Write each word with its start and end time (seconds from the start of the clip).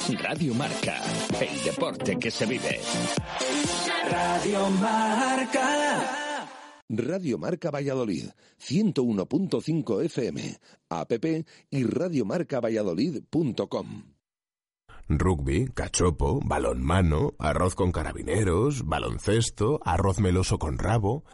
Radio 0.00 0.54
Marca, 0.54 1.02
el 1.40 1.64
deporte 1.64 2.16
que 2.16 2.30
se 2.30 2.46
vive. 2.46 2.80
Radio 4.08 4.70
Marca. 4.70 6.46
Radio 6.88 7.38
Marca 7.38 7.72
Valladolid, 7.72 8.28
101.5 8.60 10.04
FM, 10.04 10.60
app 10.90 11.12
y 11.70 11.82
radiomarcavalladolid.com. 11.82 14.14
Rugby, 15.08 15.66
cachopo, 15.74 16.38
balonmano, 16.44 17.34
arroz 17.38 17.74
con 17.74 17.90
carabineros, 17.90 18.86
baloncesto, 18.86 19.80
arroz 19.84 20.20
meloso 20.20 20.58
con 20.58 20.78
rabo. 20.78 21.24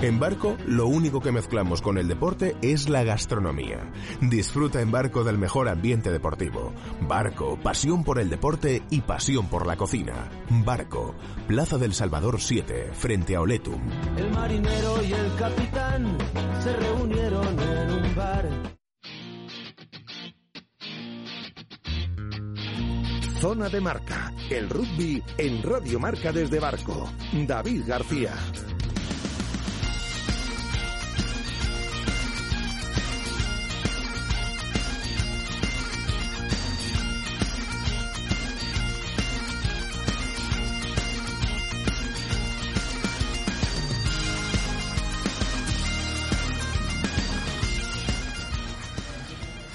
En 0.00 0.20
Barco, 0.20 0.56
lo 0.64 0.86
único 0.86 1.20
que 1.20 1.32
mezclamos 1.32 1.82
con 1.82 1.98
el 1.98 2.06
deporte 2.06 2.56
es 2.62 2.88
la 2.88 3.02
gastronomía. 3.02 3.90
Disfruta 4.20 4.80
en 4.80 4.92
Barco 4.92 5.24
del 5.24 5.38
mejor 5.38 5.68
ambiente 5.68 6.12
deportivo. 6.12 6.72
Barco, 7.00 7.58
pasión 7.60 8.04
por 8.04 8.20
el 8.20 8.30
deporte 8.30 8.84
y 8.90 9.00
pasión 9.00 9.48
por 9.48 9.66
la 9.66 9.76
cocina. 9.76 10.30
Barco, 10.64 11.16
Plaza 11.48 11.78
del 11.78 11.94
Salvador 11.94 12.40
7, 12.40 12.90
frente 12.92 13.34
a 13.34 13.40
Oletum. 13.40 13.80
El 14.16 14.30
marinero 14.30 15.02
y 15.02 15.12
el 15.12 15.34
capitán 15.34 16.16
se 16.62 16.76
reunieron 16.76 17.58
en 17.58 17.90
un 17.92 18.14
bar. 18.14 18.48
Zona 23.40 23.68
de 23.68 23.80
Marca, 23.80 24.32
el 24.48 24.70
rugby 24.70 25.22
en 25.38 25.60
Radio 25.62 25.98
Marca 25.98 26.30
desde 26.30 26.60
Barco. 26.60 27.10
David 27.32 27.82
García. 27.84 28.34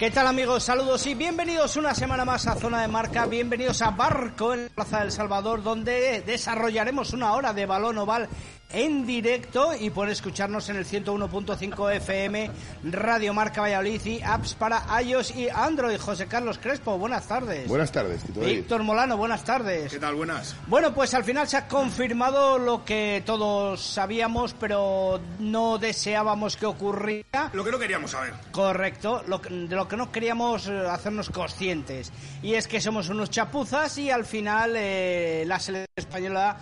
¿Qué 0.03 0.11
tal 0.11 0.27
amigos? 0.27 0.65
Saludos 0.65 1.07
y 1.07 1.13
bienvenidos 1.13 1.77
una 1.77 1.95
semana 1.95 2.25
más 2.25 2.45
a 2.47 2.55
Zona 2.55 2.81
de 2.81 2.89
Marca, 2.89 3.25
bienvenidos 3.25 3.81
a 3.81 3.91
Barco 3.91 4.53
en 4.53 4.63
la 4.63 4.69
Plaza 4.69 4.99
del 4.99 5.13
Salvador, 5.13 5.63
donde 5.63 6.21
desarrollaremos 6.23 7.13
una 7.13 7.31
hora 7.31 7.53
de 7.53 7.65
balón 7.65 7.97
oval 7.99 8.27
en 8.73 9.05
directo 9.05 9.71
y 9.79 9.91
por 9.91 10.09
escucharnos 10.09 10.67
en 10.69 10.75
el 10.77 10.85
101.5 10.85 11.93
FM, 11.95 12.49
Radio 12.85 13.33
Marca 13.33 13.61
Valladolid 13.61 14.03
y 14.05 14.21
apps 14.23 14.55
para 14.55 14.83
iOS 15.01 15.35
y 15.35 15.47
Android. 15.47 15.97
José 15.99 16.25
Carlos 16.27 16.57
Crespo, 16.57 16.97
buenas 16.97 17.27
tardes. 17.27 17.67
Buenas 17.67 17.91
tardes, 17.91 18.23
Tito. 18.23 18.39
Víctor 18.41 18.83
Molano, 18.83 19.15
buenas 19.15 19.43
tardes. 19.45 19.91
¿Qué 19.91 19.99
tal? 19.99 20.15
Buenas. 20.15 20.55
Bueno, 20.67 20.93
pues 20.93 21.13
al 21.13 21.23
final 21.23 21.47
se 21.47 21.57
ha 21.57 21.67
confirmado 21.67 22.57
lo 22.57 22.83
que 22.83 23.21
todos 23.25 23.79
sabíamos, 23.81 24.55
pero 24.59 25.19
no 25.39 25.77
deseábamos 25.77 26.57
que 26.57 26.65
ocurriera. 26.65 27.51
Lo 27.53 27.63
que 27.63 27.71
no 27.71 27.77
queríamos 27.79 28.11
saber. 28.11 28.33
Correcto, 28.51 29.23
lo 29.27 29.39
que- 29.41 29.49
de 29.53 29.75
lo 29.75 29.87
que 29.87 29.97
no 29.97 30.11
queríamos 30.11 30.67
eh, 30.67 30.83
hacernos 30.89 31.29
conscientes. 31.29 32.11
Y 32.41 32.55
es 32.55 32.67
que 32.67 32.81
somos 32.81 33.07
unos 33.09 33.29
chapuzas 33.29 33.97
y 33.99 34.09
al 34.09 34.25
final 34.25 34.73
eh, 34.75 35.43
la 35.45 35.59
selección 35.59 35.87
española 35.95 36.57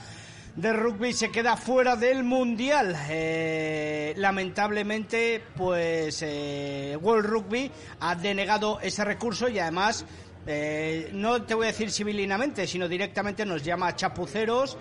de 0.56 0.73
rugby 0.73 1.13
se 1.13 1.31
queda 1.31 1.56
fuera 1.56 1.95
del 1.95 2.23
mundial. 2.23 2.95
Eh, 3.09 4.13
lamentablemente, 4.17 5.41
pues 5.56 6.22
eh, 6.22 6.97
World 7.01 7.29
Rugby 7.29 7.72
ha 8.00 8.16
denegado 8.16 8.79
ese 8.81 9.06
recurso 9.06 9.47
y 9.47 9.59
además, 9.59 10.06
eh, 10.45 11.09
no 11.13 11.44
te 11.44 11.53
voy 11.53 11.66
a 11.66 11.67
decir 11.67 11.91
civilinamente, 11.91 12.67
sino 12.67 12.88
directamente 12.88 13.45
nos 13.45 13.63
llama 13.63 13.95
chapuceros 13.95 14.78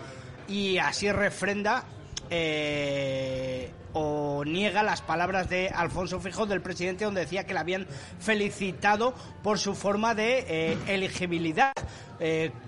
y 0.49 0.79
así 0.79 1.11
refrenda 1.13 1.85
eh, 2.31 3.71
o 3.93 4.45
niega 4.45 4.83
las 4.83 5.03
palabras 5.03 5.49
de 5.49 5.69
Alfonso 5.69 6.21
Fijo 6.21 6.47
del 6.47 6.63
presidente 6.63 7.05
donde 7.05 7.23
decía 7.23 7.45
que 7.45 7.55
le 7.55 7.61
habían 7.61 7.87
felicitado 8.19 9.15
por 9.43 9.59
su 9.59 9.75
forma 9.75 10.15
de 10.15 10.77
elegibilidad. 10.87 11.73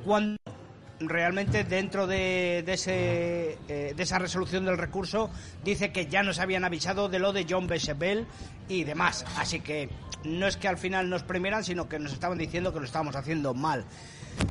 Cuando 0.04 0.36
realmente 1.08 1.64
dentro 1.64 2.06
de, 2.06 2.62
de 2.64 2.72
ese, 2.72 3.58
eh, 3.68 3.94
de 3.96 4.02
esa 4.02 4.18
resolución 4.18 4.64
del 4.64 4.78
recurso 4.78 5.30
dice 5.64 5.92
que 5.92 6.06
ya 6.06 6.22
nos 6.22 6.38
habían 6.38 6.64
avisado 6.64 7.08
de 7.08 7.18
lo 7.18 7.32
de 7.32 7.46
John 7.48 7.66
Bechebel 7.66 8.26
y 8.68 8.84
demás. 8.84 9.24
Así 9.36 9.60
que 9.60 9.88
no 10.24 10.46
es 10.46 10.56
que 10.56 10.68
al 10.68 10.78
final 10.78 11.08
nos 11.08 11.22
premiaran, 11.22 11.64
sino 11.64 11.88
que 11.88 11.98
nos 11.98 12.12
estaban 12.12 12.38
diciendo 12.38 12.72
que 12.72 12.80
lo 12.80 12.84
estábamos 12.84 13.16
haciendo 13.16 13.54
mal. 13.54 13.84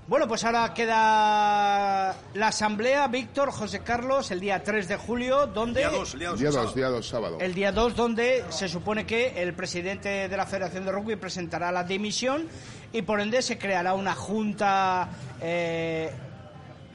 Bueno, 0.07 0.27
pues 0.27 0.43
ahora 0.43 0.73
queda 0.73 2.15
la 2.33 2.47
asamblea, 2.47 3.07
Víctor, 3.07 3.51
José 3.51 3.79
Carlos, 3.79 4.29
el 4.31 4.39
día 4.39 4.61
3 4.61 4.87
de 4.87 4.95
julio, 4.97 5.47
donde... 5.47 5.79
Día 5.81 5.89
2, 5.89 6.19
día 6.19 6.29
2. 6.29 6.39
Día 6.39 6.51
2, 6.51 6.75
día 6.75 6.87
2, 6.89 7.07
sábado. 7.07 7.37
El 7.39 7.53
día 7.53 7.71
2, 7.71 7.95
donde 7.95 8.43
se 8.49 8.67
supone 8.67 9.05
que 9.05 9.41
el 9.41 9.53
presidente 9.53 10.29
de 10.29 10.37
la 10.37 10.45
Federación 10.45 10.85
de 10.85 10.91
Rugby 10.91 11.15
presentará 11.15 11.71
la 11.71 11.83
dimisión 11.83 12.47
y 12.93 13.01
por 13.01 13.21
ende 13.21 13.41
se 13.41 13.57
creará 13.57 13.93
una 13.93 14.13
junta 14.13 15.09
eh, 15.41 16.11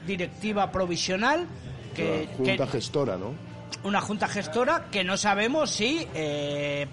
directiva 0.07 0.71
provisional. 0.71 1.45
Que, 1.95 2.27
La 2.31 2.35
Junta 2.37 2.65
que- 2.65 2.71
gestora, 2.71 3.17
¿no? 3.17 3.33
una 3.83 4.01
junta 4.01 4.27
gestora 4.27 4.87
que 4.91 5.03
no 5.03 5.17
sabemos 5.17 5.69
si 5.69 6.07
eh, 6.15 6.87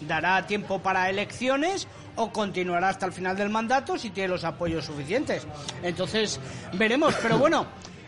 dará 0.00 0.46
tiempo 0.46 0.78
para 0.80 1.10
elecciones 1.10 1.86
o 2.16 2.32
continuará 2.32 2.88
hasta 2.88 3.04
el 3.06 3.12
final 3.12 3.36
del 3.36 3.50
mandato 3.50 3.98
si 3.98 4.10
tiene 4.10 4.28
los 4.30 4.44
apoyos 4.44 4.84
suficientes. 4.84 5.46
Entonces, 5.82 6.40
veremos. 6.74 7.14
Pero 7.22 7.38
bueno, 7.38 7.66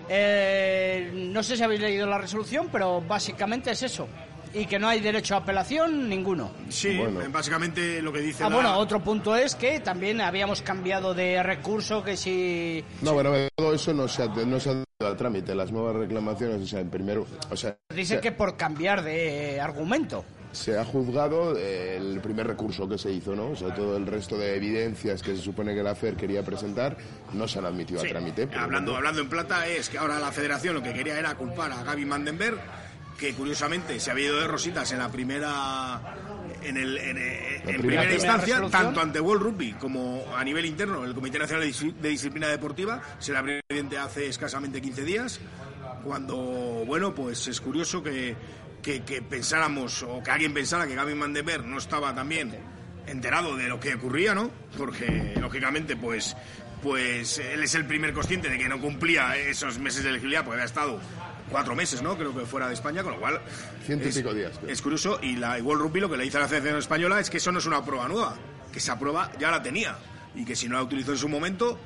eh, 0.09 1.11
no 1.15 1.43
sé 1.43 1.57
si 1.57 1.63
habéis 1.63 1.81
leído 1.81 2.07
la 2.07 2.19
resolución, 2.19 2.69
pero 2.73 3.01
básicamente 3.01 3.71
es 3.73 3.83
eso. 3.83 4.09
Y 4.55 4.67
que 4.67 4.79
no 4.79 4.89
hay 4.89 5.01
derecho 5.01 5.35
a 5.35 5.39
apelación 5.39 6.09
ninguno. 6.09 6.51
Sí, 6.69 6.97
Bueno. 6.99 7.21
básicamente 7.31 8.03
lo 8.03 8.13
que 8.13 8.21
dice 8.21 8.45
Ah, 8.45 8.51
la- 8.51 8.55
bueno, 8.57 8.77
otro 8.77 9.01
punto 9.03 9.35
es 9.35 9.55
que 9.55 9.81
también 9.81 10.21
habíamos 10.21 10.61
cambiado 10.63 11.15
de 11.15 11.43
recurso, 11.43 12.05
que 12.05 12.17
si... 12.17 12.85
No, 13.01 13.15
bueno, 13.15 13.33
todo 13.57 13.73
eso 13.75 13.95
no 13.95 14.07
se 14.09 14.23
ha, 14.23 14.27
no 14.27 14.61
se 14.61 14.71
ha 14.71 14.75
dado 15.01 15.15
a 15.15 15.17
trámite. 15.17 15.55
Las 15.55 15.73
nuevas 15.73 15.97
reclamaciones, 15.97 16.61
o 16.63 16.67
sea, 16.67 16.81
en 16.81 16.91
primero, 16.91 17.27
o 17.51 17.57
sea, 17.57 17.77
Dice 17.95 18.17
se, 18.17 18.21
que 18.21 18.33
por 18.33 18.57
cambiar 18.59 19.03
de 19.03 19.59
argumento. 19.61 20.23
se 20.53 20.79
ha 20.79 20.85
juzgado 20.85 21.57
eh, 21.57 21.97
el 21.97 22.21
primer 22.21 22.47
recurso 22.47 22.87
que 22.87 22.99
se 22.99 23.11
hizo, 23.11 23.35
¿no? 23.35 23.53
O 23.53 23.57
sea, 23.57 23.75
todo 23.75 23.97
el 23.97 24.07
resto 24.07 24.37
de 24.37 24.55
evidencias 24.55 25.23
que 25.23 25.35
se 25.35 25.41
supone 25.43 25.75
que 25.75 25.83
la 25.83 25.95
FER 25.95 26.15
quería 26.15 26.43
presentar 26.45 26.95
no 27.33 27.49
se 27.49 27.59
han 27.59 27.65
admitido 27.65 28.01
Sí, 28.03 28.09
a 28.09 28.11
trámite. 28.11 28.49
hablando, 28.55 28.95
hablando 28.95 29.23
en 29.23 29.31
plata, 29.31 29.67
es 29.67 29.89
que 29.89 29.97
ahora 29.97 30.19
la 30.21 30.31
federación 30.31 30.75
lo 30.75 30.83
que 30.83 30.93
quería 30.93 31.19
era 31.19 31.35
culpar 31.37 31.73
a 31.73 31.83
Gaby 31.83 32.05
Mandenberg, 32.05 32.59
que 33.23 33.35
curiosamente 33.35 34.01
se 34.01 34.11
había 34.11 34.25
ido 34.27 34.41
de 34.41 34.49
rositas 34.49 34.91
en 34.91 34.99
la 34.99 35.09
primera. 35.09 36.01
En, 36.61 36.77
el, 36.77 36.99
en, 36.99 37.19
en 37.19 37.81
primera- 37.81 38.13
instancia, 38.13 38.61
tanto 38.69 39.01
ante 39.01 39.21
World 39.21 39.43
Rugby 39.45 39.73
como 39.75 40.25
a 40.37 40.43
nivel 40.43 40.67
interno, 40.67 41.05
el 41.05 41.15
Comité 41.15 41.39
Nacional 41.39 41.63
de 41.65 41.71
Dis- 41.73 41.95
de 41.95 42.09
Disciplina 42.09 42.49
Deportiva, 42.49 43.01
se 43.21 43.31
le 43.33 43.39
abrió 43.39 43.61
hace 44.01 44.27
escasamente 44.27 44.81
15 44.81 45.05
días, 45.05 45.41
cuando, 46.05 46.37
bueno, 46.85 47.15
pues 47.15 47.47
es 47.47 47.61
curioso 47.61 48.03
que, 48.03 48.35
que, 48.83 49.03
que 49.03 49.23
pensáramos, 49.23 50.03
o 50.03 50.21
que 50.23 50.31
alguien 50.33 50.53
pensara 50.53 50.87
que 50.87 50.95
Gaby 50.97 51.15
Mandenberg 51.15 51.65
no 51.65 51.79
estaba 51.79 52.13
también 52.15 52.53
enterado 53.07 53.57
de 53.57 53.69
lo 53.69 53.79
que 53.79 53.95
ocurría, 53.95 54.35
¿no? 54.35 54.51
Porque, 54.77 55.35
lógicamente, 55.41 55.95
pues, 55.97 56.37
pues 56.83 57.39
él 57.39 57.63
es 57.63 57.75
el 57.77 57.87
primer 57.87 58.13
consciente 58.13 58.49
de 58.49 58.59
que 58.59 58.69
no 58.69 58.81
cumplía 58.81 59.37
esos 59.37 59.79
meses 59.79 60.03
de 60.05 60.11
elegibilidad, 60.11 60.45
porque 60.45 60.55
había 60.61 60.67
estado 60.67 61.01
cuatro 61.53 61.75
meses, 61.77 62.03
¿no? 62.03 62.17
Creo 62.17 62.35
que 62.35 62.45
fuera 62.47 62.67
de 62.67 62.75
España, 62.75 63.03
con 63.05 63.13
lo 63.13 63.21
cual... 63.21 63.41
Ciento 63.87 64.09
y 64.09 64.13
pico 64.13 64.35
días, 64.35 64.59
creo. 64.59 64.73
Es 64.73 64.83
curioso, 64.83 65.19
y 65.23 65.37
la 65.37 65.59
igual 65.59 65.79
Rugby 65.79 66.01
lo 66.01 66.11
que 66.11 66.17
le 66.17 66.25
dice 66.25 66.39
a 66.39 66.41
la 66.41 66.49
Federación 66.49 66.79
Española 66.79 67.21
es 67.21 67.31
que 67.31 67.37
eso 67.37 67.53
no 67.53 67.61
es 67.61 67.67
una 67.67 67.85
prueba 67.85 68.09
nueva, 68.09 68.35
que 68.73 68.79
esa 68.79 68.99
prueba 68.99 69.31
ya 69.39 69.51
la 69.53 69.63
tenía, 69.63 69.97
y 70.35 70.45
que 70.45 70.57
si 70.57 70.69
no 70.69 70.77
la 70.77 70.83
utilizó 70.83 71.13
en 71.13 71.19
su 71.19 71.29
momento, 71.29 71.79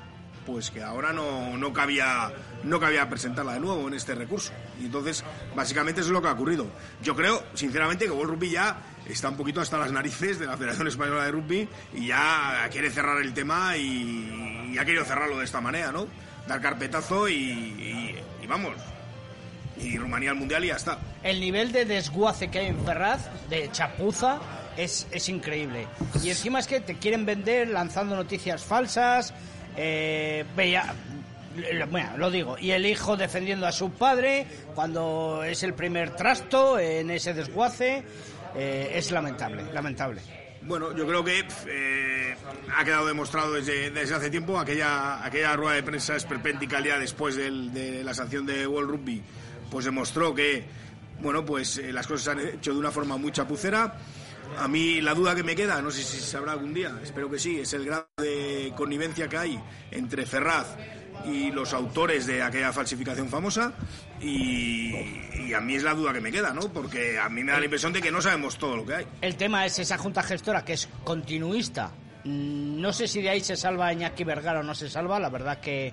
pues 0.47 0.71
que 0.71 0.81
ahora 0.83 1.13
no, 1.13 1.57
no 1.59 1.73
cabía 1.73 2.33
no 2.63 2.79
cabía 2.81 3.09
presentarla 3.09 3.55
de 3.55 3.61
nuevo 3.61 3.87
en 3.89 3.95
este 3.95 4.15
recurso. 4.15 4.53
Y 4.81 4.87
entonces, 4.87 5.25
básicamente 5.57 6.01
eso 6.01 6.11
es 6.11 6.13
lo 6.13 6.23
que 6.23 6.29
ha 6.29 6.33
ocurrido. 6.33 6.67
Yo 7.03 7.15
creo, 7.17 7.43
sinceramente, 7.55 8.05
que 8.07 8.11
World 8.13 8.31
Rugby 8.35 8.51
ya 8.51 8.77
está 9.07 9.29
un 9.29 9.37
poquito 9.37 9.61
hasta 9.61 9.77
las 9.79 9.91
narices 9.93 10.39
de 10.39 10.47
la 10.47 10.57
Federación 10.57 10.87
Española 10.89 11.25
de 11.25 11.33
Rugby 11.33 11.69
y 11.95 12.07
ya 12.07 12.69
quiere 12.71 12.91
cerrar 12.91 13.21
el 13.21 13.35
tema 13.35 13.77
y, 13.77 14.71
y 14.73 14.79
ha 14.79 14.85
querido 14.85 15.05
cerrarlo 15.05 15.39
de 15.39 15.45
esta 15.45 15.61
manera, 15.61 15.91
¿no? 15.93 16.07
dar 16.47 16.61
carpetazo 16.61 17.29
y, 17.29 17.35
y- 17.35 18.15
y 18.43 18.47
vamos. 18.47 18.75
Y 19.81 19.99
Rumanía 19.99 20.31
al 20.31 20.37
Mundial 20.37 20.65
y 20.65 20.69
ya 20.69 20.77
está. 20.77 20.99
El 21.23 21.41
nivel 21.41 21.73
de 21.73 21.85
desguace 21.85 22.49
que 22.49 22.59
hay 22.61 22.67
en 22.67 22.85
Ferraz, 22.85 23.29
de 23.51 23.71
chapuza, 23.73 24.39
es, 24.77 25.07
es 25.11 25.29
increíble. 25.29 25.87
Y 26.23 26.29
encima 26.31 26.61
es 26.61 26.67
que 26.67 26.81
te 26.81 26.95
quieren 26.97 27.27
vender 27.27 27.69
lanzando 27.69 28.17
noticias 28.17 28.65
falsas. 28.65 29.35
Eh, 29.77 30.45
bueno, 31.91 32.17
lo 32.19 32.31
digo. 32.31 32.57
Y 32.59 32.71
el 32.73 32.87
hijo 32.87 33.17
defendiendo 33.17 33.67
a 33.67 33.73
su 33.73 33.91
padre 33.91 34.47
cuando 34.75 35.43
es 35.45 35.63
el 35.63 35.75
primer 35.75 36.11
trasto 36.17 36.79
en 36.79 37.11
ese 37.11 37.33
desguace. 37.35 38.05
eh, 38.55 38.93
es 38.95 39.11
lamentable, 39.11 39.65
lamentable. 39.73 40.21
Bueno, 40.63 40.97
yo 40.97 41.07
creo 41.07 41.23
que 41.23 41.45
eh, 41.69 42.35
ha 42.77 42.85
quedado 42.85 43.07
demostrado 43.07 43.53
desde, 43.53 43.91
desde 43.91 44.15
hace 44.15 44.31
tiempo 44.31 44.59
aquella, 44.59 45.25
aquella 45.25 45.55
rueda 45.55 45.75
de 45.75 45.83
prensa 45.83 46.17
esperpéntica 46.17 46.81
día 46.81 46.99
después 46.99 47.37
del- 47.37 47.73
de 47.73 48.03
la 48.03 48.15
sanción 48.15 48.45
de 48.47 48.67
World 48.67 48.91
Rugby, 48.91 49.23
pues 49.71 49.85
demostró 49.85 50.35
que, 50.35 50.65
bueno, 51.21 51.45
pues 51.45 51.79
eh, 51.79 51.93
las 51.93 52.07
cosas 52.07 52.23
se 52.23 52.31
han 52.31 52.55
hecho 52.57 52.73
de 52.73 52.79
una 52.79 52.91
forma 52.91 53.17
muy 53.17 53.33
chapucera. 53.33 53.99
A 54.59 54.69
mí 54.69 55.01
la 55.01 55.15
duda 55.15 55.35
que 55.35 55.43
me 55.43 55.57
queda, 55.57 55.83
no 55.83 55.91
sé 55.91 56.03
si 56.03 56.19
se 56.19 56.27
sabrá 56.27 56.53
algún 56.53 56.73
día, 56.73 56.93
espero 57.03 57.29
que 57.29 57.39
sí, 57.39 57.59
es 57.59 57.73
el 57.73 57.85
grado 57.85 58.07
de 58.19 58.73
connivencia 58.77 59.29
que 59.29 59.37
hay 59.37 59.61
entre 59.91 60.25
Ferraz 60.25 60.77
y 61.25 61.51
los 61.51 61.73
autores 61.73 62.27
de 62.27 62.43
aquella 62.43 62.73
falsificación 62.73 63.29
famosa 63.29 63.73
y, 64.21 65.53
a 65.53 65.61
mí 65.61 65.75
es 65.75 65.83
la 65.83 65.95
duda 65.95 66.13
que 66.13 66.21
me 66.21 66.31
queda, 66.31 66.53
¿no? 66.53 66.73
Porque 66.73 67.19
a 67.19 67.29
mí 67.29 67.43
me 67.43 67.53
da 67.53 67.59
la 67.59 67.65
impresión 67.65 67.93
de 67.93 68.01
que 68.01 68.11
no 68.11 68.21
sabemos 68.21 68.57
todo 68.59 68.77
lo 68.77 68.87
que 68.87 68.95
hay. 68.95 69.07
El 69.21 69.37
tema 69.37 69.65
es 69.67 69.79
esa 69.79 69.99
junta 69.99 70.23
gestora 70.23 70.65
que 70.65 70.75
es 70.75 70.89
continuista. 71.05 71.91
Mm, 72.25 72.81
No 72.81 72.93
sé 72.93 73.09
si 73.09 73.23
de 73.23 73.31
ahí 73.31 73.41
se 73.41 73.57
salva 73.57 73.93
Iñaki 73.93 74.25
Vergara 74.25 74.61
o 74.61 74.63
no 74.63 74.75
se 74.75 74.89
salva, 74.89 75.19
la 75.19 75.31
verdad 75.31 75.61
que 75.61 75.93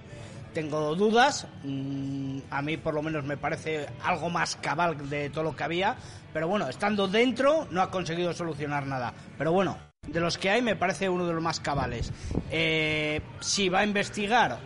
tengo 0.53 0.95
dudas. 0.95 1.47
Mm, 1.63 2.39
A 2.49 2.61
mí 2.61 2.77
por 2.77 2.93
lo 2.93 3.01
menos 3.01 3.23
me 3.23 3.37
parece 3.37 3.87
algo 4.03 4.29
más 4.29 4.55
cabal 4.57 5.09
de 5.09 5.29
todo 5.29 5.43
lo 5.43 5.55
que 5.55 5.63
había. 5.63 5.95
Pero 6.31 6.47
bueno, 6.47 6.67
estando 6.69 7.07
dentro 7.07 7.67
no 7.71 7.81
ha 7.81 7.89
conseguido 7.91 8.33
solucionar 8.33 8.85
nada. 8.85 9.13
Pero 9.37 9.51
bueno, 9.51 9.77
de 10.07 10.19
los 10.19 10.37
que 10.37 10.49
hay 10.49 10.61
me 10.61 10.75
parece 10.75 11.09
uno 11.09 11.25
de 11.25 11.33
los 11.33 11.41
más 11.43 11.59
cabales. 11.59 12.11
Eh, 12.51 13.21
si 13.39 13.69
va 13.69 13.79
a 13.79 13.83
investigar 13.83 14.59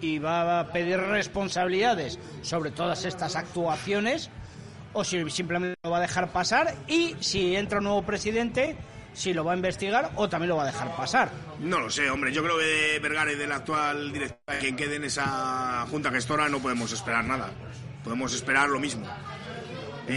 y 0.00 0.18
va 0.18 0.60
a 0.60 0.72
pedir 0.72 0.98
responsabilidades 0.98 2.18
sobre 2.42 2.70
todas 2.70 3.04
estas 3.04 3.36
actuaciones, 3.36 4.30
o 4.92 5.02
si 5.04 5.28
simplemente 5.30 5.76
lo 5.82 5.90
va 5.90 5.98
a 5.98 6.02
dejar 6.02 6.28
pasar 6.28 6.74
y 6.86 7.16
si 7.20 7.56
entra 7.56 7.78
un 7.78 7.84
nuevo 7.84 8.02
presidente, 8.02 8.76
si 9.14 9.32
lo 9.32 9.44
va 9.44 9.52
a 9.52 9.56
investigar 9.56 10.10
o 10.16 10.28
también 10.28 10.50
lo 10.50 10.56
va 10.56 10.64
a 10.64 10.66
dejar 10.66 10.94
pasar. 10.94 11.30
No 11.60 11.80
lo 11.80 11.90
sé, 11.90 12.10
hombre. 12.10 12.32
Yo 12.32 12.42
creo 12.42 12.58
que 12.58 12.64
de 12.64 12.98
Vergara 12.98 13.32
y 13.32 13.36
del 13.36 13.52
actual 13.52 14.12
director, 14.12 14.58
quien 14.60 14.76
quede 14.76 14.96
en 14.96 15.04
esa 15.04 15.86
junta 15.90 16.10
gestora, 16.10 16.48
no 16.48 16.60
podemos 16.60 16.92
esperar 16.92 17.24
nada. 17.24 17.50
Podemos 18.02 18.34
esperar 18.34 18.68
lo 18.68 18.78
mismo. 18.78 19.06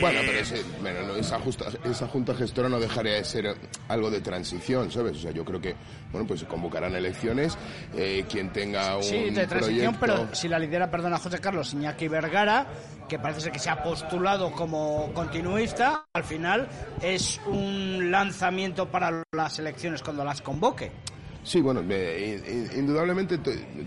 Bueno, 0.01 0.19
Eh, 0.19 0.23
pero 0.27 0.39
ese- 0.39 0.63
bueno, 0.81 1.01
no, 1.07 1.15
esa, 1.15 1.39
justa- 1.39 1.67
esa 1.85 2.07
junta 2.07 2.35
gestora 2.35 2.67
no 2.67 2.79
dejaría 2.79 3.13
de 3.13 3.23
ser 3.23 3.55
algo 3.87 4.11
de 4.11 4.19
transición, 4.19 4.91
¿sabes? 4.91 5.17
O 5.17 5.19
sea, 5.19 5.31
yo 5.31 5.45
creo 5.45 5.61
que, 5.61 5.75
bueno, 6.11 6.27
pues 6.27 6.41
se 6.41 6.45
convocarán 6.45 6.93
elecciones, 6.95 7.57
eh, 7.95 8.25
quien 8.29 8.51
tenga 8.51 8.97
un 8.97 9.03
Sí, 9.03 9.29
de 9.29 9.47
transición, 9.47 9.95
proyecto... 9.95 9.99
pero 10.25 10.35
si 10.35 10.49
la 10.49 10.59
lidera, 10.59 10.91
perdona 10.91 11.17
José 11.17 11.39
Carlos, 11.39 11.71
Iñaki 11.73 12.09
Vergara, 12.09 12.67
que 13.07 13.17
parece 13.17 13.39
ser 13.41 13.51
que 13.53 13.59
se 13.59 13.69
ha 13.69 13.81
postulado 13.81 14.51
como 14.51 15.13
continuista, 15.13 16.05
al 16.13 16.25
final 16.25 16.67
es 17.01 17.39
un 17.45 18.11
lanzamiento 18.11 18.91
para 18.91 19.23
las 19.33 19.59
elecciones 19.59 20.03
cuando 20.03 20.25
las 20.25 20.41
convoque. 20.41 20.91
Sí, 21.43 21.61
bueno, 21.61 21.81
eh, 21.89 22.41
in- 22.45 22.53
in- 22.73 22.79
indudablemente 22.79 23.39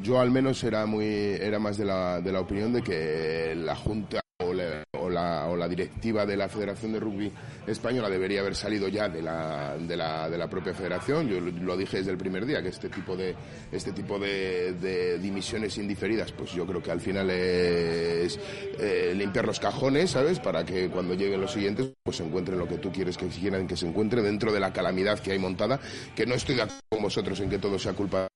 yo 0.02 0.18
al 0.18 0.30
menos 0.30 0.64
era 0.64 0.86
muy 0.86 1.04
era 1.04 1.58
más 1.58 1.76
de 1.76 1.84
la, 1.84 2.22
de 2.22 2.32
la 2.32 2.40
opinión 2.40 2.72
de 2.72 2.80
que 2.82 3.52
la 3.54 3.76
Junta 3.76 4.22
o 4.40 4.52
la, 4.52 4.84
o, 4.98 5.08
la, 5.08 5.46
o 5.48 5.56
la 5.56 5.68
directiva 5.68 6.26
de 6.26 6.36
la 6.36 6.48
Federación 6.48 6.92
de 6.92 7.00
Rugby 7.00 7.32
Española 7.66 8.08
debería 8.08 8.40
haber 8.40 8.54
salido 8.54 8.88
ya 8.88 9.08
de 9.08 9.22
la, 9.22 9.76
de 9.76 9.96
la, 9.96 10.28
de 10.28 10.38
la 10.38 10.48
propia 10.48 10.74
federación. 10.74 11.28
Yo 11.28 11.40
lo, 11.40 11.76
dije 11.76 11.98
desde 11.98 12.10
el 12.10 12.18
primer 12.18 12.46
día, 12.46 12.62
que 12.62 12.68
este 12.68 12.88
tipo 12.88 13.16
de 13.16 13.34
este 13.70 13.92
tipo 13.92 14.18
de, 14.18 14.72
de 14.74 15.18
dimisiones 15.18 15.76
indiferidas, 15.78 16.32
pues 16.32 16.52
yo 16.52 16.66
creo 16.66 16.82
que 16.82 16.90
al 16.90 17.00
final 17.00 17.30
es 17.30 18.38
eh, 18.78 19.12
limpiar 19.16 19.46
los 19.46 19.60
cajones, 19.60 20.10
¿sabes? 20.10 20.40
Para 20.40 20.64
que 20.64 20.88
cuando 20.88 21.14
lleguen 21.14 21.40
los 21.40 21.52
siguientes 21.52 21.90
pues 22.02 22.16
se 22.16 22.24
encuentren 22.24 22.58
lo 22.58 22.66
que 22.66 22.78
tú 22.78 22.90
quieres 22.90 23.16
que 23.16 23.26
quieran 23.26 23.66
que 23.66 23.76
se 23.76 23.86
encuentre 23.86 24.22
dentro 24.22 24.52
de 24.52 24.60
la 24.60 24.72
calamidad 24.72 25.18
que 25.18 25.32
hay 25.32 25.38
montada, 25.38 25.80
que 26.14 26.26
no 26.26 26.34
estoy 26.34 26.56
de 26.56 26.62
acuerdo 26.62 26.80
con 26.88 27.02
vosotros 27.02 27.40
en 27.40 27.50
que 27.50 27.58
todo 27.58 27.78
sea 27.78 27.92
culpa. 27.92 28.26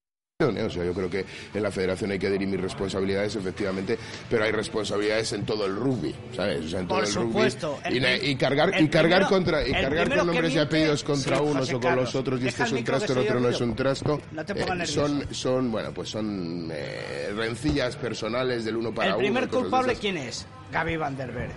O 0.43 0.69
sea, 0.69 0.85
yo 0.85 0.93
creo 0.93 1.09
que 1.09 1.25
en 1.55 1.63
la 1.63 1.71
federación 1.71 2.11
hay 2.11 2.19
que 2.19 2.29
dirimir 2.29 2.61
responsabilidades, 2.61 3.37
efectivamente, 3.37 3.97
pero 4.29 4.43
hay 4.43 4.51
responsabilidades 4.51 5.33
en 5.33 5.47
todo 5.47 5.65
el 5.65 5.77
rugby, 5.77 6.13
¿sabes? 6.35 6.65
O 6.65 6.69
sea, 6.71 6.81
en 6.81 6.89
todo 6.89 6.99
Por 6.99 7.07
el 7.07 7.13
supuesto. 7.13 7.79
rugby. 7.85 7.95
Y, 7.95 7.99
El 7.99 8.19
prim- 8.19 8.31
y 8.33 8.35
cargar, 8.37 8.75
el 8.75 8.85
y 8.85 8.89
cargar 8.89 9.11
primero- 9.21 9.29
contra, 9.29 9.63
y 9.63 9.71
el 9.71 9.81
cargar 9.81 10.09
con 10.17 10.27
nombres 10.27 10.53
y 10.53 10.59
apellidos 10.59 11.05
contra 11.05 11.37
Sí, 11.37 11.43
unos 11.45 11.57
José 11.59 11.75
o 11.75 11.81
con 11.81 11.83
Carlos. 11.89 12.05
los 12.07 12.15
otros, 12.17 12.43
y 12.43 12.49
este 12.49 12.63
el 12.65 12.67
es 12.67 12.73
un 12.73 12.83
trasto, 12.85 13.13
el 13.13 13.19
otro 13.21 13.39
no 13.39 13.49
es 13.49 13.61
un 13.61 13.77
trasto. 13.77 14.21
No 14.33 14.45
te 14.45 14.55
pongas 14.57 14.71
eh, 14.91 14.99
nervioso. 14.99 15.07
son, 15.07 15.35
son, 15.37 15.71
bueno, 15.71 15.95
pues 15.95 16.09
son 16.09 16.69
eh, 16.73 17.31
rencillas 17.37 17.95
personales 17.95 18.65
del 18.65 18.77
uno 18.77 18.93
para 18.93 19.11
¿El 19.11 19.15
uno. 19.15 19.23
primer 19.23 19.45
y 19.45 19.47
cosas 19.47 19.55
de 19.55 19.63
culpable 19.71 19.95
quién 20.01 20.17
es? 20.17 20.47
Gaby 20.73 20.97
Van 20.97 21.17
der 21.17 21.31
Berg. 21.31 21.53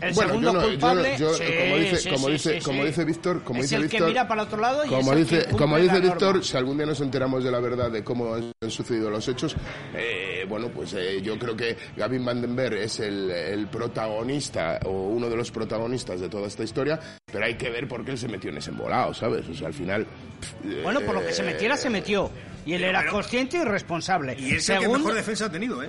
El 0.00 0.14
Bueno, 0.14 0.30
segundo 0.30 0.48
yo 0.48 0.52
no- 0.52 0.60
yo 0.60 0.66
no- 0.66 0.70
culpable, 0.72 1.16
yo, 1.18 1.34
sí, 1.34 1.44
como 1.60 1.76
dice, 1.76 1.96
sí, 1.98 2.08
como 2.10 2.26
sí, 2.26 2.32
dice, 2.32 2.54
sí, 2.54 2.64
como 2.64 2.80
sí. 2.82 2.86
dice 2.86 3.04
Víctor, 3.04 3.42
como 3.44 3.60
es 3.60 3.64
dice 3.66 3.76
el 3.76 3.82
Víctor, 3.82 4.00
que 4.00 4.06
mira 4.06 4.28
para 4.28 4.42
otro 4.44 4.58
lado 4.60 4.84
y 4.84 4.88
como 4.88 5.14
dice, 5.14 5.44
como 5.58 5.78
dice 5.78 6.00
Víctor, 6.00 6.22
norma. 6.36 6.42
si 6.42 6.56
algún 6.56 6.76
día 6.78 6.86
nos 6.86 7.00
enteramos 7.00 7.44
de 7.44 7.50
la 7.50 7.60
verdad 7.60 7.90
de 7.90 8.02
cómo 8.02 8.34
han 8.34 8.50
sucedido 8.68 9.10
los 9.10 9.28
hechos, 9.28 9.54
eh, 9.94 10.44
bueno, 10.48 10.68
pues 10.68 10.94
eh, 10.94 11.20
yo 11.22 11.38
creo 11.38 11.54
que 11.56 11.76
Gavin 11.96 12.24
Vandenberg 12.24 12.74
es 12.78 13.00
el, 13.00 13.30
el 13.30 13.66
protagonista 13.68 14.80
o 14.86 14.90
uno 14.90 15.28
de 15.28 15.36
los 15.36 15.50
protagonistas 15.50 16.20
de 16.20 16.28
toda 16.28 16.46
esta 16.48 16.62
historia, 16.64 16.98
pero 17.30 17.44
hay 17.44 17.56
que 17.56 17.68
ver 17.70 17.86
por 17.86 18.04
qué 18.04 18.12
él 18.12 18.18
se 18.18 18.28
metió 18.28 18.50
en 18.50 18.56
ese 18.56 18.70
embolado, 18.70 19.12
¿sabes? 19.14 19.46
O 19.48 19.54
sea, 19.54 19.68
al 19.68 19.74
final. 19.74 20.06
pff, 20.40 20.82
Bueno, 20.82 21.00
por 21.00 21.14
lo 21.14 21.26
que 21.26 21.32
se 21.32 21.42
metiera, 21.42 21.76
se 21.76 21.90
metió. 21.90 22.30
Y 22.64 22.74
él 22.74 22.84
era 22.84 23.00
Pero- 23.00 23.12
consciente 23.12 23.56
y 23.58 23.64
responsable. 23.64 24.36
Y 24.38 24.54
es 24.56 24.68
el 24.70 24.80
que 24.80 24.88
mejor 24.88 25.14
defensa 25.14 25.46
ha 25.46 25.50
tenido, 25.50 25.82
¿eh? 25.82 25.88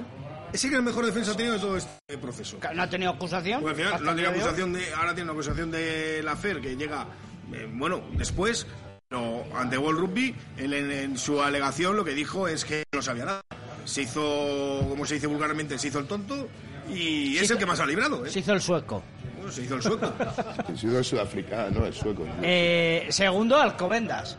Es 0.53 0.63
el 0.65 0.71
que 0.71 0.81
mejor 0.81 1.05
defensa 1.05 1.31
ha 1.31 1.35
tenido 1.37 1.53
de 1.55 1.59
todo 1.61 1.77
este 1.77 2.17
proceso. 2.17 2.57
no 2.73 2.83
ha 2.83 2.89
tenido 2.89 3.11
acusación. 3.11 3.61
Porque 3.61 3.83
al 3.83 3.99
final 3.99 4.03
no 4.03 4.11
el 4.11 4.17
de 4.17 4.27
hoy. 4.27 4.33
acusación 4.35 4.73
de, 4.73 4.93
ahora 4.93 5.13
tiene 5.15 5.23
una 5.31 5.33
acusación 5.33 5.71
de 5.71 6.21
la 6.23 6.35
FER 6.35 6.59
que 6.61 6.75
llega, 6.75 7.05
eh, 7.53 7.69
bueno, 7.71 8.01
después, 8.13 8.67
pero 9.07 9.43
ante 9.55 9.77
World 9.77 9.99
Rugby, 9.99 10.35
él 10.57 10.73
en, 10.73 10.91
en 10.91 11.17
su 11.17 11.41
alegación 11.41 11.95
lo 11.95 12.03
que 12.03 12.13
dijo 12.13 12.47
es 12.47 12.65
que 12.65 12.83
no 12.93 13.01
sabía 13.01 13.25
nada. 13.25 13.41
Se 13.85 14.03
hizo, 14.03 14.85
como 14.89 15.05
se 15.05 15.15
dice 15.15 15.27
vulgarmente, 15.27 15.77
se 15.79 15.87
hizo 15.87 15.99
el 15.99 16.05
tonto 16.07 16.47
y 16.89 17.37
es 17.37 17.43
hizo- 17.43 17.53
el 17.53 17.59
que 17.59 17.65
más 17.65 17.79
ha 17.79 17.85
librado, 17.85 18.25
¿eh? 18.25 18.29
Se 18.29 18.39
hizo 18.39 18.53
el 18.53 18.61
sueco. 18.61 19.01
Bueno, 19.37 19.51
se 19.51 19.63
hizo 19.63 19.75
el 19.75 19.81
sueco. 19.81 20.13
Ha 20.19 20.75
sido 20.77 20.99
el 20.99 21.05
sudafricano, 21.05 21.79
no, 21.79 21.85
el 21.87 21.93
sueco. 21.93 22.25
Eh, 22.43 23.07
segundo, 23.09 23.57
Alcobendas. 23.59 24.37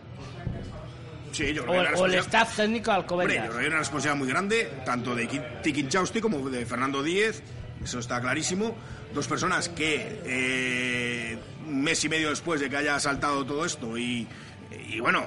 Sí, 1.33 1.53
yo 1.55 1.65
O, 1.65 1.67
que 1.73 1.79
el- 1.79 1.95
o 1.95 2.07
staff 2.21 2.57
técnico 2.57 2.91
de 2.93 2.99
Hombre, 2.99 3.09
yo 3.09 3.23
Alcobendas. 3.25 3.39
creo 3.47 3.53
que 3.53 3.61
hay 3.61 3.67
una 3.69 3.79
responsabilidad 3.79 4.19
muy 4.19 4.29
grande, 4.29 4.71
tanto 4.85 5.15
de 5.15 5.27
Ki- 5.27 5.41
Tiki 5.62 5.89
Chausti 5.89 6.21
como 6.21 6.49
de 6.51 6.65
Fernando 6.67 7.03
Díez, 7.03 7.43
eso 7.83 7.99
está 7.99 8.21
clarísimo. 8.21 8.77
Dos 9.15 9.27
personas 9.27 9.69
que 9.69 10.21
eh, 10.25 11.39
un 11.67 11.83
mes 11.83 12.05
y 12.05 12.09
medio 12.09 12.31
después 12.31 12.61
de 12.61 12.69
que 12.71 12.77
haya 12.77 12.99
saltado 13.01 13.45
todo 13.45 13.65
esto 13.65 13.97
y, 13.99 14.27
y 14.89 15.01
bueno, 15.01 15.27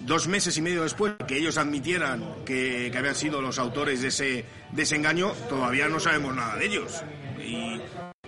dos 0.00 0.26
meses 0.28 0.56
y 0.56 0.62
medio 0.62 0.82
después 0.82 1.14
que 1.28 1.36
ellos 1.36 1.58
admitieran 1.58 2.24
que, 2.46 2.88
que 2.90 2.98
habían 2.98 3.14
sido 3.14 3.40
los 3.42 3.58
autores 3.58 4.00
de 4.02 4.08
ese, 4.08 4.44
de 4.72 4.82
ese 4.82 4.96
engaño, 4.96 5.32
todavía 5.48 5.88
no 5.88 6.00
sabemos 6.00 6.34
nada 6.34 6.56
de 6.56 6.66
ellos. 6.66 7.02
Y, 7.38 7.80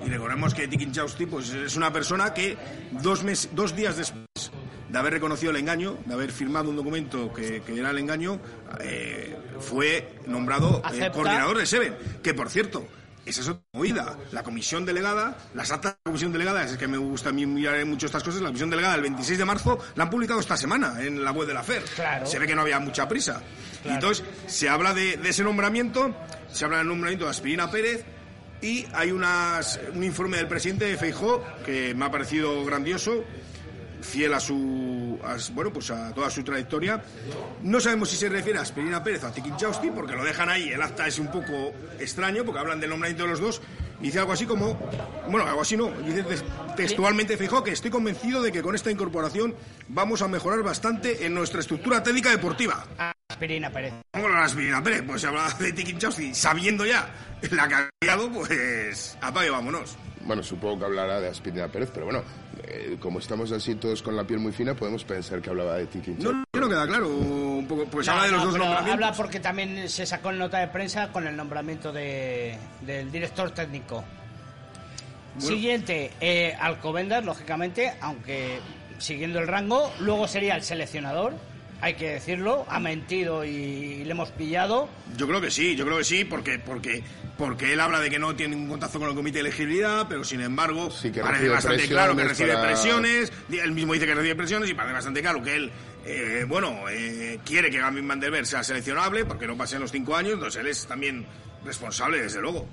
y 0.05 0.09
recordemos 0.09 0.55
que 0.55 0.69
Tiki 0.69 0.91
Chausti 0.93 1.27
pues, 1.27 1.51
es 1.51 1.77
una 1.77 1.93
persona 1.93 2.35
que 2.35 2.57
dos, 2.93 3.23
mes, 3.25 3.49
dos 3.53 3.75
días 3.77 3.97
después 3.97 4.51
de 4.93 4.99
haber 4.99 5.15
reconocido 5.15 5.51
el 5.51 5.57
engaño, 5.57 5.97
de 6.05 6.13
haber 6.13 6.31
firmado 6.33 6.69
un 6.69 6.77
documento 6.77 7.33
que, 7.33 7.63
que 7.63 7.79
era 7.79 7.91
el 7.91 7.99
engaño, 7.99 8.39
eh, 8.81 9.35
fue 9.59 10.17
nombrado 10.27 10.83
eh, 10.93 11.11
coordinador 11.13 11.57
de 11.57 11.65
Seven. 11.65 11.97
Que 12.23 12.35
por 12.35 12.51
cierto, 12.51 12.87
esa 13.25 13.41
es 13.41 13.49
otra 13.49 13.63
movida. 13.73 14.19
La 14.33 14.43
comisión 14.43 14.85
delegada, 14.85 15.39
las 15.55 15.71
actas 15.71 15.93
de 15.93 15.99
la 16.05 16.11
comisión 16.11 16.31
delegada, 16.31 16.63
es 16.65 16.77
que 16.77 16.87
me 16.87 16.99
gusta 16.99 17.31
a 17.31 17.33
mí 17.33 17.47
mirar 17.47 17.83
mucho 17.87 18.05
estas 18.05 18.23
cosas, 18.23 18.43
la 18.43 18.49
comisión 18.49 18.69
delegada 18.69 18.93
del 18.93 19.03
26 19.03 19.39
de 19.39 19.45
marzo 19.47 19.79
la 19.95 20.05
han 20.05 20.11
publicado 20.11 20.41
esta 20.41 20.59
semana 20.59 21.03
en 21.03 21.25
la 21.25 21.33
web 21.33 21.49
de 21.49 21.55
la 21.55 21.63
FER. 21.63 21.83
Claro. 21.95 22.27
Se 22.27 22.39
ve 22.39 22.47
que 22.47 22.55
no 22.55 22.61
había 22.61 22.79
mucha 22.79 23.09
prisa. 23.09 23.43
Y 23.87 23.89
entonces 23.89 24.23
se 24.47 24.69
habla 24.69 24.93
de, 24.93 25.17
de 25.17 25.29
ese 25.31 25.43
nombramiento, 25.43 26.15
se 26.53 26.67
habla 26.67 26.79
del 26.79 26.89
nombramiento 26.89 27.25
de 27.25 27.31
Aspirina 27.31 27.71
Pérez, 27.71 28.05
y 28.61 28.87
hay 28.93 29.11
unas, 29.11 29.81
un 29.95 30.05
informe 30.05 30.37
del 30.37 30.49
presidente 30.49 30.85
de 30.85 30.99
Feijó 30.99 31.43
que 31.65 31.95
me 31.95 32.05
ha 32.05 32.11
parecido 32.11 32.63
grandioso, 32.65 33.25
fiel 34.03 34.35
a 34.35 34.41
su 34.41 35.19
a, 35.25 35.37
bueno 35.53 35.73
pues 35.73 35.91
a 35.91 36.13
toda 36.13 36.29
su 36.31 36.43
trayectoria 36.43 37.03
no 37.63 37.81
sabemos 37.81 38.11
si 38.11 38.17
se 38.17 38.29
refiere 38.29 38.59
a 38.59 38.63
Aspirina 38.63 39.03
Pérez 39.03 39.23
o 39.25 39.29
a 39.29 39.33
Tikin 39.33 39.57
Chausti 39.57 39.91
porque 39.91 40.15
lo 40.15 40.25
dejan 40.25 40.49
ahí 40.49 40.69
el 40.71 40.83
acta 40.83 41.07
es 41.07 41.19
un 41.19 41.29
poco 41.31 41.73
extraño 41.99 42.45
porque 42.45 42.59
hablan 42.61 42.81
del 42.81 42.91
nombramiento 42.91 43.23
de 43.25 43.31
los 43.31 43.41
dos 43.41 43.63
y 44.01 44.07
dice 44.07 44.19
algo 44.19 44.33
así 44.33 44.45
como 44.47 44.75
bueno 45.31 45.47
algo 45.47 45.61
así 45.63 45.77
no 45.77 45.89
dice 46.05 46.25
te- 46.25 46.75
textualmente 46.77 47.37
Feijó 47.37 47.63
que 47.63 47.71
estoy 47.71 47.91
convencido 47.91 48.43
de 48.43 48.51
que 48.53 48.61
con 48.63 48.75
esta 48.75 48.91
incorporación 48.91 49.55
vamos 49.89 50.21
a 50.23 50.29
mejorar 50.29 50.63
bastante 50.63 51.25
en 51.25 51.35
nuestra 51.35 51.61
estructura 51.61 52.03
técnica 52.03 52.31
deportiva 52.31 52.85
aspirina 53.31 53.71
Pérez. 53.71 53.95
¿Cómo 54.13 54.29
la 54.29 54.45
aspirina 54.45 54.83
Pérez? 54.83 55.03
Pues 55.07 55.21
se 55.23 55.27
hablaba 55.27 55.51
de 55.55 55.73
Tiki 55.73 55.97
Chowski, 55.97 56.35
sabiendo 56.35 56.85
ya 56.85 57.09
la 57.51 57.67
que 57.67 57.75
ha 57.75 58.17
pues 58.33 59.17
apague, 59.23 59.49
vámonos. 59.49 59.97
Bueno, 60.25 60.43
supongo 60.43 60.81
que 60.81 60.85
hablará 60.85 61.19
de 61.19 61.29
Aspirina 61.29 61.67
Pérez, 61.69 61.91
pero 61.93 62.05
bueno, 62.07 62.23
eh, 62.65 62.97
como 63.01 63.19
estamos 63.19 63.51
así 63.53 63.75
todos 63.75 64.03
con 64.03 64.15
la 64.17 64.25
piel 64.25 64.39
muy 64.41 64.53
fina, 64.53 64.75
podemos 64.75 65.05
pensar 65.05 65.41
que 65.41 65.51
hablaba 65.51 65.77
de 65.77 65.87
Tiki 65.87 66.13
No, 66.19 66.33
no, 66.33 66.45
no 66.55 66.69
queda 66.69 66.87
claro, 66.87 67.09
un 67.09 67.67
poco, 67.69 67.85
pues 67.87 68.09
habla 68.09 68.25
de 68.25 68.31
los 68.33 68.41
No, 68.41 68.45
dos 68.51 68.59
nombramientos. 68.59 68.93
habla 68.95 69.13
porque 69.13 69.41
también 69.41 69.89
se 69.89 70.07
sacó 70.07 70.31
en 70.31 70.39
nota 70.39 70.59
de 70.59 70.69
prensa 70.69 71.09
con 71.13 71.27
el 71.27 71.37
nombramiento 71.37 71.93
de, 71.93 72.57
del 72.83 73.11
director 73.11 73.51
técnico. 73.51 74.05
Siguiente, 75.39 76.11
eh, 76.21 76.55
Alcobendas, 76.61 77.25
lógicamente, 77.25 77.95
aunque 78.01 78.59
siguiendo 78.99 79.39
el 79.41 79.49
rango, 79.49 79.91
luego 80.01 80.29
sería 80.29 80.55
el 80.57 80.63
seleccionador, 80.63 81.33
hay 81.83 81.95
que 81.95 82.11
decirlo, 82.11 82.65
ha 82.69 82.79
mentido 82.79 83.45
y, 83.45 84.05
le 84.05 84.13
hemos 84.13 84.31
pillado. 84.31 84.89
Yo 85.17 85.27
creo 85.27 85.41
que 85.41 85.51
sí, 85.51 85.75
yo 85.75 85.85
creo 85.85 85.99
que 85.99 86.05
sí, 86.05 86.25
porque 86.25 86.61
porque 86.61 87.03
porque 87.37 87.73
él 87.73 87.81
habla 87.81 87.99
de 87.99 88.09
que 88.09 88.21
no 88.21 88.37
tiene 88.37 88.55
ningún 88.55 88.71
contacto 88.71 89.01
con 89.01 89.09
el 89.09 89.17
comité 89.17 89.39
de 89.43 89.49
elegibilidad, 89.49 90.07
pero 90.09 90.23
sin 90.23 90.41
embargo 90.43 90.91
Sí, 90.93 91.11
que 91.11 91.21
parece 91.21 91.49
bastante 91.49 91.89
claro 91.89 92.15
que 92.15 92.23
recibe 92.23 92.53
para- 92.53 92.69
presiones, 92.69 93.33
él 93.51 93.73
mismo 93.73 93.95
dice 93.95 94.07
que 94.07 94.15
recibe 94.15 94.37
presiones 94.37 94.71
y 94.71 94.75
parece 94.75 94.95
bastante 94.95 95.21
claro 95.23 95.43
que 95.43 95.57
él, 95.57 95.73
eh, 96.07 96.45
bueno, 96.47 96.89
eh, 96.89 97.41
quiere 97.45 97.69
que 97.69 97.79
Gavin 97.79 98.07
Van 98.07 98.21
der 98.21 98.47
sea 98.47 98.63
seleccionable 98.63 99.25
porque 99.25 99.49
no 99.49 99.57
pasen 99.57 99.81
los 99.81 99.91
cinco 99.91 100.15
años, 100.15 100.35
entonces 100.35 100.61
él 100.61 100.69
es 100.69 100.87
también 100.87 101.27
responsable, 101.65 102.23
desde 102.23 102.41
luego. 102.41 102.69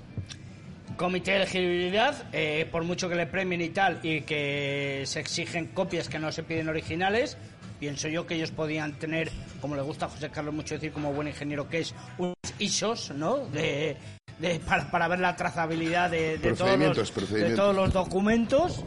Comité 0.96 1.32
de 1.32 1.36
elegibilidad, 1.38 2.28
eh, 2.32 2.68
por 2.70 2.84
mucho 2.84 3.08
que 3.08 3.16
le 3.16 3.26
premien 3.26 3.60
y 3.60 3.70
tal, 3.70 3.98
y 4.04 4.20
que 4.20 5.02
se 5.06 5.18
exigen 5.18 5.66
copias 5.68 6.08
que 6.08 6.18
no 6.20 6.30
se 6.30 6.42
piden 6.44 6.68
originales, 6.68 7.38
pienso 7.80 8.06
yo 8.08 8.26
que 8.26 8.34
ellos 8.36 8.50
podían 8.52 8.92
tener, 8.98 9.30
como 9.60 9.74
le 9.74 9.82
gusta 9.82 10.06
a 10.06 10.08
José 10.08 10.28
Carlos 10.30 10.54
mucho 10.54 10.74
decir, 10.74 10.92
como 10.92 11.12
buen 11.12 11.26
ingeniero 11.26 11.68
que 11.68 11.80
es, 11.80 11.94
unos 12.18 12.34
ISOs, 12.58 13.10
¿no? 13.12 13.38
De, 13.38 13.96
de- 14.38 14.60
para, 14.60 14.88
para 14.90 15.08
ver 15.08 15.18
la 15.20 15.34
trazabilidad 15.34 16.10
de, 16.10 16.38
de 16.38 16.52
todos, 16.52 16.78
los, 16.78 16.96
de 16.96 17.12
procedimientos. 17.12 17.56
todos 17.56 17.74
los 17.74 17.92
documentos 17.92 18.84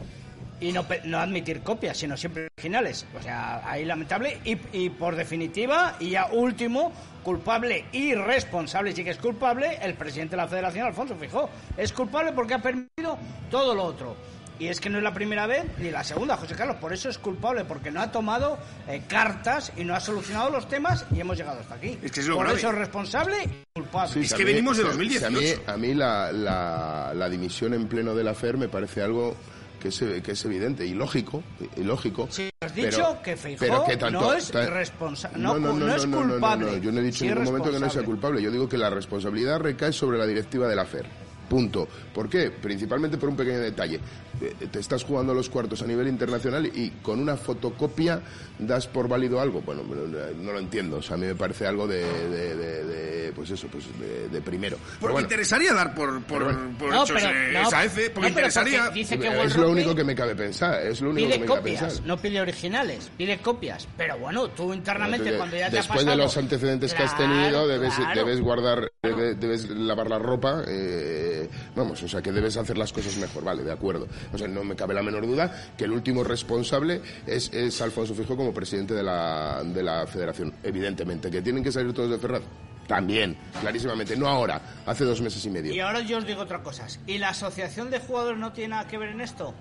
y 0.60 0.70
no, 0.72 0.86
no 1.04 1.18
admitir 1.18 1.60
copias, 1.60 1.98
sino 1.98 2.16
siempre 2.16 2.48
originales. 2.56 3.04
O 3.18 3.22
sea, 3.22 3.68
ahí 3.68 3.84
lamentable. 3.84 4.38
Y, 4.44 4.56
y 4.72 4.88
por 4.90 5.16
definitiva, 5.16 5.96
y 5.98 6.10
ya 6.10 6.26
último, 6.26 6.92
culpable 7.24 7.86
y 7.92 8.14
responsable, 8.14 8.92
sí 8.94 9.02
que 9.02 9.10
es 9.10 9.18
culpable, 9.18 9.78
el 9.82 9.94
presidente 9.94 10.36
de 10.36 10.42
la 10.42 10.48
Federación, 10.48 10.86
Alfonso 10.86 11.16
Fijó. 11.16 11.50
Es 11.76 11.92
culpable 11.92 12.32
porque 12.32 12.54
ha 12.54 12.62
permitido 12.62 13.18
todo 13.50 13.74
lo 13.74 13.82
otro. 13.84 14.16
Y 14.58 14.68
es 14.68 14.80
que 14.80 14.88
no 14.88 14.98
es 14.98 15.04
la 15.04 15.12
primera 15.12 15.46
vez 15.48 15.64
ni 15.78 15.90
la 15.90 16.04
segunda, 16.04 16.36
José 16.36 16.54
Carlos. 16.54 16.76
Por 16.76 16.92
eso 16.92 17.08
es 17.08 17.18
culpable, 17.18 17.64
porque 17.64 17.90
no 17.90 18.00
ha 18.00 18.12
tomado 18.12 18.56
eh, 18.86 19.02
cartas 19.08 19.72
y 19.76 19.82
no 19.84 19.94
ha 19.96 20.00
solucionado 20.00 20.50
los 20.50 20.68
temas 20.68 21.04
y 21.12 21.20
hemos 21.20 21.36
llegado 21.36 21.60
hasta 21.60 21.74
aquí. 21.74 21.98
Es 22.02 22.12
que 22.12 22.20
es 22.20 22.28
lo 22.28 22.36
por 22.36 22.44
grave. 22.44 22.58
eso 22.60 22.68
es 22.68 22.74
responsable 22.76 23.36
y 23.44 23.48
culpable. 23.80 24.12
Sí, 24.12 24.20
Es 24.20 24.32
que 24.32 24.44
mí- 24.44 24.52
venimos 24.52 24.76
de 24.76 24.82
si 24.84 24.88
a- 24.88 24.92
2018. 24.92 25.40
si 25.40 25.52
A 25.52 25.56
mí, 25.56 25.62
a 25.66 25.76
mí 25.76 25.94
la, 25.94 26.30
la, 26.32 27.12
la 27.14 27.28
dimisión 27.28 27.74
en 27.74 27.88
pleno 27.88 28.14
de 28.14 28.22
la 28.22 28.32
FER 28.34 28.56
me 28.56 28.68
parece 28.68 29.02
algo 29.02 29.34
que 29.80 29.88
es, 29.88 29.98
que 29.98 30.32
es 30.32 30.44
evidente 30.44 30.86
y 30.86 30.94
lógico. 30.94 31.42
Y 31.76 31.82
lógico 31.82 32.28
Sí, 32.30 32.48
has 32.60 32.70
pero- 32.72 32.86
dicho 32.86 33.18
que 33.24 33.36
Feijóo 33.36 33.58
pero 33.68 33.84
que 33.84 33.96
tanto- 33.96 34.20
no 34.20 34.34
es 34.34 34.50
ta- 34.52 34.66
responsa- 34.70 35.30
No, 35.34 35.54
no 35.54 35.58
no, 35.58 35.72
no, 35.80 35.86
no 35.88 35.94
es 35.96 36.06
no, 36.06 36.20
no, 36.20 36.24
no, 36.26 36.30
culpable, 36.34 36.66
no, 36.66 36.78
Yo 36.78 36.92
no 36.92 37.00
he 37.00 37.02
dicho 37.02 37.18
sí 37.18 37.24
en 37.26 37.30
ningún 37.34 37.44
momento 37.46 37.70
que 37.70 37.72
no 37.72 37.78
sea 37.80 37.86
responsable. 37.86 38.06
culpable. 38.06 38.42
Yo 38.42 38.50
digo 38.52 38.68
que 38.68 38.78
la 38.78 38.88
responsabilidad 38.88 39.58
recae 39.58 39.92
sobre 39.92 40.16
la 40.16 40.26
directiva 40.26 40.68
de 40.68 40.76
la 40.76 40.84
FER. 40.86 41.23
Punto. 41.48 41.86
¿Por 42.14 42.28
qué? 42.28 42.50
Principalmente 42.50 43.16
por 43.18 43.28
un 43.28 43.36
pequeño 43.36 43.58
detalle. 43.60 44.00
Eh, 44.40 44.54
Te 44.70 44.78
estás 44.80 45.04
jugando 45.04 45.32
los 45.34 45.48
cuartos 45.48 45.82
a 45.82 45.86
nivel 45.86 46.08
internacional 46.08 46.66
y 46.66 46.90
con 47.02 47.20
una 47.20 47.36
fotocopia 47.36 48.20
das 48.58 48.86
por 48.88 49.06
válido 49.08 49.40
algo. 49.40 49.60
Bueno, 49.62 49.82
no 49.84 50.52
lo 50.52 50.58
entiendo. 50.58 50.96
O 50.98 51.02
sea, 51.02 51.14
a 51.14 51.18
mí 51.18 51.26
me 51.26 51.34
parece 51.34 51.66
algo 51.66 51.86
de, 51.86 52.02
de- 52.04 52.56
de- 52.56 52.84
de, 52.84 53.32
pues 53.32 53.50
eso, 53.50 53.68
pues 53.68 53.84
de, 53.98 54.28
de 54.28 54.40
primero. 54.40 54.76
Pero 54.76 54.98
Porque 55.00 55.12
bueno, 55.12 55.26
interesaría 55.26 55.72
dar 55.74 55.94
por, 55.94 56.22
por, 56.22 56.38
Pero 56.44 56.44
bueno. 56.58 56.78
por 56.78 56.90
No, 56.90 57.04
hechos 57.04 57.20
pero- 57.22 57.32
eh, 57.34 57.50
no, 57.52 57.62
esa 57.68 57.84
F, 57.84 58.10
porque 58.10 58.28
no, 58.30 58.34
pero 58.34 58.46
interesaría... 58.46 58.84
porque 58.84 58.98
dice 59.00 59.18
que 59.18 59.28
es 59.28 59.36
World 59.36 59.56
lo 59.56 59.70
único 59.70 59.94
que 59.94 60.04
me 60.04 60.14
cabe 60.14 60.34
pensar. 60.34 60.82
Es 60.86 61.00
lo 61.00 61.10
único 61.10 61.26
pide 61.28 61.34
que 61.36 61.40
me 61.40 61.46
cabe 61.46 61.58
copias, 61.60 61.80
pensar. 61.82 62.06
no 62.06 62.16
pide 62.16 62.40
originales, 62.40 63.10
pide 63.16 63.38
copias. 63.38 63.86
Pero 63.96 64.18
bueno, 64.18 64.48
tú 64.50 64.72
internamente 64.74 65.36
cuando 65.36 65.56
ya 65.56 65.70
te 65.70 65.76
ha 65.76 65.80
después 65.80 66.00
pasado... 66.00 66.10
de 66.16 66.22
los 66.22 66.36
antecedentes 66.36 66.94
que 66.94 67.02
has 67.02 67.16
tenido 67.16 67.66
debes, 67.68 67.94
claro. 67.94 68.20
debes 68.24 68.40
guardar 68.40 68.90
debe- 69.02 69.34
debes 69.34 69.68
lavar 69.70 70.08
la 70.08 70.18
ropa 70.18 70.62
eh, 70.66 71.33
vamos 71.76 72.02
o 72.02 72.08
sea 72.08 72.20
que 72.22 72.32
debes 72.32 72.56
hacer 72.56 72.76
las 72.78 72.92
cosas 72.92 73.16
mejor. 73.16 73.44
Vale 73.44 73.62
de 73.62 73.72
acuerdo. 73.72 74.06
O 74.32 74.38
sea 74.38 74.48
no 74.48 74.64
me 74.64 74.74
cabe 74.76 74.94
la 74.94 75.02
menor 75.02 75.26
duda 75.26 75.52
que 75.76 75.84
el 75.84 75.92
último 75.92 76.24
responsable 76.24 77.00
es, 77.26 77.52
es 77.52 77.80
Alfonso 77.80 78.14
Fijo 78.14 78.36
como 78.36 78.52
presidente 78.52 78.94
de 78.94 79.02
la, 79.02 79.62
de 79.64 79.82
la 79.82 80.06
federación. 80.06 80.52
Evidentemente 80.62 81.30
que 81.30 81.42
tienen 81.42 81.62
que 81.64 81.72
salir 81.72 81.92
todos 81.92 82.10
de 82.10 82.18
Ferraz. 82.18 82.42
También 82.86 83.36
clarísimamente. 83.60 84.14
No 84.16 84.28
ahora 84.28 84.60
hace 84.84 85.04
dos 85.04 85.20
meses 85.22 85.44
y 85.46 85.50
medio. 85.50 85.72
Y 85.72 85.80
ahora 85.80 86.00
yo 86.00 86.18
os 86.18 86.26
digo 86.26 86.42
otra 86.42 86.62
cosa. 86.62 86.86
¿Y 87.06 87.16
la 87.18 87.30
asociación 87.30 87.90
de 87.90 87.98
jugadores 87.98 88.38
no 88.38 88.52
tiene 88.52 88.70
nada 88.70 88.86
que 88.86 88.98
ver 88.98 89.08
en 89.10 89.20
esto? 89.20 89.54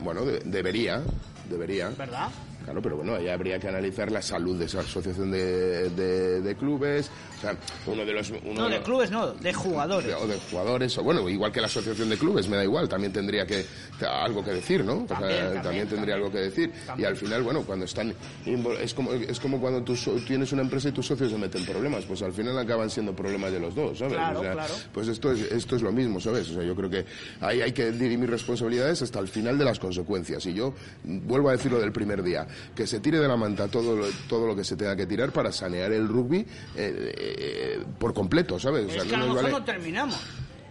bueno 0.00 0.24
de- 0.24 0.40
debería 0.44 1.02
debería. 1.50 1.90
¿Verdad? 1.90 2.28
Claro, 2.66 2.82
pero 2.82 2.96
bueno, 2.96 3.14
ahí 3.14 3.28
habría 3.28 3.58
que 3.60 3.68
analizar 3.68 4.10
la 4.10 4.20
salud 4.20 4.58
de 4.58 4.64
esa 4.66 4.80
asociación 4.80 5.30
de, 5.30 5.88
de- 5.90 6.40
de 6.42 6.54
clubes. 6.56 7.08
O 7.38 7.40
sea, 7.40 7.56
uno 7.86 8.04
de 8.04 8.12
los. 8.12 8.30
Uno 8.30 8.40
No, 8.54 8.64
de 8.68 8.76
los- 8.76 8.84
clubes 8.84 9.10
no, 9.10 9.32
de 9.34 9.54
jugadores. 9.54 10.14
o 10.20 10.26
de 10.26 10.36
jugadores, 10.50 10.98
o 10.98 11.02
bueno, 11.04 11.28
igual 11.28 11.52
que 11.52 11.60
la 11.60 11.68
asociación 11.68 12.08
de 12.10 12.18
clubes, 12.18 12.48
me 12.48 12.56
da 12.56 12.64
igual, 12.64 12.88
también 12.88 13.12
tendría 13.12 13.46
que 13.46 13.64
algo 14.04 14.44
que 14.44 14.50
decir, 14.50 14.84
¿no? 14.84 15.04
O 15.04 15.06
sea, 15.06 15.16
También, 15.18 15.38
también, 15.40 15.62
también, 15.62 15.88
tendría 15.88 16.14
algo 16.16 16.30
que 16.30 16.38
decir. 16.38 16.72
Y 16.98 17.04
al 17.04 17.16
final, 17.16 17.42
bueno, 17.44 17.62
cuando 17.62 17.84
están 17.84 18.12
es 18.44 18.94
como 18.94 19.12
es 19.12 19.38
como 19.40 19.60
cuando 19.60 19.82
tú 19.84 19.94
tienes 20.26 20.50
una 20.52 20.62
empresa 20.62 20.88
y 20.88 20.92
tus 20.92 21.06
socios 21.06 21.30
se 21.30 21.38
meten 21.38 21.64
problemas, 21.64 22.04
pues 22.04 22.20
al 22.22 22.32
final 22.32 22.58
acaban 22.58 22.90
siendo 22.90 23.14
problemas 23.14 23.52
de 23.52 23.60
los 23.60 23.74
dos, 23.76 23.98
¿sabes? 23.98 24.14
Claro, 24.14 24.40
O 24.40 24.42
sea, 24.42 24.52
claro. 24.54 24.74
Pues 24.92 25.06
esto 25.08 25.30
es 25.30 25.40
esto 25.52 25.76
es 25.76 25.82
lo 25.82 25.92
mismo, 25.92 26.18
¿sabes? 26.20 26.50
O 26.50 26.54
sea, 26.54 26.64
yo 26.64 26.74
creo 26.74 26.90
que 26.90 27.04
ahí 27.40 27.60
hay 27.62 27.70
que 27.72 27.92
dirimir 27.92 28.28
responsabilidades 28.28 29.02
hasta 29.02 29.20
el 29.20 29.28
final 29.28 29.56
de 29.56 29.64
las 29.64 29.78
consecuencias. 29.78 30.44
Y 30.46 30.54
yo 30.54 30.74
vuelvo 31.04 31.48
a 31.50 31.52
decirlo 31.52 31.78
del 31.78 31.92
primer 31.92 32.22
día, 32.24 32.46
que 32.74 32.86
se 32.86 33.00
tire 33.00 33.18
de 33.18 33.28
la 33.28 33.36
manta 33.36 33.68
todo 33.68 33.96
lo, 33.96 34.06
todo 34.28 34.46
lo 34.46 34.54
que 34.56 34.64
se 34.64 34.76
tenga 34.76 34.94
que 34.96 35.06
tirar 35.06 35.32
para 35.32 35.50
sanear 35.52 35.92
el 35.92 36.08
rugby 36.08 36.38
eh, 36.38 36.46
eh, 36.76 37.84
por 37.98 38.12
completo, 38.14 38.58
¿sabes? 38.58 38.86
O 38.86 38.90
sea, 38.90 39.02
es 39.02 39.04
que 39.08 39.14
a 39.14 39.18
lo 39.18 39.24
mejor 39.26 39.42
vale- 39.42 39.50
no 39.58 39.64
terminamos. 39.64 40.18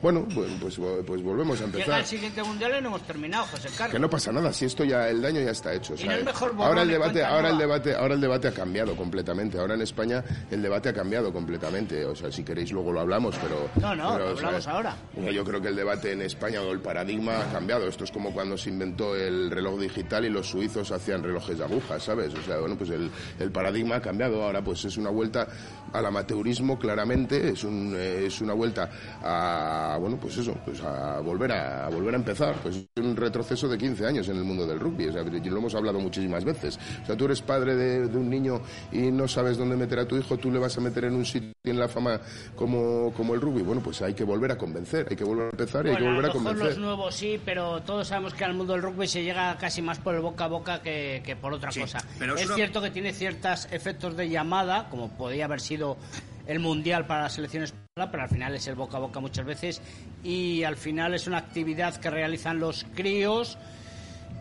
Bueno, 0.06 0.28
pues, 0.36 0.52
pues, 0.62 0.80
pues 1.08 1.24
volvemos 1.24 1.60
a 1.62 1.66
Llega 1.66 1.78
empezar. 1.80 2.00
el 2.02 2.06
siguiente 2.06 2.44
mundial 2.44 2.74
y 2.78 2.82
no 2.84 2.90
hemos 2.90 3.02
terminado, 3.08 3.46
José 3.46 3.70
Carlos. 3.76 3.92
Que 3.94 3.98
no 4.00 4.08
pasa 4.08 4.32
nada, 4.32 4.54
si 4.54 4.66
esto 4.66 4.84
ya 4.84 5.10
el 5.10 5.20
daño 5.20 5.42
ya 5.42 5.50
está 5.50 5.74
hecho. 5.74 5.94
o 5.94 5.96
Y 5.96 6.00
sea, 6.00 6.12
no 6.12 6.18
es 6.18 6.26
mejor 6.26 6.54
ahora 6.60 6.84
el 6.84 6.90
debate, 6.90 7.24
ahora 7.26 7.50
el 7.50 7.58
debate, 7.58 7.96
ahora 7.96 8.14
el 8.14 8.22
debate 8.22 8.48
ha 8.50 8.52
cambiado 8.52 8.96
completamente. 8.96 9.58
Ahora 9.58 9.74
en 9.74 9.82
España 9.82 10.24
el 10.52 10.62
debate 10.62 10.90
ha 10.90 10.94
cambiado 10.94 11.34
completamente. 11.34 12.06
O 12.06 12.16
sea, 12.16 12.32
si 12.32 12.44
queréis 12.44 12.72
luego 12.72 12.92
lo 12.92 13.00
hablamos, 13.00 13.36
pero 13.42 13.68
No, 13.82 13.96
no, 13.96 14.14
pero, 14.14 14.26
lo 14.28 14.34
o 14.34 14.38
sea, 14.38 14.46
hablamos 14.48 14.68
ahora. 14.68 14.96
yo 15.34 15.44
creo 15.44 15.60
que 15.60 15.70
el 15.70 15.76
debate 15.76 16.12
en 16.12 16.22
España 16.22 16.62
o 16.62 16.72
el 16.72 16.82
paradigma 16.82 17.40
ha 17.42 17.52
cambiado. 17.52 17.88
Esto 17.88 18.04
es 18.04 18.12
como 18.12 18.32
cuando 18.32 18.58
se 18.60 18.70
inventó 18.70 19.16
el 19.16 19.50
reloj 19.50 19.80
digital 19.80 20.24
y 20.26 20.30
los 20.30 20.48
suizos 20.48 20.92
hacían 20.92 21.24
relojes 21.24 21.58
de 21.58 21.64
agujas, 21.64 22.04
¿sabes? 22.04 22.32
O 22.36 22.44
sea, 22.44 22.58
bueno, 22.60 22.76
pues 22.78 22.92
el, 22.92 23.10
el 23.40 23.52
paradigma 23.52 23.96
ha 23.96 24.02
cambiado. 24.02 24.44
Ahora 24.44 24.64
pues 24.64 24.86
es 24.86 24.98
una 24.98 25.10
vuelta 25.10 25.48
al 25.94 26.06
amateurismo 26.06 26.78
claramente, 26.78 27.50
es 27.50 27.64
un, 27.64 27.96
eh, 27.98 28.26
es 28.28 28.40
una 28.42 28.54
vuelta 28.54 28.90
a 29.24 29.95
bueno, 29.98 30.18
pues 30.20 30.38
eso, 30.38 30.54
pues 30.66 30.82
a 30.84 31.20
volver 31.20 31.52
a, 31.52 31.86
a 31.88 31.90
volver 31.90 32.14
a 32.14 32.18
empezar, 32.18 32.56
pues 32.62 32.76
es 32.76 32.86
un 33.04 33.16
retroceso 33.16 33.68
de 33.68 33.78
15 33.78 34.06
años 34.06 34.28
en 34.30 34.38
el 34.38 34.44
mundo 34.44 34.66
del 34.68 34.80
rugby, 34.80 35.08
o 35.08 35.14
sea, 35.14 35.24
lo 35.24 35.58
hemos 35.58 35.76
hablado 35.76 36.00
muchísimas 36.00 36.44
veces. 36.44 36.78
O 37.04 37.06
sea, 37.06 37.16
tú 37.16 37.26
eres 37.26 37.42
padre 37.42 37.76
de, 37.76 38.08
de 38.08 38.18
un 38.18 38.30
niño 38.30 38.62
y 38.92 39.12
no 39.12 39.28
sabes 39.28 39.58
dónde 39.58 39.76
meter 39.76 40.00
a 40.00 40.08
tu 40.08 40.16
hijo, 40.18 40.38
tú 40.38 40.52
le 40.52 40.60
vas 40.60 40.78
a 40.78 40.82
meter 40.82 41.06
en 41.06 41.16
un 41.16 41.26
sitio 41.26 41.52
en 41.64 41.80
la 41.80 41.88
fama 41.88 42.20
como, 42.56 43.12
como 43.14 43.34
el 43.34 43.42
rugby. 43.42 43.62
Bueno, 43.62 43.82
pues 43.82 44.02
hay 44.02 44.14
que 44.14 44.24
volver 44.24 44.52
a 44.52 44.58
convencer, 44.58 45.08
hay 45.10 45.16
que 45.16 45.24
volver 45.24 45.48
a 45.48 45.50
empezar 45.52 45.86
y 45.86 45.90
hay 45.90 45.98
que 45.98 46.04
volver 46.04 46.26
a 46.26 46.28
a 46.30 46.34
lo 46.34 46.40
mejor 46.40 46.44
convencer. 46.44 46.68
los 46.70 46.78
nuevos 46.78 47.16
sí, 47.16 47.40
pero 47.44 47.82
todos 47.84 48.08
sabemos 48.08 48.34
que 48.34 48.44
al 48.44 48.54
mundo 48.54 48.74
del 48.74 48.82
rugby 48.82 49.08
se 49.08 49.24
llega 49.24 49.56
casi 49.58 49.82
más 49.82 50.00
por 50.00 50.16
el 50.16 50.22
boca 50.22 50.46
a 50.46 50.48
boca 50.48 50.82
que, 50.82 51.22
que 51.26 51.36
por 51.36 51.54
otra 51.54 51.72
Sí, 51.72 51.82
cosa. 51.82 52.00
pero 52.20 52.36
es 52.36 52.42
es 52.42 52.48
una- 52.48 52.56
cierto 52.56 52.82
que 52.82 52.92
tiene 52.92 53.14
ciertos 53.14 53.68
efectos 53.72 54.16
de 54.16 54.30
llamada, 54.30 54.88
como 54.90 55.10
podía 55.10 55.46
haber 55.46 55.62
sido 55.62 55.98
el 56.48 56.60
mundial 56.60 57.06
para 57.08 57.24
la 57.24 57.30
selección 57.30 57.64
española, 57.64 58.12
pero 58.12 58.24
al 58.24 58.30
final 58.30 58.56
es 58.56 58.68
el 58.68 58.76
boca 58.76 58.98
a 58.98 59.00
boca 59.00 59.20
muchas 59.20 59.46
veces 59.46 59.82
y 60.24 60.64
al 60.64 60.78
final 60.78 61.14
es 61.14 61.28
una 61.28 61.38
actividad 61.40 61.96
que 61.98 62.10
realizan 62.10 62.60
los 62.60 62.86
críos. 62.96 63.58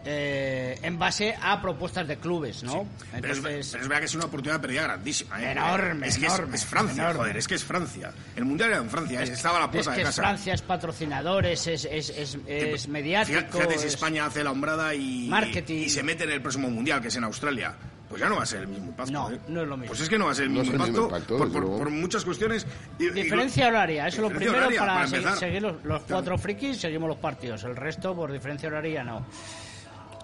eh, 0.06 0.78
en 0.82 0.98
base 0.98 1.34
a 1.40 1.62
propuestas 1.62 2.06
de 2.06 2.18
clubes, 2.18 2.62
¿no? 2.62 2.86
Pero 3.22 3.32
es, 3.32 3.40
pero 3.40 3.56
es 3.58 3.72
verdad 3.72 4.00
que 4.00 4.04
es 4.04 4.14
una 4.14 4.26
oportunidad 4.26 4.60
perdida 4.60 4.82
grandísima. 4.82 5.42
¿eh? 5.42 5.52
Enorme, 5.52 6.06
Es 6.08 6.18
que 6.18 6.26
es- 6.26 6.34
enorme, 6.34 6.56
es, 6.56 6.66
Francia, 6.66 7.02
enorme. 7.04 7.18
joder, 7.20 7.36
es 7.38 7.48
que 7.48 7.54
es 7.54 7.64
Francia. 7.64 8.12
El 8.36 8.44
mundial 8.44 8.68
era 8.68 8.78
en 8.80 8.90
Francia, 8.90 9.22
es- 9.22 9.30
estaba 9.30 9.56
a 9.56 9.60
la 9.60 9.66
es 9.66 9.72
puerta 9.72 9.90
que 9.92 9.96
de 9.96 10.02
es 10.02 10.08
casa. 10.08 10.20
Francia, 10.22 10.52
es 10.52 10.60
patrocinadores, 10.60 11.66
es, 11.68 11.86
es, 11.90 12.10
es, 12.10 12.38
es 12.46 12.88
mediático. 12.88 13.38
Fíjate, 13.38 13.56
fíjate 13.56 13.78
si 13.78 13.86
es- 13.86 13.94
España 13.94 14.26
hace 14.26 14.44
la 14.44 14.50
hombrada 14.50 14.94
y, 14.94 15.26
Marketing. 15.30 15.84
y 15.84 15.88
se 15.88 16.02
mete 16.02 16.24
en 16.24 16.32
el 16.32 16.42
próximo 16.42 16.68
mundial, 16.68 17.00
que 17.00 17.08
es 17.08 17.16
en 17.16 17.24
Australia. 17.24 17.74
Pues 18.14 18.22
ya 18.22 18.28
no 18.28 18.36
va 18.36 18.44
a 18.44 18.46
ser 18.46 18.60
el 18.60 18.68
mismo 18.68 18.86
impacto. 18.90 19.10
No, 19.12 19.28
¿eh? 19.32 19.40
no 19.48 19.62
es 19.62 19.66
lo 19.68 19.76
mismo. 19.76 19.88
Pues 19.88 20.00
es 20.02 20.08
que 20.08 20.16
no 20.18 20.26
va 20.26 20.30
a 20.30 20.34
ser 20.36 20.44
el 20.44 20.54
No 20.54 20.60
mismo 20.60 20.76
es 20.76 20.80
el 20.86 20.92
mismo 20.92 21.04
impacto, 21.06 21.36
por, 21.36 21.90
muchas 21.90 22.24
cuestiones. 22.24 22.64
Y- 22.96 23.06
y- 23.06 23.10
Diferencia 23.10 23.66
horaria, 23.66 24.06
eso 24.06 24.18
es 24.18 24.22
lo 24.22 24.28
Diferencia 24.28 24.52
primero 24.52 24.66
horaria, 24.66 24.80
para, 24.80 24.94
para 24.94 25.06
seguir, 25.08 25.18
empezar. 25.26 25.38
seguir 25.40 25.62
los, 25.62 25.84
los 25.84 26.02
cuatro 26.02 26.38
frikis, 26.38 26.76
seguimos 26.80 27.08
los 27.08 27.18
partidos. 27.18 27.64
El 27.64 27.74
resto, 27.74 28.14
por 28.14 28.30
diferencia 28.30 28.68
horaria, 28.68 29.02
no. 29.02 29.26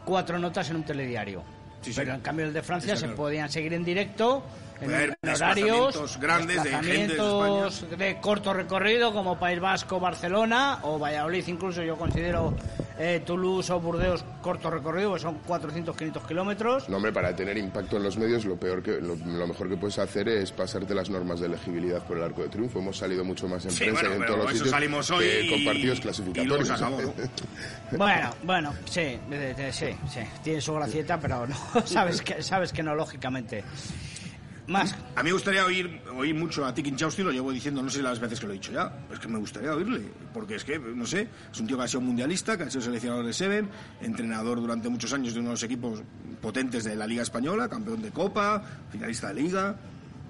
Cuatro 0.04 0.38
notas 0.38 0.70
en 0.70 0.76
un 0.76 0.84
telediario. 0.84 1.42
Sí, 1.82 1.92
sí. 1.92 1.98
Pero 1.98 2.14
en 2.14 2.20
cambio 2.20 2.46
el 2.46 2.52
de 2.52 2.62
Francia 2.62 2.94
se 2.94 3.06
claro. 3.06 3.16
podían 3.16 3.50
seguir 3.50 3.74
en 3.74 3.84
directo 3.84 4.44
Puede 4.80 4.96
haber 4.96 5.18
horarios, 5.34 6.18
grandes 6.18 6.62
de 6.62 6.70
gente 6.70 7.14
de 7.16 7.96
de 7.96 8.20
corto 8.20 8.52
recorrido 8.54 9.12
como 9.12 9.38
País 9.38 9.60
Vasco, 9.60 10.00
Barcelona 10.00 10.78
o 10.82 10.98
Valladolid, 10.98 11.46
incluso 11.48 11.82
yo 11.82 11.96
considero 11.96 12.54
eh, 12.98 13.22
Toulouse 13.24 13.70
o 13.72 13.80
Burdeos 13.80 14.24
corto 14.42 14.70
recorrido, 14.70 15.12
que 15.14 15.20
son 15.20 15.36
400, 15.46 15.96
500 15.96 16.26
kilómetros. 16.26 16.88
No, 16.88 16.96
hombre, 16.96 17.12
para 17.12 17.34
tener 17.36 17.56
impacto 17.58 17.98
en 17.98 18.02
los 18.04 18.16
medios, 18.16 18.44
lo 18.44 18.56
peor 18.56 18.82
que 18.82 19.00
lo, 19.00 19.16
lo 19.16 19.46
mejor 19.46 19.68
que 19.68 19.76
puedes 19.76 19.98
hacer 19.98 20.28
es 20.28 20.50
pasarte 20.52 20.94
las 20.94 21.10
normas 21.10 21.40
de 21.40 21.46
elegibilidad 21.46 22.02
por 22.04 22.16
el 22.16 22.24
arco 22.24 22.42
de 22.42 22.48
triunfo. 22.48 22.78
Hemos 22.78 22.96
salido 22.96 23.22
mucho 23.24 23.48
más 23.48 23.64
en 23.66 23.70
Sí, 23.72 23.84
prensa 23.84 24.02
bueno, 24.08 24.16
y 24.16 24.20
en 24.20 24.26
todos 24.26 24.38
los 24.38 24.46
eso 24.46 24.54
sitios 24.56 24.70
salimos 24.70 25.10
hoy 25.10 25.24
que 25.24 25.50
con 25.50 25.58
y- 25.60 25.64
partidos 25.66 25.98
y 25.98 26.02
clasificatorios. 26.02 26.70
acabó, 26.70 27.00
¿no? 27.02 27.14
Bueno, 27.98 28.30
bueno, 28.44 28.74
sí, 28.84 29.18
sí, 29.72 29.86
sí, 30.08 30.20
tiene 30.44 30.60
su 30.60 30.72
gracieta, 30.74 31.18
pero 31.18 31.46
no, 31.46 31.56
sabes 31.86 32.22
que, 32.22 32.42
sabes 32.42 32.72
que 32.72 32.82
no, 32.82 32.94
lógicamente. 32.94 33.64
Más, 34.70 34.94
A 35.16 35.22
mí 35.24 35.30
me 35.30 35.32
gustaría 35.32 35.64
oír, 35.66 36.00
oír 36.16 36.32
mucho 36.34 36.64
a 36.64 36.72
Tiki 36.72 36.94
Chausti, 36.94 37.22
lo 37.24 37.32
llevo 37.32 37.50
diciendo 37.50 37.82
no 37.82 37.90
sé 37.90 38.00
las 38.02 38.20
veces 38.20 38.38
que 38.38 38.46
lo 38.46 38.52
he 38.52 38.54
dicho 38.54 38.70
ya, 38.70 38.92
es 39.12 39.18
que 39.18 39.26
me 39.26 39.38
gustaría 39.38 39.74
oírle, 39.74 40.00
porque 40.32 40.54
es 40.54 40.64
que, 40.64 40.78
no 40.78 41.04
sé, 41.06 41.26
es 41.52 41.58
un 41.60 41.66
tío 41.66 41.76
que 41.76 41.82
ha 41.82 41.88
sido 41.88 42.02
mundialista, 42.02 42.56
que 42.56 42.62
ha 42.62 42.70
sido 42.70 42.82
seleccionador 42.82 43.26
de 43.26 43.32
Seven, 43.32 43.68
entrenador 44.00 44.60
durante 44.60 44.88
muchos 44.88 45.12
años 45.12 45.34
de 45.34 45.40
uno 45.40 45.48
de 45.48 45.54
los 45.54 45.62
equipos 45.64 46.00
potentes 46.40 46.84
de 46.84 46.94
la 46.94 47.06
Liga 47.06 47.22
Española, 47.22 47.68
campeón 47.68 48.00
de 48.00 48.10
Copa, 48.12 48.62
finalista 48.92 49.28
de 49.32 49.42
Liga, 49.42 49.74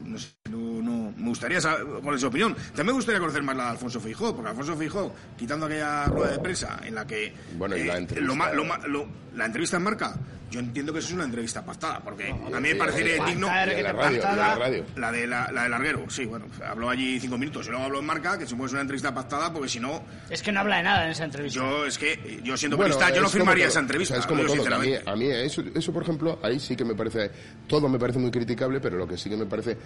no 0.06 0.18
sé, 0.18 0.30
no, 0.50 0.80
no, 0.82 1.12
me 1.18 1.28
gustaría 1.28 1.60
saber 1.60 1.84
cuál 2.02 2.14
es 2.14 2.22
su 2.22 2.28
opinión. 2.28 2.54
También 2.68 2.86
me 2.86 2.92
gustaría 2.92 3.20
conocer 3.20 3.42
más 3.42 3.54
la 3.54 3.64
de 3.64 3.70
Alfonso 3.72 4.00
Feijó, 4.00 4.34
porque 4.34 4.48
Alfonso 4.48 4.74
Feijó, 4.74 5.14
quitando 5.38 5.66
aquella 5.66 6.06
rueda 6.06 6.30
de 6.32 6.38
prensa 6.38 6.80
en 6.82 6.94
la 6.94 7.06
que... 7.06 7.26
eh, 7.26 7.34
Bueno, 7.58 7.76
y 7.76 7.84
la 7.84 7.98
entrevista. 7.98 8.26
lo 8.26 8.34
ma- 8.34 8.52
lo 8.52 8.64
ma- 8.64 8.78
lo- 8.86 9.06
la 9.36 9.44
entrevista 9.44 9.76
en 9.76 9.82
marca, 9.82 10.16
yo 10.50 10.60
entiendo 10.60 10.92
que 10.92 10.98
eso 10.98 11.08
es 11.08 11.14
una 11.14 11.24
entrevista 11.24 11.64
pactada, 11.64 12.00
porque 12.00 12.28
a 12.30 12.60
mí 12.60 12.68
me 12.68 12.74
parecería 12.74 13.24
digno... 13.24 13.46
La 13.46 13.66
la 13.66 14.54
radio. 14.54 14.84
La 14.96 15.12
de 15.12 15.26
la, 15.26 15.50
la 15.52 15.62
de 15.64 15.68
Larguero, 15.68 16.04
sí, 16.10 16.24
bueno, 16.26 16.46
habló 16.66 16.90
allí 16.90 17.18
cinco 17.20 17.38
minutos 17.38 17.66
y 17.66 17.70
luego 17.70 17.84
habló 17.84 18.00
en 18.00 18.06
marca, 18.06 18.38
que 18.38 18.44
supongo 18.46 18.64
que 18.64 18.66
es 18.68 18.72
una 18.72 18.80
entrevista 18.82 19.14
pactada, 19.14 19.52
porque 19.52 19.68
si 19.68 19.80
no, 19.80 20.02
es 20.28 20.42
que 20.42 20.50
no 20.52 20.60
habla 20.60 20.78
de 20.78 20.82
nada 20.82 21.04
en 21.04 21.10
esa 21.12 21.24
entrevista. 21.24 21.60
yo 21.60 21.86
es 21.86 21.96
que, 21.98 22.40
yo 22.42 22.56
siendo 22.56 22.76
Bueno, 22.76 22.94
periodista, 22.94 23.16
yo 23.16 23.22
no 23.22 23.28
firmaría 23.28 23.64
todo. 23.64 23.70
esa 23.70 23.80
entrevista. 23.80 24.14
O 24.14 24.16
sea, 24.16 24.20
es 24.20 24.26
como 24.26 24.42
yo 24.42 24.62
todo. 24.62 24.74
A 24.74 24.78
mí, 24.78 24.94
a 25.06 25.16
mí 25.16 25.26
eso, 25.30 25.62
eso, 25.74 25.92
por 25.92 26.02
ejemplo, 26.02 26.38
ahí 26.42 26.58
sí 26.58 26.74
que 26.76 26.84
me 26.84 26.94
parece, 26.94 27.30
todo 27.66 27.88
me 27.88 27.98
parece 27.98 28.18
muy 28.18 28.30
criticable, 28.30 28.80
pero 28.80 28.96
lo 28.96 29.06
que 29.06 29.16
sí 29.16 29.30
que 29.30 29.36
me 29.36 29.46
parece 29.46 29.76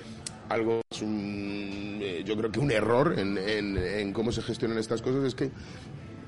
algo, 0.48 0.80
es 0.90 1.02
un, 1.02 1.98
eh, 2.02 2.22
yo 2.24 2.36
creo 2.36 2.50
que 2.50 2.58
un 2.60 2.70
error 2.70 3.14
en, 3.18 3.36
en- 3.38 3.76
en 3.78 4.12
cómo 4.12 4.32
se 4.32 4.42
gestionan 4.42 4.78
estas 4.78 5.02
cosas 5.02 5.24
es 5.24 5.34
que 5.34 5.50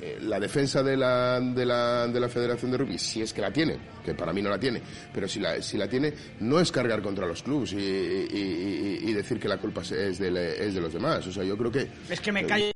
eh, 0.00 0.18
la 0.22 0.38
defensa 0.40 0.82
de 0.82 0.96
la, 0.96 1.40
de, 1.40 1.64
la, 1.66 2.06
de 2.06 2.20
la 2.20 2.28
Federación 2.28 2.70
de 2.70 2.78
Rugby, 2.78 2.98
si 2.98 3.22
es 3.22 3.32
que 3.32 3.40
la 3.40 3.52
tiene, 3.52 3.78
que 4.04 4.14
para 4.14 4.32
mí 4.32 4.42
no 4.42 4.50
la 4.50 4.58
tiene, 4.58 4.80
pero 5.14 5.26
si 5.28 5.40
la, 5.40 5.60
si 5.62 5.76
la 5.76 5.88
tiene, 5.88 6.12
no 6.40 6.60
es 6.60 6.70
cargar 6.72 7.00
contra 7.02 7.26
los 7.26 7.42
clubes 7.42 7.72
y, 7.72 7.76
y- 7.76 9.12
decir 9.16 9.40
que 9.40 9.48
la 9.48 9.56
culpa 9.56 9.80
es 9.80 10.18
de, 10.18 10.66
es 10.66 10.74
de 10.74 10.80
los 10.80 10.92
demás. 10.92 11.26
O 11.26 11.32
sea, 11.32 11.42
yo 11.42 11.56
creo 11.56 11.72
que 11.72 11.88
Es 12.10 12.20
que 12.20 12.30
me 12.32 12.44
callo 12.44 12.70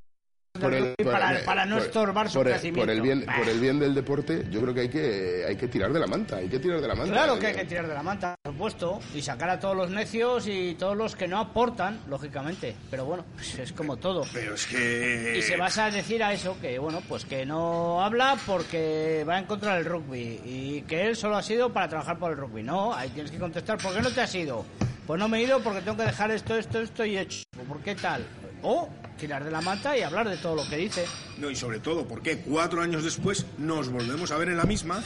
por 0.61 0.75
el- 0.75 0.95
por- 0.97 1.13
para, 1.13 1.39
eh, 1.41 1.43
para 1.45 1.65
no 1.67 1.77
por- 1.77 1.87
estorbar 1.87 2.29
su 2.29 2.39
por 2.39 2.47
el- 2.47 2.53
crecimiento. 2.55 2.81
Por 2.87 2.91
el, 2.91 3.01
bien, 3.03 3.25
por 3.25 3.49
el 3.49 3.61
bien 3.61 3.79
del 3.79 3.95
deporte, 3.95 4.45
yo 4.51 4.61
creo 4.63 4.75
que 4.75 4.81
hay 4.81 4.89
que 4.89 5.45
hay 5.49 5.57
que 5.57 5.69
tirar 5.69 5.93
de 5.93 6.01
la 6.01 6.07
manta, 6.07 6.37
hay 6.37 6.49
que 6.49 6.59
tirar 6.59 6.81
de 6.81 6.89
la 6.89 6.95
manta. 6.95 7.13
Claro 7.13 7.39
que 7.39 7.47
hay 7.49 7.55
que 7.55 7.65
tirar 7.65 7.87
de 7.89 7.95
la 7.95 8.03
manta, 8.03 8.35
por 8.43 8.53
supuesto, 8.53 9.01
y 9.15 9.23
sacar 9.23 9.51
a 9.51 9.59
todos 9.61 9.77
los 9.77 9.91
necios 9.91 10.47
y 10.47 10.75
todos 10.75 10.97
los 10.97 11.17
que 11.17 11.27
no 11.29 11.39
aportan, 11.39 12.01
lógicamente. 12.09 12.75
Pero 12.91 13.05
bueno, 13.05 13.25
pues 13.35 13.59
es 13.59 13.73
como 13.73 13.97
todo. 13.97 14.25
Pero 14.33 14.55
es 14.55 14.67
que... 14.67 15.35
Y 15.39 15.43
se 15.43 15.57
basa 15.57 15.87
a 15.87 15.91
decir 15.91 16.23
a 16.23 16.33
eso 16.33 16.57
que, 16.61 16.79
bueno, 16.79 17.03
pues 17.09 17.25
que 17.25 17.45
no 17.47 18.03
habla 18.03 18.37
porque 18.47 19.25
va 19.29 19.39
en 19.39 19.45
contra 19.47 19.75
del 19.77 19.85
rugby 19.85 20.41
y 20.45 20.83
que 20.83 21.07
él 21.07 21.17
solo 21.17 21.37
ha 21.37 21.43
sido 21.43 21.73
para 21.73 21.89
trabajar 21.89 22.19
por 22.19 22.33
el 22.33 22.37
rugby. 22.39 22.63
No, 22.63 22.95
ahí 22.95 23.09
tienes 23.11 23.31
que 23.31 23.39
contestar, 23.39 23.79
¿por 23.79 23.95
qué 23.95 24.01
no 24.03 24.11
te 24.11 24.21
has 24.21 24.35
ido? 24.35 24.65
Pues 25.07 25.19
no 25.19 25.29
me 25.29 25.39
he 25.39 25.43
ido 25.43 25.61
porque 25.61 25.81
tengo 25.81 25.97
que 25.97 26.05
dejar 26.05 26.31
esto, 26.31 26.57
esto, 26.57 26.81
esto 26.81 27.05
y 27.05 27.19
hecho. 27.19 27.43
¿Por 27.67 27.81
qué 27.81 27.95
tal? 27.97 28.25
O 28.63 28.89
tirar 29.19 29.45
de 29.45 29.51
la 29.51 29.61
manta 29.61 29.97
y 29.97 30.03
hablar 30.03 30.29
de 30.29 30.37
todo 30.39 30.57
lo 30.57 30.69
que 30.69 30.77
dice. 30.77 31.05
No, 31.39 31.51
y 31.51 31.57
sobre 31.57 31.79
todo, 31.79 32.07
porque 32.09 32.39
cuatro 32.39 32.83
años 32.83 33.05
después 33.05 33.47
nos 33.59 33.91
volvemos 33.91 34.31
a 34.31 34.39
ver 34.39 34.49
en 34.49 34.57
la 34.57 34.65
misma 34.65 35.03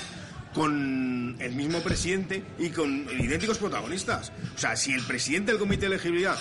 con 0.55 1.37
el 1.41 1.53
mismo 1.53 1.81
presidente 1.81 2.45
y 2.59 2.71
con 2.71 3.07
idénticos 3.19 3.59
protagonistas. 3.59 4.33
O 4.55 4.59
sea, 4.59 4.77
si 4.77 4.93
el 4.93 5.03
presidente 5.03 5.51
del 5.51 5.59
comité 5.59 5.83
de 5.83 5.87
elegibilidad 5.95 6.39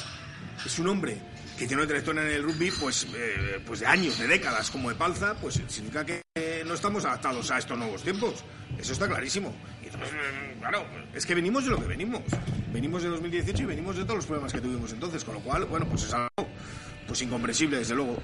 es 0.63 0.77
un 0.77 0.87
hombre 0.87 1.17
que 1.57 1.65
tiene 1.67 1.81
una 1.81 1.87
trayectoria 1.87 2.21
en 2.21 2.29
el 2.29 2.43
rugby, 2.43 2.71
pues, 2.71 3.07
eh, 3.15 3.59
pues 3.65 3.79
de 3.79 3.87
años, 3.87 4.17
de 4.19 4.27
décadas, 4.27 4.69
como 4.69 4.89
de 4.89 4.95
palza, 4.95 5.35
pues 5.35 5.55
significa 5.67 6.05
que 6.05 6.21
no 6.65 6.73
estamos 6.73 7.05
adaptados 7.05 7.49
a 7.51 7.57
estos 7.57 7.77
nuevos 7.77 8.03
tiempos. 8.03 8.43
Eso 8.79 8.93
está 8.93 9.07
clarísimo. 9.07 9.53
Y 9.81 9.85
entonces, 9.85 10.13
eh, 10.13 10.55
claro, 10.59 10.85
es 11.13 11.25
que 11.25 11.35
venimos 11.35 11.63
de 11.65 11.71
lo 11.71 11.79
que 11.79 11.87
venimos. 11.87 12.21
Venimos 12.71 13.03
de 13.03 13.09
2018 13.09 13.63
y 13.63 13.65
venimos 13.65 13.95
de 13.97 14.03
todos 14.03 14.17
los 14.17 14.25
problemas 14.25 14.53
que 14.53 14.61
tuvimos 14.61 14.91
entonces, 14.93 15.23
con 15.23 15.35
lo 15.35 15.41
cual, 15.41 15.65
bueno, 15.65 15.87
pues 15.87 16.03
es 16.03 16.13
algo 16.13 16.29
pues 17.13 17.21
incomprensible, 17.21 17.77
desde 17.77 17.93
luego. 17.93 18.15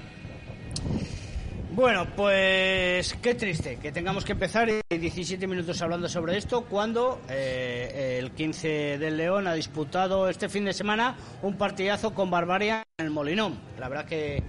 Bueno, 1.70 2.08
pues 2.16 3.14
qué 3.22 3.36
triste 3.36 3.76
que 3.76 3.92
tengamos 3.92 4.24
que 4.24 4.32
empezar 4.32 4.68
en 4.68 5.00
17 5.00 5.46
minutos 5.46 5.80
hablando 5.80 6.08
sobre 6.08 6.36
esto 6.36 6.62
cuando 6.62 7.20
eh, 7.28 8.18
el 8.20 8.32
15 8.32 8.98
del 8.98 9.16
León 9.16 9.46
ha 9.46 9.54
disputado 9.54 10.28
este 10.28 10.48
fin 10.48 10.64
de 10.64 10.72
semana 10.72 11.14
un 11.42 11.56
partidazo 11.56 12.12
con 12.14 12.32
Barbaria 12.32 12.82
en 12.98 13.06
el 13.06 13.12
Molinón. 13.12 13.60
La 13.78 13.88
verdad 13.88 14.06
que 14.06 14.42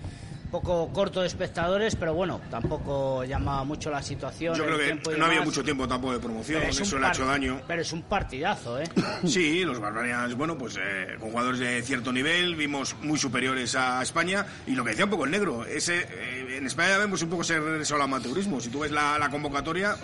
poco 0.51 0.89
corto 0.93 1.21
de 1.21 1.27
espectadores, 1.27 1.95
pero 1.95 2.13
bueno, 2.13 2.41
tampoco 2.49 3.23
llama 3.23 3.63
mucho 3.63 3.89
la 3.89 4.01
situación. 4.03 4.55
Yo 4.55 4.65
creo 4.65 4.77
que 4.77 4.93
no 5.17 5.25
había 5.25 5.39
demás. 5.39 5.45
mucho 5.45 5.63
tiempo 5.63 5.87
tampoco 5.87 6.13
de 6.13 6.19
promoción, 6.19 6.59
Pero 6.59 6.71
es 6.71 6.77
un 6.77 6.83
eso 6.83 6.99
le 6.99 7.05
ha 7.07 7.09
hecho 7.09 7.25
daño. 7.25 7.61
Pero 7.67 7.81
es 7.81 7.91
un 7.93 8.01
partidazo, 8.03 8.79
¿eh? 8.79 8.83
Sí, 9.25 9.63
los 9.63 9.79
Barbarians, 9.79 10.35
bueno, 10.35 10.57
pues 10.57 10.77
eh, 10.77 11.15
con 11.19 11.31
jugadores 11.31 11.59
de 11.59 11.81
cierto 11.81 12.11
nivel, 12.11 12.55
vimos 12.55 12.95
muy 13.01 13.17
superiores 13.17 13.75
a 13.75 14.01
España. 14.03 14.45
Y 14.67 14.71
lo 14.71 14.83
que 14.83 14.91
decía 14.91 15.05
un 15.05 15.11
poco 15.11 15.25
el 15.25 15.31
negro, 15.31 15.65
ese, 15.65 15.99
eh, 16.01 16.57
en 16.57 16.67
España 16.67 16.89
ya 16.89 16.97
vemos 16.99 17.21
un 17.21 17.29
poco 17.29 17.43
ese 17.43 17.59
regreso 17.59 17.95
al 17.95 18.01
amateurismo. 18.01 18.59
Si 18.59 18.69
tú 18.69 18.79
ves 18.79 18.91
la, 18.91 19.17
la 19.17 19.29
convocatoria, 19.29 19.95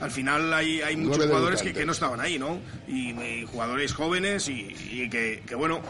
al 0.00 0.10
final 0.10 0.52
hay, 0.52 0.80
hay 0.80 0.96
muchos 0.96 1.26
jugadores 1.26 1.62
que, 1.62 1.72
que 1.72 1.84
no 1.84 1.92
estaban 1.92 2.20
ahí, 2.20 2.38
¿no? 2.38 2.58
Y, 2.88 3.10
y 3.10 3.46
jugadores 3.46 3.92
jóvenes 3.92 4.48
y, 4.48 4.74
y 4.90 5.08
que, 5.08 5.42
que, 5.46 5.54
bueno, 5.54 5.82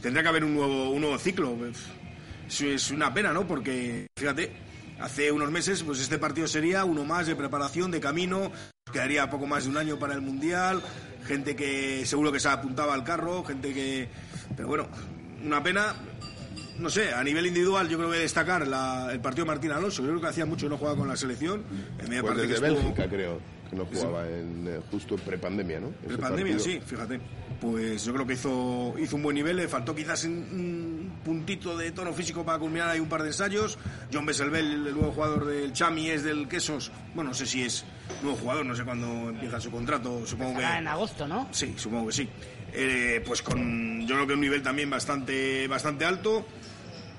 tendrá 0.00 0.22
que 0.22 0.28
haber 0.28 0.44
un 0.44 0.54
nuevo, 0.54 0.90
un 0.90 1.00
nuevo 1.02 1.18
ciclo. 1.18 1.56
Es 2.60 2.90
una 2.90 3.12
pena, 3.12 3.32
¿no? 3.32 3.46
Porque, 3.46 4.06
fíjate, 4.16 4.52
hace 5.00 5.32
unos 5.32 5.50
meses, 5.50 5.82
pues 5.82 6.00
este 6.00 6.18
partido 6.18 6.46
sería 6.46 6.84
uno 6.84 7.04
más 7.04 7.26
de 7.26 7.34
preparación, 7.36 7.90
de 7.90 8.00
camino, 8.00 8.52
quedaría 8.92 9.28
poco 9.30 9.46
más 9.46 9.64
de 9.64 9.70
un 9.70 9.76
año 9.78 9.98
para 9.98 10.14
el 10.14 10.20
Mundial, 10.20 10.82
gente 11.26 11.56
que 11.56 12.04
seguro 12.06 12.30
que 12.30 12.40
se 12.40 12.48
apuntaba 12.48 12.94
al 12.94 13.04
carro, 13.04 13.42
gente 13.44 13.72
que... 13.72 14.08
Pero 14.54 14.68
bueno, 14.68 14.88
una 15.44 15.62
pena, 15.62 15.94
no 16.78 16.90
sé, 16.90 17.12
a 17.12 17.24
nivel 17.24 17.46
individual 17.46 17.88
yo 17.88 17.96
creo 17.96 18.10
que 18.10 18.18
destacar 18.18 18.68
la- 18.68 19.08
el 19.12 19.20
partido 19.20 19.44
de 19.44 19.48
Martín 19.52 19.70
Alonso, 19.72 20.02
yo 20.02 20.08
creo 20.08 20.20
que 20.20 20.26
hacía 20.28 20.44
mucho 20.46 20.66
que 20.66 20.70
no 20.70 20.78
jugaba 20.78 20.96
con 20.98 21.08
la 21.08 21.16
selección, 21.16 21.64
en 21.98 22.08
media 22.08 22.20
Pues 22.20 22.34
parte 22.34 22.48
que 22.48 22.54
estuvo- 22.54 22.74
Bélgica, 22.74 23.08
creo, 23.08 23.40
que 23.72 23.76
no 23.78 23.86
jugaba 23.86 24.28
en, 24.28 24.66
eh, 24.68 24.80
justo 24.90 25.16
prepandemia, 25.16 25.80
¿no? 25.80 25.92
Ese 26.04 26.12
de 26.12 26.18
pandemia, 26.18 26.56
partido. 26.56 26.80
sí, 26.80 26.80
fíjate. 26.84 27.20
Pues 27.60 28.04
yo 28.04 28.12
creo 28.12 28.26
que 28.26 28.34
hizo, 28.34 28.94
hizo 28.98 29.16
un 29.16 29.22
buen 29.22 29.34
nivel, 29.34 29.56
le 29.56 29.68
faltó 29.68 29.94
quizás 29.94 30.24
un, 30.24 30.32
un 30.32 31.12
puntito 31.24 31.76
de 31.76 31.92
tono 31.92 32.12
físico 32.12 32.44
para 32.44 32.58
culminar 32.58 32.90
ahí 32.90 33.00
un 33.00 33.08
par 33.08 33.22
de 33.22 33.28
ensayos. 33.28 33.78
John 34.12 34.26
Besselbel, 34.26 34.86
el 34.88 34.94
nuevo 34.94 35.12
jugador 35.12 35.46
del 35.46 35.72
Chami, 35.72 36.10
es 36.10 36.22
del 36.24 36.48
Quesos. 36.48 36.90
Bueno, 37.14 37.30
no 37.30 37.34
sé 37.34 37.46
si 37.46 37.62
es 37.62 37.84
nuevo 38.22 38.36
jugador, 38.36 38.66
no 38.66 38.74
sé 38.74 38.84
cuándo 38.84 39.30
empieza 39.30 39.60
su 39.60 39.70
contrato, 39.70 40.26
supongo 40.26 40.58
que... 40.58 40.64
En 40.64 40.86
agosto, 40.88 41.26
¿no? 41.26 41.48
Sí, 41.52 41.72
supongo 41.76 42.08
que 42.08 42.12
sí. 42.12 42.28
Eh, 42.74 43.22
pues 43.24 43.42
con 43.42 44.06
yo 44.06 44.14
creo 44.16 44.26
que 44.26 44.34
un 44.34 44.40
nivel 44.40 44.62
también 44.62 44.90
bastante, 44.90 45.66
bastante 45.68 46.04
alto. 46.04 46.44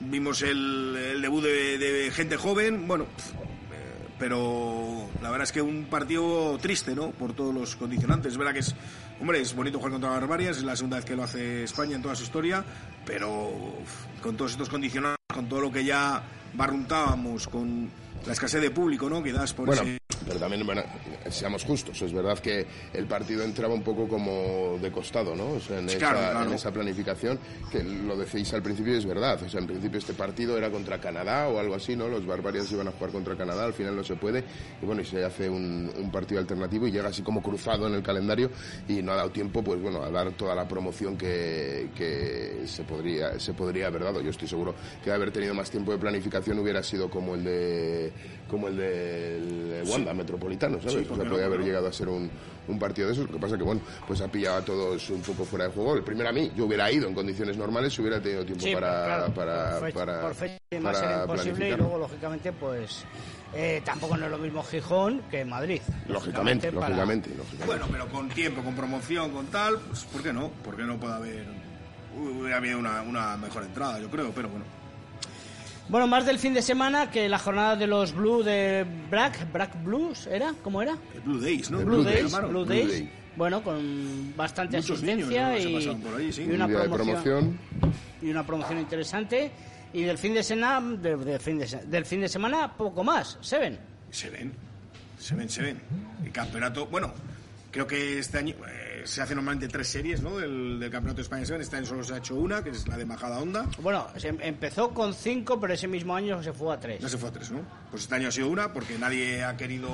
Vimos 0.02 0.42
el, 0.42 0.96
el 1.14 1.22
debut 1.22 1.44
de, 1.44 1.78
de 1.78 2.12
gente 2.12 2.36
joven, 2.36 2.86
bueno, 2.88 3.06
pero 4.24 5.10
la 5.22 5.32
verdad 5.32 5.44
es 5.44 5.52
que 5.52 5.62
un 5.62 5.84
partido 5.84 6.58
triste, 6.62 6.96
¿no? 6.96 7.12
Por 7.12 7.34
todos 7.34 7.54
los 7.54 7.76
condicionantes. 7.76 8.32
Es 8.32 8.38
verdad 8.38 8.54
que 8.54 8.60
es, 8.60 8.74
hombre, 9.20 9.42
es 9.42 9.54
bonito 9.54 9.80
jugar 9.80 9.92
contra 9.92 10.12
Barbarias, 10.12 10.56
es 10.56 10.64
la 10.64 10.78
segunda 10.78 10.96
vez 10.96 11.06
que 11.06 11.14
lo 11.14 11.26
hace 11.26 11.66
España 11.66 11.98
en 11.98 12.02
toda 12.02 12.16
su 12.16 12.24
historia, 12.24 12.64
pero 13.06 13.50
uf, 13.50 14.22
con 14.22 14.38
todos 14.38 14.52
estos 14.52 14.70
condicionantes, 14.70 15.20
con 15.34 15.50
todo 15.50 15.60
lo 15.60 15.74
que 15.74 15.84
ya 15.84 16.24
barruntábamos, 16.54 17.50
con 17.50 17.90
la 18.26 18.32
escasez 18.32 18.62
de 18.62 18.72
público, 18.72 19.10
¿no? 19.10 19.22
Que 19.22 19.34
das 19.34 19.54
por 19.54 19.66
Bueno, 19.66 19.82
ese... 19.82 19.98
pero 20.26 20.40
también, 20.40 20.66
bueno, 20.66 20.84
seamos 21.30 21.64
justos, 21.64 22.02
es 22.02 22.14
verdad 22.14 22.40
que 22.40 22.66
el 22.94 23.06
partido 23.06 23.44
entraba 23.44 23.74
un 23.74 23.84
poco 23.84 24.08
como 24.08 24.78
de 24.82 24.92
costado, 24.92 25.36
¿no? 25.36 25.52
O 25.54 25.60
sea, 25.60 25.80
en, 25.80 25.90
esa, 25.90 25.98
claro, 25.98 26.20
claro. 26.20 26.46
en 26.48 26.54
esa 26.54 26.72
planificación, 26.72 27.40
que 27.72 27.84
lo 27.84 28.16
decís 28.18 28.54
al 28.54 28.62
principio 28.62 28.94
y 28.94 28.98
es 28.98 29.06
verdad, 29.06 29.42
o 29.42 29.50
sea, 29.50 29.60
en 29.60 29.68
principio 29.68 30.00
este 30.00 30.14
partido 30.14 30.58
era 30.58 30.70
contra 30.70 31.00
Canadá 31.00 31.48
o 31.50 31.60
algo 31.60 31.76
así, 31.76 31.96
¿no? 31.96 32.08
Los 32.08 32.26
Barbarians 32.26 32.72
iban 32.72 32.88
a 32.88 32.92
jugar 32.92 33.12
contra 33.12 33.36
Canadá, 33.36 33.66
al 33.66 33.74
final 33.74 33.96
no 33.96 34.04
se 34.04 34.16
puede, 34.16 34.44
y 34.82 34.86
bueno, 34.86 35.02
y 35.02 35.06
se 35.06 35.24
hace 35.24 35.50
un, 35.50 35.92
un 35.98 36.12
partido 36.12 36.40
alternativo 36.40 36.88
y 36.88 36.92
llega 36.92 37.10
así 37.10 37.22
como 37.22 37.42
cruzado 37.42 37.88
en 37.88 37.96
el 37.96 38.04
calendario 38.04 38.50
y 38.88 39.02
no 39.02 39.12
ha 39.14 39.16
dado 39.16 39.32
tiempo, 39.32 39.64
pues 39.64 39.82
bueno, 39.82 40.04
a 40.04 40.10
dar 40.10 40.32
toda 40.34 40.56
la 40.56 40.68
promoción 40.68 41.18
que, 41.18 41.90
que 41.96 42.64
se 42.66 42.84
podría 42.84 43.40
se 43.40 43.54
podría 43.54 43.88
haber 43.88 44.04
dado. 44.04 44.22
Yo 44.22 44.30
estoy 44.30 44.48
seguro 44.48 44.76
que 45.04 45.10
de 45.10 45.16
haber 45.16 45.32
tenido 45.32 45.54
más 45.54 45.70
tiempo 45.70 45.92
de 45.92 45.98
planificación 45.98 46.60
hubiera 46.60 46.84
sido 46.84 47.10
como 47.10 47.36
el 47.36 47.44
de 47.44 48.12
como 48.48 48.68
el 48.68 48.78
del 48.78 49.84
Wanda, 49.88 50.13
la 50.14 50.24
Metropolitano, 50.24 50.78
¿sabes? 50.80 50.94
Sí, 50.94 51.00
o 51.00 51.08
¿por 51.08 51.18
sea, 51.18 51.26
no? 51.26 51.32
podía 51.32 51.46
haber 51.46 51.58
¿Por 51.60 51.66
qué 51.66 51.72
no? 51.72 51.76
llegado 51.76 51.88
a 51.88 51.94
ser 51.94 52.10
un, 52.10 52.30
un 52.68 52.80
partido 52.80 53.08
de 53.08 53.14
esos. 53.14 53.26
Lo 53.28 53.34
que 53.34 53.40
pasa 53.40 53.58
que, 53.58 53.64
bueno, 53.64 53.82
pues 54.08 54.22
ha 54.22 54.28
pillado 54.28 54.58
a 54.58 54.62
todos 54.66 55.10
un 55.10 55.22
poco 55.22 55.44
fuera 55.46 55.66
de 55.66 55.72
juego. 55.72 55.96
El 55.96 56.04
primero 56.04 56.30
a 56.30 56.32
mí, 56.32 56.52
yo 56.56 56.66
hubiera 56.66 56.92
ido 56.92 57.08
en 57.08 57.14
condiciones 57.14 57.58
normales 57.58 57.94
si 57.94 58.02
hubiera 58.02 58.22
tenido 58.22 58.46
tiempo 58.46 58.64
Sí, 58.66 58.74
para, 58.74 59.06
claro, 59.06 59.34
para, 59.34 59.72
por 59.80 59.82
fecha, 59.88 60.00
para, 60.00 60.22
por 60.22 60.36
fecha 60.36 60.58
para 60.82 61.00
era 61.00 61.22
imposible 61.22 61.70
y 61.70 61.78
luego, 61.78 61.98
lógicamente, 62.00 62.52
pues 62.52 63.04
eh, 63.54 63.82
tampoco 63.86 64.18
no 64.18 64.26
es 64.26 64.32
lo 64.32 64.38
mismo 64.40 64.64
Gijón 64.64 65.22
que 65.30 65.46
Madrid. 65.46 65.82
Lógicamente, 66.08 66.72
para- 66.72 66.88
lógicamente, 66.90 67.30
lógicamente. 67.36 67.66
Bueno, 67.68 67.86
pero 67.92 68.08
con 68.08 68.30
tiempo, 68.30 68.62
con 68.64 68.76
promoción, 68.76 69.32
con 69.32 69.46
tal, 69.48 69.78
pues 69.80 70.04
¿por 70.06 70.24
qué 70.24 70.34
no? 70.34 70.50
¿Por 70.50 70.76
qué 70.76 70.84
no 70.84 70.98
puede 71.00 71.14
haber... 71.14 71.46
Hubiera 72.16 72.58
habido 72.58 72.78
una, 72.78 73.02
una 73.02 73.36
mejor 73.38 73.64
entrada, 73.64 74.00
yo 74.00 74.08
creo, 74.10 74.32
pero 74.36 74.48
bueno. 74.50 74.66
Bueno, 75.94 76.08
más 76.08 76.26
del 76.26 76.40
fin 76.40 76.56
de 76.56 76.64
semana 76.64 77.12
que 77.12 77.30
la 77.30 77.38
jornada 77.38 77.76
de 77.76 77.86
los 77.86 78.14
Blue 78.16 78.42
de 78.42 78.84
Black, 79.12 79.52
Black 79.54 79.84
Blues, 79.84 80.26
¿era? 80.26 80.56
¿Cómo 80.64 80.82
era? 80.82 80.98
El 81.14 81.22
Blue 81.22 81.40
Days, 81.40 81.70
¿no? 81.70 81.78
Blue, 81.82 81.98
Blue 81.98 82.04
Days, 82.04 82.32
Days, 82.32 82.36
Blue 82.40 82.50
Blue 82.50 82.66
Days. 82.66 82.88
Day. 82.90 83.12
Bueno, 83.36 83.64
con 83.64 84.34
bastante 84.36 84.78
Muchos 84.78 84.98
asistencia 85.04 85.50
niños, 85.50 85.60
¿no? 85.60 85.62
se 85.64 85.70
y, 85.70 85.76
pasaron 85.76 86.02
por 86.02 86.16
ahí, 86.20 86.34
sí. 86.34 86.42
y 86.42 86.50
una 86.50 86.68
promoción, 86.68 86.92
promoción. 86.98 87.60
y 88.24 88.30
una 88.32 88.44
promoción 88.44 88.80
interesante. 88.80 89.52
Y 89.94 90.02
del 90.02 90.18
fin 90.18 90.34
de 90.34 90.42
semana, 90.42 90.82
de- 90.98 91.16
de 91.16 91.38
fin 91.40 91.60
de 91.60 91.68
se- 91.68 91.86
del 91.86 92.06
fin 92.08 92.22
de 92.22 92.28
semana 92.30 92.74
poco 92.76 93.04
más, 93.04 93.38
Seven. 93.42 93.78
Se 94.10 94.32
ven, 94.32 94.52
se 95.20 95.36
ven, 95.36 95.48
se 95.48 95.62
ven. 95.62 95.80
El 96.26 96.32
campeonato, 96.32 96.88
bueno, 96.88 97.14
creo 97.70 97.86
que 97.86 98.18
este 98.18 98.40
año 98.40 98.56
eh, 98.68 98.83
se 99.06 99.22
hacen 99.22 99.36
normalmente 99.36 99.68
tres 99.68 99.88
series, 99.88 100.22
¿no? 100.22 100.38
Del, 100.38 100.80
del 100.80 100.90
campeonato 100.92 101.18
de 101.18 101.22
España 101.24 101.46
Seven. 101.46 101.62
Este 101.62 101.78
año 101.78 101.86
solo 101.86 102.04
se 102.04 102.14
ha 102.14 102.18
hecho 102.18 102.36
una, 102.36 102.64
que 102.64 102.70
es 102.72 102.88
la 102.88 102.98
de 102.98 103.06
Majada 103.06 103.40
Onda. 103.40 103.66
Bueno, 103.82 104.08
se 104.18 104.30
em- 104.30 104.38
empezó 104.42 104.90
con 104.94 105.14
cinco, 105.14 105.60
pero 105.60 105.74
ese 105.74 105.88
mismo 105.88 106.16
año 106.16 106.42
se 106.44 106.54
fue 106.54 106.74
a 106.74 106.80
tres. 106.80 107.00
Ya 107.02 107.10
se 107.10 107.18
fue 107.18 107.30
a 107.30 107.32
tres, 107.32 107.52
¿no? 107.52 107.62
Pues 107.90 108.04
este 108.04 108.16
año 108.16 108.28
ha 108.28 108.32
sido 108.32 108.50
una, 108.50 108.74
porque 108.74 108.98
nadie 108.98 109.44
ha 109.44 109.56
querido 109.58 109.90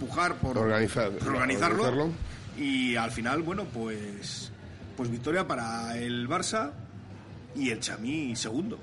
pujar 0.00 0.34
por, 0.36 0.56
Organizar- 0.56 1.10
por 1.12 1.28
organizarlo. 1.34 1.82
organizarlo. 1.84 2.12
Y 2.56 2.96
al 2.96 3.10
final, 3.10 3.42
bueno, 3.42 3.64
pues, 3.72 4.50
pues 4.96 5.10
victoria 5.10 5.46
para 5.46 5.96
el 5.96 6.28
Barça 6.28 6.72
y 7.54 7.70
el 7.70 7.80
Chamí 7.80 8.34
segundo. 8.36 8.78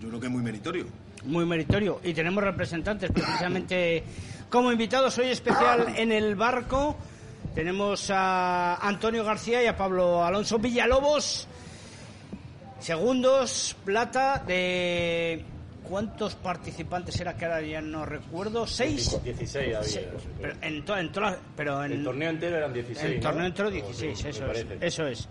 Yo 0.00 0.08
creo 0.08 0.20
que 0.20 0.28
muy 0.28 0.42
meritorio. 0.42 0.86
Muy 1.24 1.44
meritorio. 1.44 2.00
Y 2.04 2.14
tenemos 2.14 2.42
representantes 2.44 3.10
precisamente 3.10 4.04
como 4.48 4.70
invitados 4.72 5.18
hoy 5.18 5.26
especial 5.26 5.92
en 5.96 6.12
el 6.12 6.36
barco. 6.36 6.96
Tenemos 7.62 8.08
a 8.14 8.76
Antonio 8.76 9.24
García 9.24 9.60
y 9.60 9.66
a 9.66 9.76
Pablo 9.76 10.24
Alonso 10.24 10.60
Villalobos. 10.60 11.48
Segundos, 12.78 13.74
plata 13.84 14.40
de... 14.46 15.42
¿Cuántos 15.82 16.36
participantes 16.36 17.18
era 17.20 17.36
que 17.36 17.46
ahora 17.46 17.60
ya 17.62 17.80
no 17.80 18.06
recuerdo? 18.06 18.64
¿Seis? 18.64 19.18
16 19.24 19.74
había. 19.74 19.80
Pero 20.40 20.54
en, 20.62 20.84
to- 20.84 20.96
en 20.98 21.10
todas- 21.10 21.36
pero 21.56 21.84
en 21.84 21.90
El 21.94 22.04
torneo 22.04 22.30
entero 22.30 22.58
eran 22.58 22.72
16. 22.72 23.04
el 23.10 23.16
¿no? 23.16 23.22
torneo 23.22 23.46
entero 23.46 23.68
O 23.68 23.72
16, 23.72 24.16
sí, 24.20 24.28
eso 24.28 24.52
es, 24.52 24.66
eso 24.80 25.06
es. 25.08 25.28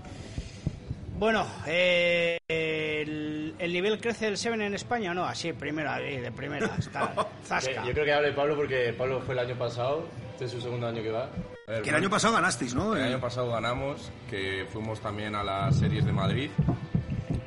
Bueno, 1.17 1.47
eh, 1.65 2.37
el, 2.49 3.55
el 3.57 3.71
nivel 3.71 4.01
crece 4.01 4.25
del 4.25 4.37
Seven 4.37 4.63
en 4.63 4.73
España 4.73 5.11
o 5.11 5.13
no? 5.13 5.23
Así, 5.25 5.53
primera, 5.53 5.97
de 5.99 6.29
primera, 6.33 6.75
está, 6.77 7.13
zasca. 7.45 7.85
Yo 7.85 7.93
creo 7.93 8.03
que 8.03 8.11
hable 8.13 8.33
Pablo 8.33 8.57
porque 8.57 8.93
Pablo 8.97 9.21
fue 9.21 9.33
el 9.33 9.39
año 9.39 9.55
pasado. 9.57 10.05
Este 10.38 10.45
es 10.45 10.52
su 10.52 10.62
segundo 10.62 10.86
año 10.88 11.02
que 11.02 11.10
va. 11.10 11.32
Ver, 11.67 11.82
Que 11.82 11.89
el 11.89 11.95
año 11.95 12.12
pasado 12.12 12.36
ganasteis, 12.36 12.76
¿no? 12.76 12.95
El 12.95 13.02
Eh, 13.02 13.06
año 13.08 13.19
pasado 13.19 13.50
ganamos, 13.52 14.12
que 14.30 14.67
fuimos 14.71 15.00
también 15.02 15.34
a 15.34 15.43
las 15.43 15.78
series 15.80 16.06
de 16.06 16.12
Madrid. 16.13 16.52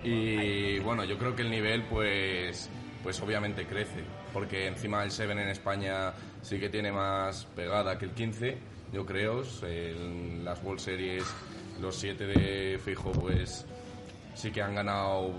Y 0.03 0.81
bueno, 0.81 1.05
yo 1.05 1.17
creo 1.17 1.37
que 1.37 1.43
el 1.43 1.51
nivel, 1.51 1.85
pues, 1.85 2.69
pues 3.05 3.21
obviamente 3.21 3.65
crece. 3.65 4.03
Porque 4.33 4.67
encima 4.67 5.05
el 5.05 5.13
Seven 5.13 5.39
en 5.39 5.49
España 5.51 6.13
sí 6.43 6.59
que 6.59 6.69
tiene 6.69 6.91
más 6.91 7.45
pegada 7.55 7.97
que 7.97 8.07
el 8.07 8.11
15, 8.11 8.59
yo 8.93 9.07
creo. 9.07 9.43
En 9.63 10.45
las 10.45 10.61
World 10.65 10.81
Series, 10.81 11.25
los 11.81 11.95
7 11.95 12.27
de 12.27 12.81
fijo, 12.85 13.13
pues 13.13 13.67
sí 14.35 14.51
que 14.51 14.63
han 14.63 14.75
ganado 14.75 15.33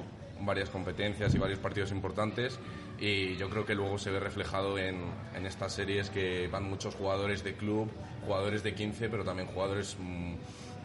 varias 0.46 0.70
competencias 0.70 1.34
y 1.36 1.38
varios 1.38 1.60
partidos 1.60 1.92
importantes 1.92 2.60
y 3.00 3.36
yo 3.38 3.50
creo 3.50 3.66
que 3.66 3.74
luego 3.76 3.98
se 3.98 4.12
ve 4.12 4.20
reflejado 4.20 4.78
en, 4.78 5.02
en 5.36 5.46
estas 5.46 5.74
series 5.74 6.10
que 6.10 6.48
van 6.48 6.64
muchos 6.70 6.96
jugadores 6.96 7.44
de 7.44 7.56
club, 7.56 7.90
jugadores 8.26 8.64
de 8.64 8.74
15, 8.76 9.10
pero 9.10 9.24
también 9.24 9.48
jugadores 9.48 9.96
mm, 10.00 10.36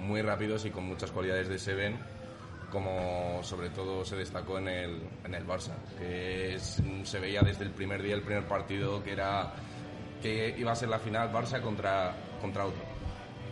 muy 0.06 0.22
rápidos 0.22 0.64
y 0.64 0.70
con 0.70 0.84
muchas 0.84 1.10
cualidades 1.10 1.48
de 1.48 1.58
Seven, 1.58 1.96
como 2.70 3.40
sobre 3.42 3.70
todo 3.70 4.04
se 4.04 4.16
destacó 4.16 4.58
en 4.58 4.68
el, 4.68 5.00
en 5.24 5.34
el 5.34 5.46
Barça, 5.46 5.72
que 5.98 6.54
es- 6.54 6.82
se 7.04 7.20
veía 7.20 7.42
desde 7.42 7.64
el 7.64 7.70
primer 7.70 8.02
día, 8.02 8.14
el 8.14 8.22
primer 8.22 8.44
partido, 8.44 9.02
que 9.04 9.12
era 9.12 9.52
que 10.22 10.54
iba 10.58 10.72
a 10.72 10.76
ser 10.76 10.88
la 10.88 10.98
final 10.98 11.30
Barça 11.32 11.60
contra, 11.60 12.14
contra 12.40 12.64
otro, 12.66 12.80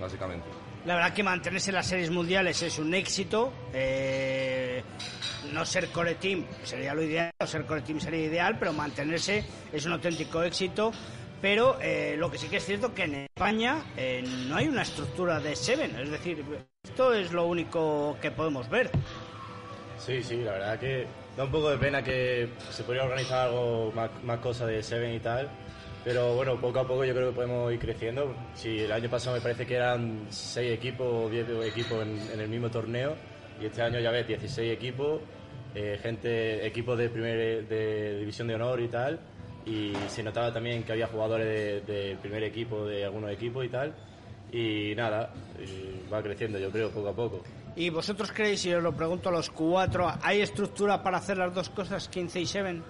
básicamente. 0.01 0.47
La 0.85 0.97
verdad 0.97 1.15
que 1.15 1.23
mantenerse 1.23 1.71
en 1.71 1.77
las 1.77 1.87
series 1.87 2.11
mundiales 2.11 2.61
es 2.63 2.79
un 2.79 2.93
éxito. 2.93 3.53
eh, 3.73 4.83
no 5.53 5.65
ser 5.65 5.89
core 5.89 6.17
team 6.17 6.45
sería 6.65 6.95
lo 6.95 7.03
ideal, 7.03 7.31
no 7.39 7.47
ser 7.47 7.65
core 7.65 7.83
team 7.83 8.01
sería 8.01 8.27
ideal, 8.27 8.59
pero 8.59 8.73
mantenerse 8.73 9.45
es 9.73 9.87
un 9.87 9.93
auténtico 9.93 10.43
éxito. 10.43 10.93
Pero 11.41 11.79
eh, 11.81 12.17
lo 12.19 12.31
que 12.31 12.39
sí 12.39 12.49
que 12.49 12.57
es 12.57 12.65
cierto 12.65 12.95
que 12.95 13.05
en 13.05 13.15
España 13.15 13.85
eh, 13.97 14.25
no 14.49 14.57
hay 14.57 14.69
una 14.69 14.83
estructura 14.83 15.41
de 15.41 15.55
Seven, 15.55 15.95
es 16.01 16.11
decir, 16.11 16.43
esto 16.83 17.13
es 17.13 17.33
lo 17.33 17.45
único 17.47 18.17
que 18.21 18.31
podemos 18.31 18.69
ver. 18.69 18.91
Sí, 19.99 20.23
sí, 20.23 20.37
la 20.39 20.53
verdad 20.53 20.79
que 20.79 21.07
da 21.37 21.45
un 21.45 21.51
poco 21.51 21.71
de 21.71 21.79
pena 21.79 22.03
que 22.03 22.49
se 22.71 22.83
podría 22.83 23.05
organizar 23.05 23.49
algo 23.49 23.93
más, 23.95 24.11
más 24.23 24.39
cosas 24.41 24.69
de 24.69 24.83
Seven 24.83 25.15
y 25.15 25.21
tal. 25.21 25.49
Pero 26.05 26.35
bueno, 26.35 26.61
poco 26.61 26.81
a 26.81 26.87
poco 26.87 27.05
yo 27.05 27.15
creo 27.15 27.31
que 27.31 27.35
podemos 27.37 27.73
ir 27.73 27.79
creciendo. 27.79 28.35
Si 28.55 28.81
el 28.81 28.93
año 28.93 29.09
pasado 29.09 29.37
me 29.37 29.43
parece 29.43 29.67
que 29.67 29.77
eran 29.77 30.27
6 30.29 30.73
equipos 30.73 31.07
o 31.11 31.31
10 31.31 31.47
equipos 31.67 32.03
en, 32.03 32.19
en 32.33 32.41
el 32.41 32.49
mismo 32.49 32.71
torneo, 32.71 33.15
y 33.61 33.67
este 33.67 33.81
año 33.83 33.99
ya 34.01 34.11
ves 34.11 34.27
16 34.29 34.71
equipos, 34.73 35.21
eh, 35.75 35.99
gente, 36.03 36.67
equipos 36.67 36.99
de, 36.99 37.09
primer, 37.09 37.67
de 37.67 38.19
división 38.19 38.49
de 38.49 38.55
honor 38.57 38.81
y 38.81 38.89
tal. 38.89 39.19
Y 39.65 39.95
se 40.09 40.23
notaba 40.23 40.53
también 40.53 40.83
que 40.83 40.93
había 40.93 41.07
jugadores 41.07 41.47
de- 41.87 41.95
del 41.95 42.19
primer 42.19 42.43
equipo, 42.45 42.85
de 42.85 43.05
algunos 43.05 43.31
equipos 43.31 43.65
y 43.65 43.69
tal. 43.71 43.95
Y 44.53 44.95
nada, 44.95 45.33
va 46.13 46.23
creciendo 46.23 46.59
yo 46.59 46.71
creo 46.71 46.91
poco 46.91 47.09
a 47.09 47.15
poco. 47.17 47.43
¿Y 47.77 47.89
vosotros 47.89 48.31
creéis, 48.31 48.65
y 48.67 48.75
os 48.75 48.83
lo 48.83 48.93
pregunto 48.95 49.31
a 49.31 49.33
los 49.33 49.49
cuatro, 49.51 50.13
¿hay 50.23 50.43
estructura 50.43 51.03
para 51.03 51.17
hacer 51.17 51.39
las 51.39 51.53
dos 51.55 51.71
cosas, 51.71 52.09
15 52.09 52.41
y 52.41 52.47
7? 52.47 52.83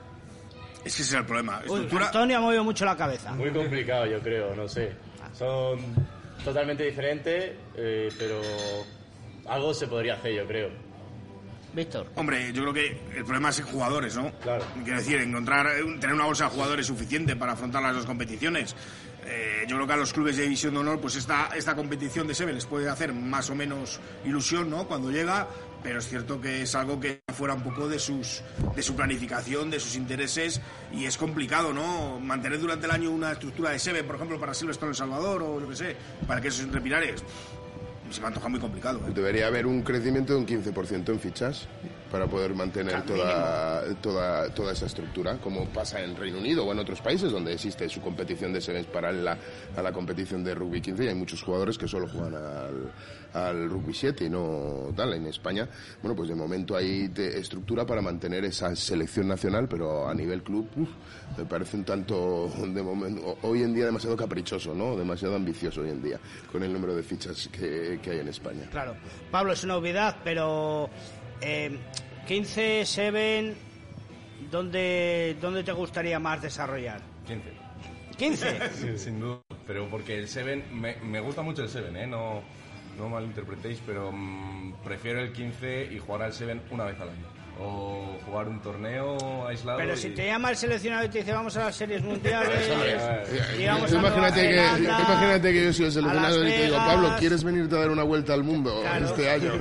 Es 0.85 0.97
que 0.97 1.03
ese 1.03 1.15
es 1.15 1.21
el 1.21 1.25
problema. 1.25 1.59
Uy, 1.61 1.65
Estructura... 1.65 2.07
Antonio 2.07 2.39
ha 2.39 2.41
movido 2.41 2.65
mucho 2.65 2.85
la 2.85 2.97
cabeza. 2.97 3.33
Muy 3.33 3.51
complicado, 3.51 4.07
yo 4.07 4.21
creo, 4.21 4.55
no 4.55 4.69
sé. 4.69 4.93
Son 5.33 5.79
totalmente 6.45 6.85
diferentes, 6.85 7.53
eh, 7.77 8.09
pero 8.19 8.41
algo 9.47 9.73
se 9.75 9.87
podría 9.87 10.15
hacer, 10.15 10.35
yo 10.35 10.47
creo. 10.47 10.71
Víctor. 11.75 12.07
Hombre, 12.15 12.53
yo 12.53 12.63
creo 12.63 12.73
que 12.73 12.87
el 13.17 13.25
problema 13.25 13.49
es 13.49 13.59
en 13.59 13.67
jugadores, 13.67 14.15
¿no? 14.17 14.31
Claro. 14.41 14.65
Quiero 14.85 14.99
decir, 14.99 15.21
encontrar, 15.21 15.67
eh, 15.67 15.83
tener 16.01 16.15
una 16.15 16.27
bolsa 16.27 16.45
de 16.45 16.51
jugadores 16.51 16.87
suficiente 16.87 17.35
para 17.35 17.53
afrontar 17.53 17.83
las 17.83 17.97
dos 17.97 18.07
competiciones. 18.07 18.77
Eh, 19.27 19.65
yo 19.67 19.77
creo 19.77 19.87
que 19.87 19.93
a 19.95 19.97
los 19.97 20.13
clubes 20.13 20.37
de 20.37 20.45
división 20.45 20.75
de 20.75 20.81
honor, 20.81 21.01
pues 21.01 21.17
esta, 21.17 21.49
esta 21.57 21.75
competición 21.75 22.29
de 22.29 22.35
Seven 22.35 22.55
les 22.55 22.67
puede 22.67 22.89
hacer 22.89 23.13
más 23.13 23.51
o 23.51 23.55
menos 23.55 23.99
ilusión, 24.25 24.71
¿no? 24.71 24.87
Cuando 24.87 25.11
llega, 25.11 25.49
pero 25.85 25.99
es 25.99 26.09
cierto 26.09 26.41
que 26.41 26.63
es 26.63 26.75
algo 26.75 26.99
que 26.99 27.23
fuera 27.33 27.55
un 27.55 27.63
poco 27.63 27.87
de 27.89 27.99
sus 27.99 28.43
de 28.75 28.83
su 28.83 28.97
planificación, 28.97 29.71
de 29.71 29.79
sus 29.79 29.95
intereses 29.95 30.61
y 30.93 31.05
es 31.05 31.17
complicado, 31.19 31.73
¿no? 31.73 32.19
Mantener 32.19 32.59
durante 32.59 32.87
el 32.87 32.93
año 32.93 33.11
una 33.11 33.33
estructura 33.33 33.71
de 33.71 33.79
Seven, 33.79 34.07
por 34.07 34.17
ejemplo, 34.17 34.41
para 34.41 34.55
Silvestre 34.55 34.87
en 34.87 34.91
El 34.91 34.97
Salvador 34.97 35.43
o 35.43 35.61
yo 35.61 35.69
qué 35.69 35.77
sé, 35.77 35.97
para 36.27 36.41
que 36.41 36.49
esos 36.49 36.73
repinares, 36.73 37.23
se 38.11 38.21
me 38.21 38.27
antoja 38.29 38.49
muy 38.49 38.61
complicado. 38.61 38.99
¿eh? 39.07 39.13
Debería 39.15 39.47
haber 39.47 39.67
un 39.67 39.83
crecimiento 39.83 40.33
de 40.33 40.39
un 40.39 40.47
15% 40.47 41.11
en 41.11 41.21
fichas 41.21 41.69
para 42.15 42.29
poder 42.29 42.55
mantener 42.55 43.03
toda, 43.03 43.83
toda, 44.01 44.49
toda 44.55 44.73
esa 44.73 44.87
estructura, 44.87 45.37
como 45.39 45.65
pasa 45.71 46.01
en 46.01 46.15
Reino 46.15 46.39
Unido 46.39 46.65
o 46.65 46.71
en 46.71 46.79
otros 46.79 47.01
países 47.01 47.33
donde 47.33 47.53
existe 47.53 47.89
su 47.89 48.01
competición 48.01 48.53
de 48.53 48.61
sevens 48.61 48.87
paralela 48.87 49.37
a 49.77 49.83
la 49.83 49.91
competición 49.91 50.45
de 50.45 50.55
rugby 50.55 50.81
15 50.81 51.05
y 51.07 51.09
hay 51.09 51.15
muchos 51.17 51.43
jugadores 51.43 51.77
que 51.77 51.89
solo 51.89 52.07
juegan 52.07 52.37
al, 52.37 52.93
al 53.33 53.69
rugby 53.69 53.93
7 53.93 54.27
y 54.27 54.31
no 54.31 54.93
tal. 54.95 55.13
En 55.15 55.27
España, 55.27 55.69
bueno, 56.03 56.15
pues 56.15 56.29
de 56.29 56.37
momento 56.37 56.77
hay 56.77 57.09
te- 57.09 57.37
estructura 57.37 57.85
para 57.85 58.01
mantener 58.01 58.45
esa 58.45 58.77
selección 58.77 59.27
nacional, 59.27 59.67
pero 59.69 60.09
a 60.09 60.15
nivel 60.15 60.45
club 60.45 60.69
uf, 60.77 60.91
me 61.37 61.45
parece 61.47 61.77
un 61.79 61.85
tanto, 61.85 62.49
de 62.65 62.81
momento, 62.81 63.39
hoy 63.43 63.65
en 63.65 63.75
día 63.75 63.87
demasiado 63.87 64.17
caprichoso, 64.17 64.73
¿no? 64.73 64.97
Demasiado 64.97 65.35
ambicioso 65.35 65.81
hoy 65.81 65.91
en 65.91 66.01
día 66.01 66.21
con 66.53 66.63
el 66.63 66.73
número 66.73 66.95
de 66.95 67.03
fichas 67.03 67.49
que, 67.49 67.99
que 68.01 68.11
hay 68.13 68.21
en 68.21 68.29
España. 68.29 68.69
Claro. 68.71 68.95
Pablo, 69.33 69.53
es 69.53 69.65
una 69.65 69.77
obviedad, 69.79 70.19
pero 70.23 70.89
eh, 71.45 71.79
15, 72.27 72.85
7, 72.87 73.55
¿dónde, 74.51 75.37
¿dónde 75.41 75.63
te 75.63 75.73
gustaría 75.73 76.19
más 76.19 76.41
desarrollar? 76.43 77.01
15. 77.27 77.53
15. 78.17 78.59
Sí, 78.75 78.99
sin 78.99 79.21
duda. 79.21 79.41
Pero 79.67 79.89
porque 79.89 80.19
el 80.19 80.29
Seven, 80.29 80.65
me, 80.73 80.97
me 80.97 81.21
gusta 81.21 81.43
mucho 81.43 81.63
el 81.63 81.69
Seven, 81.69 81.97
¿eh? 81.97 82.07
No, 82.07 82.43
no 82.99 83.09
malinterpretéis, 83.09 83.81
pero 83.85 84.13
mm, 84.13 84.75
prefiero 84.85 85.21
el 85.21 85.33
15 85.33 85.93
y 85.93 85.99
jugar 85.99 86.23
al 86.23 86.33
Seven 86.33 86.63
una 86.71 86.85
vez 86.85 87.01
al 87.01 87.11
año. 87.11 87.34
O 87.61 88.19
jugar 88.27 88.49
un 88.49 88.61
torneo 88.61 89.47
aislado. 89.47 89.79
Pero 89.79 89.95
y- 89.95 89.97
si 89.97 90.11
te 90.11 90.27
llama 90.27 90.51
el 90.51 90.57
seleccionado 90.57 91.05
y 91.05 91.09
te 91.09 91.19
dice 91.19 91.33
vamos 91.33 91.57
a 91.57 91.67
las 91.67 91.77
series 91.77 92.03
mundiales, 92.03 92.69
y 93.59 93.67
vamos 93.67 93.91
tú 93.91 93.97
a 93.99 94.01
Nueva 94.01 94.19
imagínate, 94.29 94.49
que, 94.49 94.83
imagínate 94.85 95.53
que 95.53 95.65
yo 95.65 95.73
soy 95.73 95.87
el 95.87 95.93
seleccionado 95.93 96.47
y 96.47 96.51
te 96.51 96.65
digo. 96.65 96.77
Pablo, 96.77 97.17
¿quieres 97.19 97.45
venirte 97.45 97.77
a 97.77 97.79
dar 97.81 97.91
una 97.91 98.03
vuelta 98.03 98.35
al 98.35 98.43
mundo 98.45 98.81
Claro. 98.83 99.07
este 99.07 99.31
año? 99.31 99.53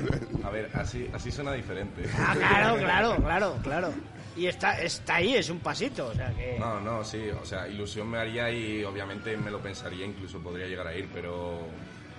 A 0.44 0.50
ver, 0.50 0.70
así, 0.74 1.08
así 1.14 1.32
suena 1.32 1.54
diferente. 1.54 2.04
Ah, 2.18 2.36
claro, 2.38 2.78
claro, 2.78 3.16
claro, 3.18 3.56
claro. 3.64 3.94
Y 4.36 4.48
está, 4.48 4.82
está 4.82 5.18
ahí, 5.18 5.36
es 5.36 5.48
un 5.52 5.60
pasito, 5.60 6.08
o 6.08 6.14
sea 6.16 6.32
que... 6.34 6.58
No, 6.60 6.80
no, 6.82 7.04
sí, 7.04 7.22
o 7.40 7.46
sea, 7.46 7.68
ilusión 7.68 8.10
me 8.10 8.18
haría 8.18 8.50
y 8.50 8.84
obviamente 8.84 9.38
me 9.38 9.52
lo 9.52 9.60
pensaría, 9.60 10.08
incluso 10.08 10.40
podría 10.40 10.66
llegar 10.66 10.88
a 10.88 10.96
ir, 10.96 11.08
pero, 11.14 11.60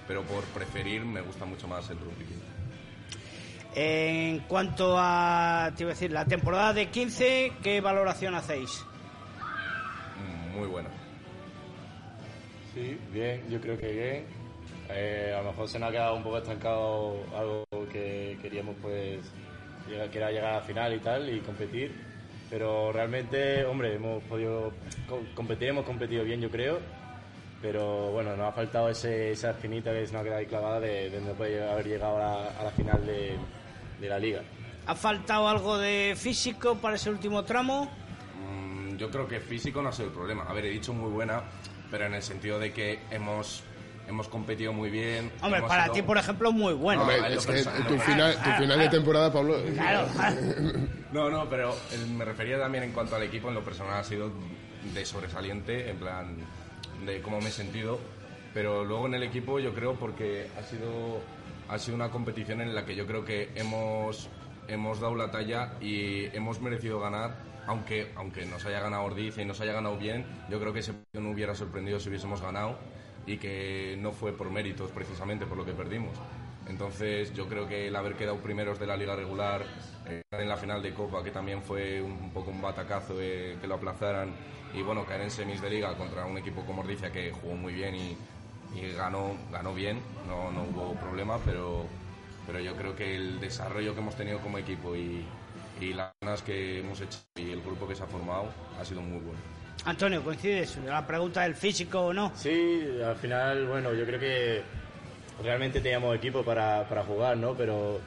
pero 0.06 0.22
por 0.22 0.44
preferir 0.44 1.04
me 1.04 1.20
gusta 1.22 1.44
mucho 1.44 1.66
más 1.66 1.90
el 1.90 1.98
rugby. 1.98 2.24
En 3.74 4.40
cuanto 4.40 4.96
a, 4.98 5.72
te 5.76 5.82
iba 5.82 5.90
a 5.90 5.94
decir, 5.94 6.12
la 6.12 6.24
temporada 6.24 6.72
de 6.72 6.86
15, 6.90 7.52
¿qué 7.62 7.80
valoración 7.80 8.34
hacéis? 8.34 8.84
Muy 10.54 10.68
buena. 10.68 10.88
Sí, 12.72 12.98
bien, 13.12 13.42
yo 13.50 13.60
creo 13.60 13.76
que 13.78 13.92
bien. 13.92 14.26
Eh, 14.90 15.32
a 15.36 15.42
lo 15.42 15.50
mejor 15.50 15.68
se 15.68 15.78
nos 15.78 15.88
ha 15.88 15.92
quedado 15.92 16.14
un 16.16 16.22
poco 16.22 16.38
estancado 16.38 17.16
algo 17.36 17.64
que 17.90 18.38
queríamos 18.42 18.76
pues 18.80 19.20
llegar, 19.88 20.10
que 20.10 20.18
era 20.18 20.30
llegar 20.30 20.52
a 20.52 20.56
la 20.56 20.60
final 20.62 20.94
y 20.94 20.98
tal 21.00 21.28
y 21.28 21.40
competir. 21.40 21.92
Pero 22.50 22.92
realmente, 22.92 23.64
hombre, 23.64 23.94
hemos 23.94 24.22
podido 24.24 24.72
co- 25.08 25.22
competir, 25.34 25.68
hemos 25.68 25.84
competido 25.84 26.22
bien 26.24 26.40
yo 26.40 26.50
creo. 26.50 26.78
Pero 27.62 28.10
bueno, 28.12 28.36
nos 28.36 28.48
ha 28.48 28.52
faltado 28.52 28.90
ese, 28.90 29.32
esa 29.32 29.50
espinita 29.50 29.90
que 29.92 30.06
se 30.06 30.12
nos 30.12 30.20
ha 30.20 30.24
quedado 30.24 30.38
ahí 30.40 30.46
clavada 30.46 30.80
de, 30.80 31.08
de 31.10 31.20
no 31.22 31.32
poder 31.32 31.62
haber 31.68 31.86
llegado 31.86 32.16
a 32.18 32.20
la, 32.20 32.50
a 32.60 32.64
la 32.64 32.70
final 32.70 33.06
de, 33.06 33.36
de 34.04 34.10
la 34.10 34.18
liga. 34.18 34.42
¿Ha 34.86 34.94
faltado 34.94 35.48
algo 35.48 35.78
de 35.78 36.14
físico 36.16 36.76
para 36.76 36.96
ese 36.96 37.10
último 37.10 37.42
tramo? 37.44 37.90
Mm, 38.38 38.96
Yo 38.96 39.10
creo 39.10 39.26
que 39.26 39.40
físico 39.40 39.82
no 39.82 39.88
ha 39.88 39.92
sido 39.92 40.08
el 40.08 40.14
problema. 40.14 40.44
A 40.46 40.52
ver, 40.52 40.66
he 40.66 40.70
dicho 40.70 40.92
muy 40.92 41.10
buena, 41.10 41.42
pero 41.90 42.06
en 42.06 42.14
el 42.14 42.22
sentido 42.22 42.58
de 42.58 42.72
que 42.72 42.98
hemos, 43.10 43.62
hemos 44.06 44.28
competido 44.28 44.72
muy 44.74 44.90
bien. 44.90 45.30
Hombre, 45.42 45.62
para 45.62 45.84
sido- 45.84 45.94
ti, 45.94 46.02
por 46.02 46.18
ejemplo, 46.18 46.52
muy 46.52 46.74
bueno. 46.74 47.00
Hombre, 47.02 47.16
en 47.16 47.22
lo 47.22 47.28
es 47.40 47.46
que 47.46 47.62
tu 47.88 47.94
no. 47.96 48.00
final, 48.00 48.34
tu 48.42 48.50
final 48.62 48.78
de 48.78 48.88
temporada, 48.90 49.32
Pablo... 49.32 49.56
Claro. 49.74 50.06
No, 51.14 51.30
no, 51.30 51.48
pero 51.48 51.76
me 52.16 52.24
refería 52.24 52.58
también 52.58 52.82
en 52.82 52.90
cuanto 52.92 53.14
al 53.14 53.22
equipo, 53.22 53.48
en 53.48 53.54
lo 53.54 53.62
personal 53.62 54.00
ha 54.00 54.02
sido 54.04 54.32
de 54.92 55.06
sobresaliente, 55.06 55.88
en 55.88 55.96
plan 55.96 56.36
de 57.06 57.22
cómo 57.22 57.40
me 57.40 57.50
he 57.50 57.52
sentido, 57.52 58.00
pero 58.52 58.84
luego 58.84 59.06
en 59.06 59.14
el 59.14 59.22
equipo 59.22 59.60
yo 59.60 59.72
creo 59.72 59.94
porque 59.94 60.48
ha 60.58 60.62
sido, 60.64 61.20
ha 61.68 61.78
sido 61.78 61.96
una 61.96 62.10
competición 62.10 62.60
en 62.60 62.74
la 62.74 62.84
que 62.84 62.94
yo 62.94 63.06
creo 63.06 63.24
que 63.24 63.50
hemos, 63.54 64.28
hemos 64.68 65.00
dado 65.00 65.14
la 65.14 65.30
talla 65.30 65.74
y 65.80 66.26
hemos 66.36 66.60
merecido 66.60 67.00
ganar, 67.00 67.36
aunque, 67.66 68.12
aunque 68.16 68.44
nos 68.44 68.64
haya 68.66 68.80
ganado 68.80 69.04
Ordiz 69.04 69.38
y 69.38 69.44
nos 69.44 69.60
haya 69.60 69.72
ganado 69.72 69.96
bien, 69.96 70.24
yo 70.50 70.60
creo 70.60 70.72
que 70.72 70.80
ese 70.80 70.92
partido 70.92 71.22
no 71.22 71.30
hubiera 71.30 71.54
sorprendido 71.54 71.98
si 71.98 72.08
hubiésemos 72.08 72.40
ganado 72.40 72.78
y 73.26 73.38
que 73.38 73.96
no 73.98 74.12
fue 74.12 74.32
por 74.32 74.50
méritos 74.50 74.90
precisamente 74.90 75.46
por 75.46 75.56
lo 75.56 75.64
que 75.64 75.72
perdimos. 75.72 76.12
Entonces 76.66 77.32
yo 77.34 77.46
creo 77.46 77.68
que 77.68 77.88
el 77.88 77.96
haber 77.96 78.14
quedado 78.14 78.38
primeros 78.38 78.78
de 78.78 78.86
la 78.86 78.96
liga 78.96 79.14
regular, 79.14 79.64
eh, 80.06 80.22
en 80.30 80.48
la 80.48 80.56
final 80.56 80.82
de 80.82 80.94
Copa, 80.94 81.22
que 81.22 81.30
también 81.30 81.62
fue 81.62 82.00
un 82.00 82.30
poco 82.30 82.50
un 82.50 82.60
batacazo 82.60 83.14
eh, 83.20 83.58
que 83.60 83.66
lo 83.66 83.74
aplazaran, 83.74 84.34
y 84.74 84.82
bueno, 84.82 85.04
caer 85.04 85.22
en 85.22 85.30
semis 85.30 85.60
de 85.60 85.70
liga 85.70 85.96
contra 85.96 86.26
un 86.26 86.36
equipo 86.38 86.64
como 86.64 86.82
Ordicia 86.82 87.12
que 87.12 87.30
jugó 87.30 87.54
muy 87.54 87.74
bien 87.74 87.94
y, 87.94 88.16
y 88.74 88.92
ganó, 88.92 89.36
ganó 89.52 89.74
bien, 89.74 90.00
no, 90.26 90.50
no 90.50 90.64
hubo 90.64 90.94
problema, 90.94 91.38
pero, 91.44 91.86
pero 92.46 92.60
yo 92.60 92.74
creo 92.76 92.96
que 92.96 93.14
el 93.14 93.40
desarrollo 93.40 93.94
que 93.94 94.00
hemos 94.00 94.16
tenido 94.16 94.40
como 94.40 94.58
equipo 94.58 94.96
y, 94.96 95.24
y 95.80 95.92
las 95.92 96.12
ganas 96.20 96.42
que 96.42 96.80
hemos 96.80 97.00
hecho 97.00 97.18
y 97.36 97.50
el 97.50 97.60
grupo 97.62 97.86
que 97.86 97.94
se 97.94 98.02
ha 98.02 98.06
formado 98.06 98.46
ha 98.80 98.84
sido 98.84 99.00
muy 99.00 99.20
bueno. 99.20 99.38
Antonio, 99.84 100.22
¿coincides? 100.22 100.78
La 100.86 101.06
pregunta 101.06 101.42
del 101.42 101.54
físico 101.54 102.00
o 102.00 102.12
no. 102.12 102.32
Sí, 102.34 102.82
al 103.04 103.16
final, 103.16 103.66
bueno, 103.66 103.92
yo 103.92 104.06
creo 104.06 104.18
que 104.18 104.62
realmente 105.42 105.80
teníamos 105.80 106.16
equipo 106.16 106.42
para, 106.42 106.88
para 106.88 107.02
jugar, 107.04 107.36
¿no? 107.36 107.54
Pero 107.54 108.00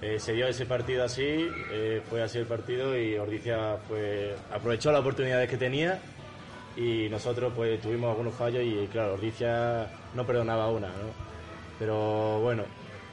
eh, 0.00 0.18
se 0.20 0.32
dio 0.32 0.46
ese 0.46 0.64
partido 0.64 1.04
así, 1.04 1.48
eh, 1.72 2.02
fue 2.08 2.22
así 2.22 2.38
el 2.38 2.46
partido 2.46 2.96
y 2.96 3.16
Ordicia 3.16 3.78
fue, 3.88 4.36
aprovechó 4.52 4.92
las 4.92 5.00
oportunidades 5.00 5.48
que 5.50 5.56
tenía 5.56 5.98
y 6.78 7.08
nosotros 7.08 7.52
pues 7.56 7.80
tuvimos 7.80 8.10
algunos 8.10 8.34
fallos 8.34 8.62
y 8.62 8.86
claro, 8.86 9.14
Ordicia 9.14 9.90
no 10.14 10.24
perdonaba 10.24 10.70
una, 10.70 10.86
¿no? 10.86 11.10
Pero 11.76 12.40
bueno, 12.40 12.62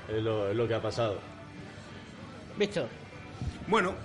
es 0.08 0.22
lo, 0.22 0.50
es 0.50 0.56
lo 0.56 0.68
que 0.68 0.76
ha 0.76 0.82
pasado. 0.82 1.18
Víctor. 2.58 2.88
Bueno, 3.68 3.96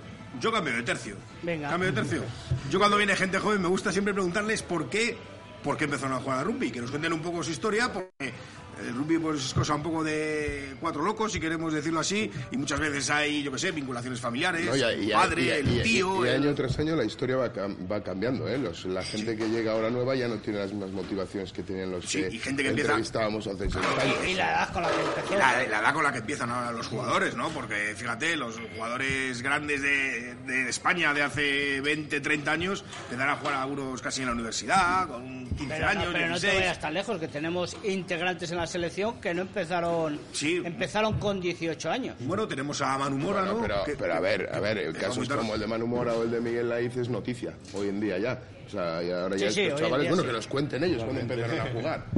yo 0.41 0.51
cambio 0.51 0.75
de 0.75 0.83
tercio. 0.83 1.17
Venga. 1.43 1.69
Cambio 1.69 1.93
de 1.93 2.01
tercio. 2.01 2.23
Yo 2.71 2.79
cuando 2.79 2.97
viene 2.97 3.15
gente 3.15 3.39
joven 3.39 3.61
me 3.61 3.69
gusta 3.69 3.93
siempre 3.93 4.15
preguntarles 4.15 4.63
por 4.63 4.89
qué, 4.89 5.19
por 5.63 5.77
qué 5.77 5.85
empezaron 5.85 6.17
a 6.17 6.21
jugar 6.21 6.39
al 6.39 6.47
rugby, 6.47 6.71
que 6.71 6.81
nos 6.81 6.91
cuenten 6.91 7.13
un 7.13 7.21
poco 7.21 7.43
su 7.43 7.51
historia, 7.51 7.93
porque 7.93 8.33
el 8.87 8.95
rugby 8.95 9.19
pues, 9.19 9.45
es 9.45 9.55
cosa 9.55 9.75
un 9.75 9.83
poco 9.83 10.03
de 10.05 10.75
cuatro 10.81 11.03
locos, 11.03 11.33
si 11.33 11.41
queremos 11.41 11.73
decirlo 11.73 12.01
así, 12.01 12.31
y 12.51 12.57
muchas 12.57 12.81
veces 12.81 13.09
hay, 13.11 13.43
yo 13.43 13.53
qué 13.53 13.59
sé, 13.59 13.71
vinculaciones 13.73 14.21
familiares, 14.21 14.67
No, 14.67 14.77
y 14.77 14.83
a- 14.83 14.91
el 14.91 15.05
y 15.05 15.13
a- 15.13 15.17
padre, 15.17 15.43
y 15.43 15.51
a- 15.51 15.57
el 15.57 15.69
y 15.73 15.81
a- 15.81 15.83
tío... 15.83 16.25
y 16.25 16.29
el- 16.29 16.35
año 16.45 16.55
tras 16.55 16.79
año 16.79 16.97
la 16.97 17.05
historia 17.05 17.37
va, 17.37 17.51
va 17.91 18.03
cambiando, 18.03 18.49
¿eh? 18.49 18.59
Los- 18.59 18.85
la 18.87 19.03
gente 19.03 19.37
que 19.37 19.49
llega 19.49 19.73
ahora 19.73 19.91
nueva 19.91 20.15
ya 20.15 20.29
no 20.29 20.37
tiene 20.39 20.59
las 20.61 20.73
mismas 20.73 20.91
motivaciones 20.91 21.53
que 21.53 21.63
tenían 21.63 21.91
los 21.91 22.05
Sí, 22.07 22.23
que, 22.23 22.29
y 22.35 22.39
gente 22.39 22.63
que 22.63 22.69
empieza- 22.71 22.91
entrevistábamos 22.91 23.47
hace 23.47 23.71
seis 23.71 23.77
años. 23.77 24.15
Y 24.29 24.35
la 24.35 24.51
edad 24.53 24.73
con 24.73 24.83
la 24.83 24.89
que 24.91 25.01
empezó. 25.03 25.35
Y 25.35 25.39
la, 25.39 25.53
la 25.67 25.79
edad 25.81 25.95
con 25.95 26.03
la 26.05 26.13
que 26.13 26.19
empiezan 26.19 26.51
ahora 26.51 26.73
los 26.73 26.87
jugadores, 26.87 27.37
¿no? 27.37 27.49
Porque 27.51 27.95
fíjate, 27.97 28.37
los 28.37 28.57
jugadores 28.75 29.43
grandes 29.43 29.83
de, 29.83 30.35
de 30.47 30.69
España 30.69 31.13
de 31.15 31.23
hace 31.23 31.81
20, 31.81 32.21
30 32.21 32.53
años 32.53 32.85
empezaron 33.05 33.35
a 33.35 33.37
jugar 33.37 33.55
algunos 33.55 34.01
casi 34.03 34.21
en 34.23 34.27
la 34.29 34.33
universidad, 34.33 35.09
con 35.09 35.47
15 35.57 35.67
Pero, 35.75 35.87
años, 35.89 36.05
no, 36.07 36.13
pero 36.13 36.29
no 36.29 36.35
te 36.35 36.41
16. 36.47 36.55
vayas 36.61 36.81
tan 36.81 36.95
lejos, 36.95 37.19
que 37.19 37.29
tenemos 37.29 37.77
integrantes 37.85 38.51
en 38.51 38.57
la 38.59 38.67
selección 38.71 39.21
que 39.21 39.35
no 39.35 39.43
empezaron 39.43 40.19
empezaron 40.65 41.19
con 41.19 41.41
18 41.41 41.91
años. 41.91 42.17
Bueno, 42.21 42.49
tenemos 42.49 42.81
a 42.81 42.97
Manu 42.97 43.19
Mora, 43.19 43.41
Bueno, 43.43 43.55
¿no? 43.57 43.61
pero, 43.63 43.85
Que- 43.85 43.97
pero 43.97 44.15
a 44.15 44.21
ver, 44.21 44.49
a 44.51 44.61
ver, 44.61 44.93
que 44.93 44.99
casos 44.99 45.17
comentar- 45.17 45.39
como 45.39 45.55
el 45.55 45.61
de 45.61 45.67
Manu 45.67 45.87
Mora 45.87 46.15
o 46.15 46.23
el 46.23 46.31
de 46.31 46.41
Miguel 46.41 46.69
Laiz 46.69 46.97
es 46.97 47.09
noticia, 47.11 47.53
hoy 47.75 47.89
en 47.89 48.01
día 48.01 48.17
ya. 48.19 48.41
O 48.67 48.71
sea, 48.71 49.03
y 49.03 49.11
ahora 49.11 49.37
ya 49.37 49.49
Sí, 49.49 49.55
sí, 49.55 49.61
estos 49.63 49.81
chavales, 49.81 50.03
día 50.05 50.11
bueno, 50.13 50.23
sí. 50.23 50.27
que 50.29 50.33
nos 50.33 50.47
cuenten 50.47 50.85
ellos 50.85 51.03
cuando 51.03 51.21
empezaron 51.21 51.61
a 51.61 51.67
jugar. 51.73 52.05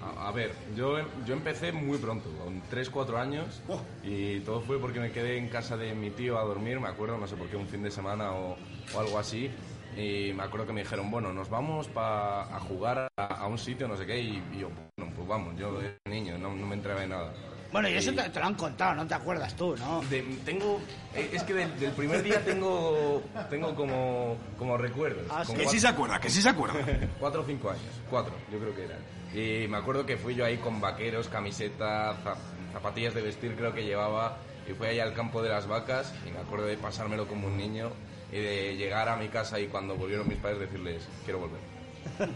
A, 0.00 0.28
a 0.28 0.32
ver, 0.32 0.52
yo, 0.76 0.96
yo 1.26 1.34
empecé 1.34 1.72
muy 1.72 1.98
pronto, 1.98 2.30
con 2.42 2.62
3, 2.70 2.88
4 2.88 3.18
años, 3.18 3.60
y 4.04 4.40
todo 4.40 4.60
fue 4.60 4.78
porque 4.80 5.00
me 5.00 5.10
quedé 5.10 5.36
en 5.38 5.48
casa 5.48 5.76
de 5.76 5.92
mi 5.94 6.10
tío 6.10 6.38
a 6.38 6.44
dormir, 6.44 6.78
me 6.80 6.88
acuerdo, 6.88 7.18
no 7.18 7.26
sé 7.26 7.36
por 7.36 7.48
qué, 7.48 7.56
un 7.56 7.66
fin 7.66 7.82
de 7.82 7.90
semana 7.90 8.32
o, 8.32 8.56
o 8.94 9.00
algo 9.00 9.18
así, 9.18 9.50
y 9.96 10.32
me 10.34 10.42
acuerdo 10.44 10.66
que 10.66 10.72
me 10.72 10.82
dijeron, 10.82 11.10
bueno, 11.10 11.32
nos 11.32 11.48
vamos 11.48 11.88
pa- 11.88 12.42
a 12.54 12.60
jugar 12.60 13.08
a, 13.16 13.24
a 13.26 13.46
un 13.46 13.58
sitio, 13.58 13.88
no 13.88 13.96
sé 13.96 14.06
qué, 14.06 14.18
y, 14.20 14.42
y 14.52 14.58
yo, 14.58 14.70
bueno, 14.96 15.12
pues 15.16 15.26
vamos, 15.28 15.56
yo 15.58 15.80
era 15.80 15.94
niño, 16.06 16.38
no, 16.38 16.54
no 16.54 16.66
me 16.66 16.74
entraba 16.74 17.02
en 17.02 17.10
nada. 17.10 17.32
Bueno, 17.70 17.86
y 17.90 17.94
eso 17.94 18.12
te, 18.14 18.22
te 18.30 18.40
lo 18.40 18.46
han 18.46 18.54
contado, 18.54 18.94
no 18.94 19.06
te 19.06 19.12
acuerdas 19.14 19.54
tú, 19.54 19.76
¿no? 19.76 20.00
de- 20.08 20.22
tengo 20.44 20.80
eh, 21.14 21.30
es 21.34 21.42
que 21.42 21.52
del, 21.52 21.78
del 21.78 21.92
primer 21.92 22.22
día 22.22 22.42
tengo 22.42 23.22
tengo 23.50 23.74
como 23.74 24.36
como 24.58 24.78
recuerdos 24.78 25.26
Ah, 25.28 25.42
Con 25.44 25.54
Que 25.56 25.62
cuatro- 25.64 25.70
sí 25.72 25.80
se 25.80 25.88
acuerda, 25.88 26.18
que 26.18 26.30
sí 26.30 26.40
se 26.40 26.48
acuerda. 26.48 26.76
cuatro 27.20 27.42
o 27.42 27.44
cinco 27.44 27.68
años 27.70 27.82
cuatro 28.08 28.32
yo 28.50 28.58
creo 28.58 28.74
que 28.74 28.84
eran 28.84 28.98
y 29.34 29.68
me 29.68 29.76
acuerdo 29.76 30.06
que 30.06 30.16
fui 30.16 30.34
yo 30.34 30.46
ahí 30.46 30.56
con 30.56 30.80
vaqueros 30.80 31.28
camiseta 31.28 32.14
za- 32.24 32.36
zapatillas 32.72 33.12
de 33.14 33.20
vestir 33.20 33.54
creo 33.54 33.74
que 33.74 33.84
llevaba 33.84 34.38
y 34.66 34.72
fui 34.72 34.86
ahí 34.86 35.00
al 35.00 35.12
campo 35.12 35.42
de 35.42 35.50
las 35.50 35.66
vacas 35.68 36.14
y 36.26 36.30
me 36.30 36.38
acuerdo 36.38 36.64
de 36.66 36.78
pasármelo 36.78 37.26
como 37.28 37.48
un 37.48 37.56
niño 37.58 37.90
y 38.32 38.36
de 38.38 38.76
llegar 38.76 39.08
a 39.08 39.16
mi 39.16 39.28
casa 39.28 39.58
y 39.60 39.66
cuando 39.68 39.96
volvieron 39.96 40.28
mis 40.28 40.38
padres 40.38 40.60
decirles 40.60 41.06
quiero 41.24 41.40
volver 41.40 41.60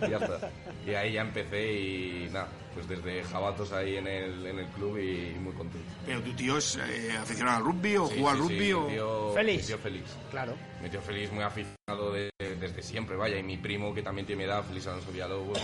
y 0.07 0.11
ya 0.11 0.19
está 0.19 0.51
y 0.87 0.91
ahí 0.95 1.13
ya 1.13 1.23
empecé 1.23 1.73
y 1.73 2.29
nada 2.33 2.49
pues 2.75 2.89
desde 2.89 3.23
jabatos 3.25 3.71
ahí 3.73 3.97
en 3.97 4.07
el, 4.07 4.47
en 4.47 4.59
el 4.59 4.67
club 4.69 4.99
y 4.99 5.35
muy 5.39 5.53
contento 5.53 5.87
Pero 6.07 6.23
tu 6.23 6.33
tío 6.33 6.57
es 6.57 6.77
eh, 6.77 7.13
aficionado 7.21 7.59
al 7.59 7.65
rugby 7.65 7.97
o 7.99 8.07
Sí, 8.09 8.15
juega 8.19 8.31
al 8.31 8.37
sí, 8.39 8.43
sí, 8.43 8.49
rugby 8.49 8.65
mi 8.65 8.73
o... 8.73 8.87
tío- 8.89 9.33
Félix. 9.35 9.61
mi 9.63 9.67
tío 9.67 9.79
Félix. 9.79 10.17
Claro. 10.31 10.55
Mi 10.83 10.89
tío 10.89 11.01
Félix 11.03 11.33
muy 11.33 11.45
aficionado 11.45 12.13
de- 12.13 12.31
desde 12.39 12.83
siempre, 12.83 13.17
vaya, 13.17 13.39
y 13.39 13.43
mi 13.43 13.57
primo 13.59 13.93
que 13.95 14.03
también 14.03 14.27
tiene 14.27 14.45
mi 14.45 14.49
edad, 14.51 14.65
Félix 14.65 14.87
Alonso 14.87 15.11
Villalobos, 15.13 15.59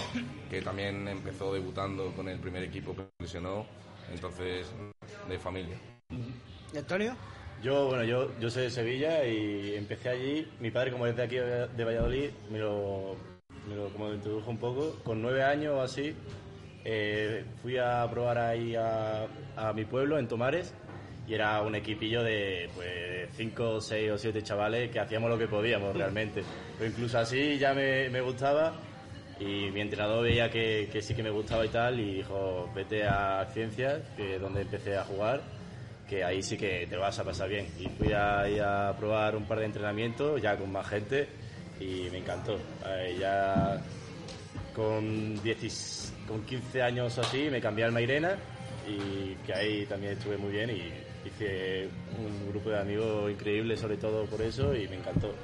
que 0.50 0.60
también 0.62 1.08
empezó 1.08 1.52
debutando 1.52 2.12
con 2.12 2.28
el 2.28 2.38
primer 2.38 2.62
equipo 2.64 2.94
que 2.94 3.04
lesionó, 3.18 3.64
entonces 4.12 4.66
de 5.28 5.38
familia. 5.38 5.76
¿Y 6.74 6.76
Antonio? 6.78 7.16
Yo, 7.62 7.86
bueno, 7.86 8.04
yo, 8.04 8.30
yo 8.38 8.50
soy 8.50 8.64
de 8.64 8.70
Sevilla 8.70 9.24
y 9.24 9.74
empecé 9.74 10.10
allí. 10.10 10.46
Mi 10.60 10.70
padre, 10.70 10.92
como 10.92 11.06
es 11.06 11.16
de 11.16 11.22
aquí 11.24 11.36
de 11.36 11.84
Valladolid, 11.84 12.30
me 12.52 12.58
lo, 12.60 13.16
me 13.68 13.74
lo, 13.74 13.88
como 13.88 14.12
introdujo 14.12 14.48
un 14.50 14.58
poco. 14.58 14.96
Con 15.02 15.20
nueve 15.20 15.42
años 15.42 15.74
o 15.74 15.82
así, 15.82 16.14
eh, 16.84 17.44
fui 17.60 17.76
a 17.76 18.06
probar 18.08 18.38
ahí 18.38 18.76
a, 18.76 19.26
a 19.56 19.72
mi 19.72 19.84
pueblo, 19.84 20.20
en 20.20 20.28
Tomares, 20.28 20.72
y 21.26 21.34
era 21.34 21.60
un 21.62 21.74
equipillo 21.74 22.22
de 22.22 22.70
pues, 22.76 23.28
cinco, 23.36 23.80
seis 23.80 24.08
o 24.12 24.18
siete 24.18 24.40
chavales 24.42 24.92
que 24.92 25.00
hacíamos 25.00 25.28
lo 25.28 25.36
que 25.36 25.48
podíamos 25.48 25.96
realmente. 25.96 26.44
Pero 26.78 26.90
incluso 26.90 27.18
así 27.18 27.58
ya 27.58 27.74
me, 27.74 28.08
me 28.08 28.20
gustaba 28.20 28.74
y 29.40 29.70
mi 29.72 29.80
entrenador 29.80 30.22
veía 30.22 30.48
que, 30.48 30.88
que 30.92 31.02
sí 31.02 31.12
que 31.12 31.24
me 31.24 31.30
gustaba 31.30 31.66
y 31.66 31.68
tal 31.70 31.98
y 31.98 32.14
dijo, 32.18 32.70
vete 32.72 33.02
a 33.04 33.44
Ciencias, 33.52 34.00
que 34.16 34.36
es 34.36 34.40
donde 34.40 34.62
empecé 34.62 34.96
a 34.96 35.02
jugar 35.02 35.57
que 36.08 36.24
ahí 36.24 36.42
sí 36.42 36.56
que 36.56 36.86
te 36.88 36.96
vas 36.96 37.18
a 37.18 37.24
pasar 37.24 37.48
bien. 37.48 37.66
Y 37.78 37.86
fui 37.88 38.12
ahí 38.12 38.58
a 38.58 38.94
probar 38.98 39.36
un 39.36 39.44
par 39.44 39.58
de 39.58 39.66
entrenamientos 39.66 40.40
ya 40.40 40.56
con 40.56 40.72
más 40.72 40.86
gente 40.88 41.28
y 41.80 42.08
me 42.10 42.18
encantó. 42.18 42.58
Eh, 42.86 43.16
ya 43.20 43.80
con, 44.74 45.40
10, 45.42 46.12
con 46.26 46.42
15 46.44 46.82
años 46.82 47.18
así 47.18 47.48
me 47.50 47.60
cambié 47.60 47.84
al 47.84 47.92
Mairena 47.92 48.36
y 48.88 49.34
que 49.46 49.52
ahí 49.52 49.86
también 49.86 50.12
estuve 50.14 50.38
muy 50.38 50.52
bien 50.52 50.70
y 50.70 50.92
hice 51.26 51.88
un 52.18 52.48
grupo 52.48 52.70
de 52.70 52.78
amigos 52.78 53.30
increíble 53.30 53.76
sobre 53.76 53.96
todo 53.96 54.24
por 54.24 54.40
eso 54.40 54.74
y 54.74 54.88
me 54.88 54.96
encantó. 54.96 55.34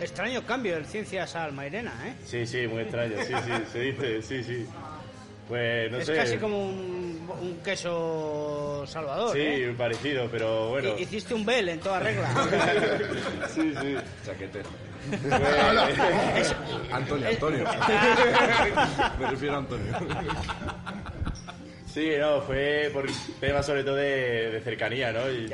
Extraño 0.00 0.44
cambio 0.44 0.74
del 0.74 0.84
Ciencias 0.84 1.34
al 1.34 1.52
Mairena, 1.52 1.92
¿eh? 2.06 2.14
Sí, 2.24 2.46
sí, 2.46 2.66
muy 2.68 2.82
extraño, 2.82 3.16
sí, 3.26 3.32
sí, 3.44 3.52
se 3.72 3.80
dice, 3.80 4.22
sí, 4.22 4.44
sí. 4.44 4.66
Pues 5.48 5.90
no 5.90 5.98
es 5.98 6.06
sé. 6.06 6.14
casi 6.14 6.36
como 6.36 6.68
un, 6.68 6.97
un 7.34 7.58
queso 7.62 8.84
salvador, 8.86 9.32
Sí, 9.34 9.40
¿eh? 9.42 9.74
parecido, 9.76 10.28
pero 10.30 10.70
bueno. 10.70 10.90
Hi- 10.98 11.02
Hiciste 11.02 11.34
un 11.34 11.44
bel 11.44 11.68
en 11.68 11.80
toda 11.80 12.00
regla. 12.00 12.28
sí, 13.54 13.72
sí. 13.80 13.96
Chaquete. 14.24 14.62
Es- 16.36 16.54
Antonio, 16.92 17.28
Antonio. 17.28 17.64
Me 19.20 19.30
refiero 19.30 19.54
a 19.54 19.58
Antonio. 19.58 19.92
Sí, 21.86 22.10
no, 22.18 22.40
fue 22.42 22.90
por 22.92 23.06
tema 23.40 23.62
sobre 23.62 23.82
todo 23.84 23.94
de, 23.96 24.50
de 24.50 24.60
cercanía, 24.60 25.12
¿no? 25.12 25.30
Y 25.30 25.48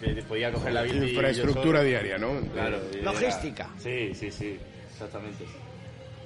Que 0.00 0.22
podía 0.22 0.52
coger 0.52 0.72
la 0.72 0.82
bici. 0.82 0.96
Infraestructura 0.98 1.82
diaria, 1.82 2.18
¿no? 2.18 2.40
Claro. 2.52 2.78
Logística. 3.02 3.68
Sí, 3.78 4.14
sí, 4.14 4.30
sí, 4.30 4.58
exactamente. 4.92 5.44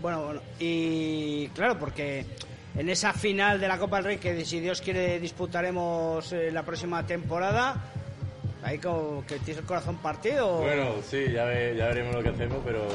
Bueno, 0.00 0.24
bueno, 0.24 0.42
y 0.58 1.48
claro, 1.48 1.78
porque 1.78 2.24
en 2.76 2.88
esa 2.88 3.12
final 3.12 3.61
de 3.61 3.68
la 3.68 3.78
Copa 3.78 3.96
del 3.96 4.04
Rey, 4.04 4.16
que 4.18 4.44
si 4.44 4.61
Dios 4.61 4.81
quiere 4.81 5.18
disputaremos 5.20 6.33
eh, 6.33 6.50
la 6.52 6.62
próxima 6.64 7.07
temporada, 7.07 7.76
ahí 8.62 8.78
como 8.78 9.24
que 9.26 9.37
tienes 9.38 9.59
el 9.59 9.64
corazón 9.64 9.96
partido. 9.98 10.59
Bueno, 10.59 10.94
sí, 11.09 11.26
ya, 11.33 11.44
ve- 11.44 11.74
ya 11.76 11.87
veremos 11.87 12.14
lo 12.14 12.22
que 12.22 12.28
hacemos, 12.31 12.59
pero 12.64 12.87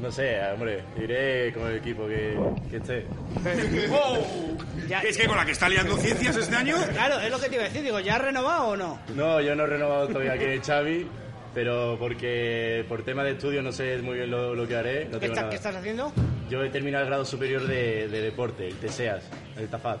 no 0.00 0.10
sé, 0.12 0.38
hombre, 0.52 0.82
iré 1.02 1.52
con 1.52 1.68
el 1.70 1.76
equipo 1.78 2.06
que, 2.06 2.38
que 2.70 2.76
esté. 2.76 3.06
Ya- 4.88 5.00
Es 5.00 5.16
que 5.16 5.26
con 5.26 5.36
la 5.36 5.46
que 5.46 5.52
está 5.52 5.68
liando 5.68 5.96
ciencias 5.96 6.36
este 6.36 6.54
año. 6.54 6.76
Claro, 6.92 7.18
es 7.20 7.30
lo 7.30 7.38
que 7.40 7.48
te 7.48 7.54
iba 7.54 7.64
a 7.64 7.68
decir, 7.68 7.82
digo, 7.82 8.00
¿ya 8.00 8.16
has 8.16 8.22
renovado 8.22 8.68
o 8.68 8.76
no? 8.76 8.98
No, 9.14 9.40
yo 9.40 9.54
no 9.54 9.64
he 9.64 9.66
renovado 9.66 10.08
todavía 10.08 10.32
aquí 10.34 10.44
en 10.44 10.60
Xavi, 10.62 11.06
pero 11.54 11.96
porque 11.98 12.84
por 12.88 13.02
tema 13.02 13.24
de 13.24 13.30
estudio 13.32 13.62
no 13.62 13.72
sé 13.72 13.96
muy 14.02 14.16
bien 14.16 14.30
lo, 14.30 14.54
lo 14.54 14.68
que 14.68 14.76
haré. 14.76 15.04
No 15.06 15.18
¿Qué, 15.18 15.26
está- 15.26 15.48
qué 15.48 15.56
estás 15.56 15.74
haciendo? 15.76 16.12
Yo 16.54 16.62
he 16.62 16.70
terminado 16.70 17.02
el 17.02 17.08
grado 17.08 17.24
superior 17.24 17.66
de, 17.66 18.06
de 18.06 18.20
deporte, 18.20 18.68
el 18.68 18.76
TSEAS, 18.76 19.24
el 19.58 19.66
TAFAT. 19.68 19.98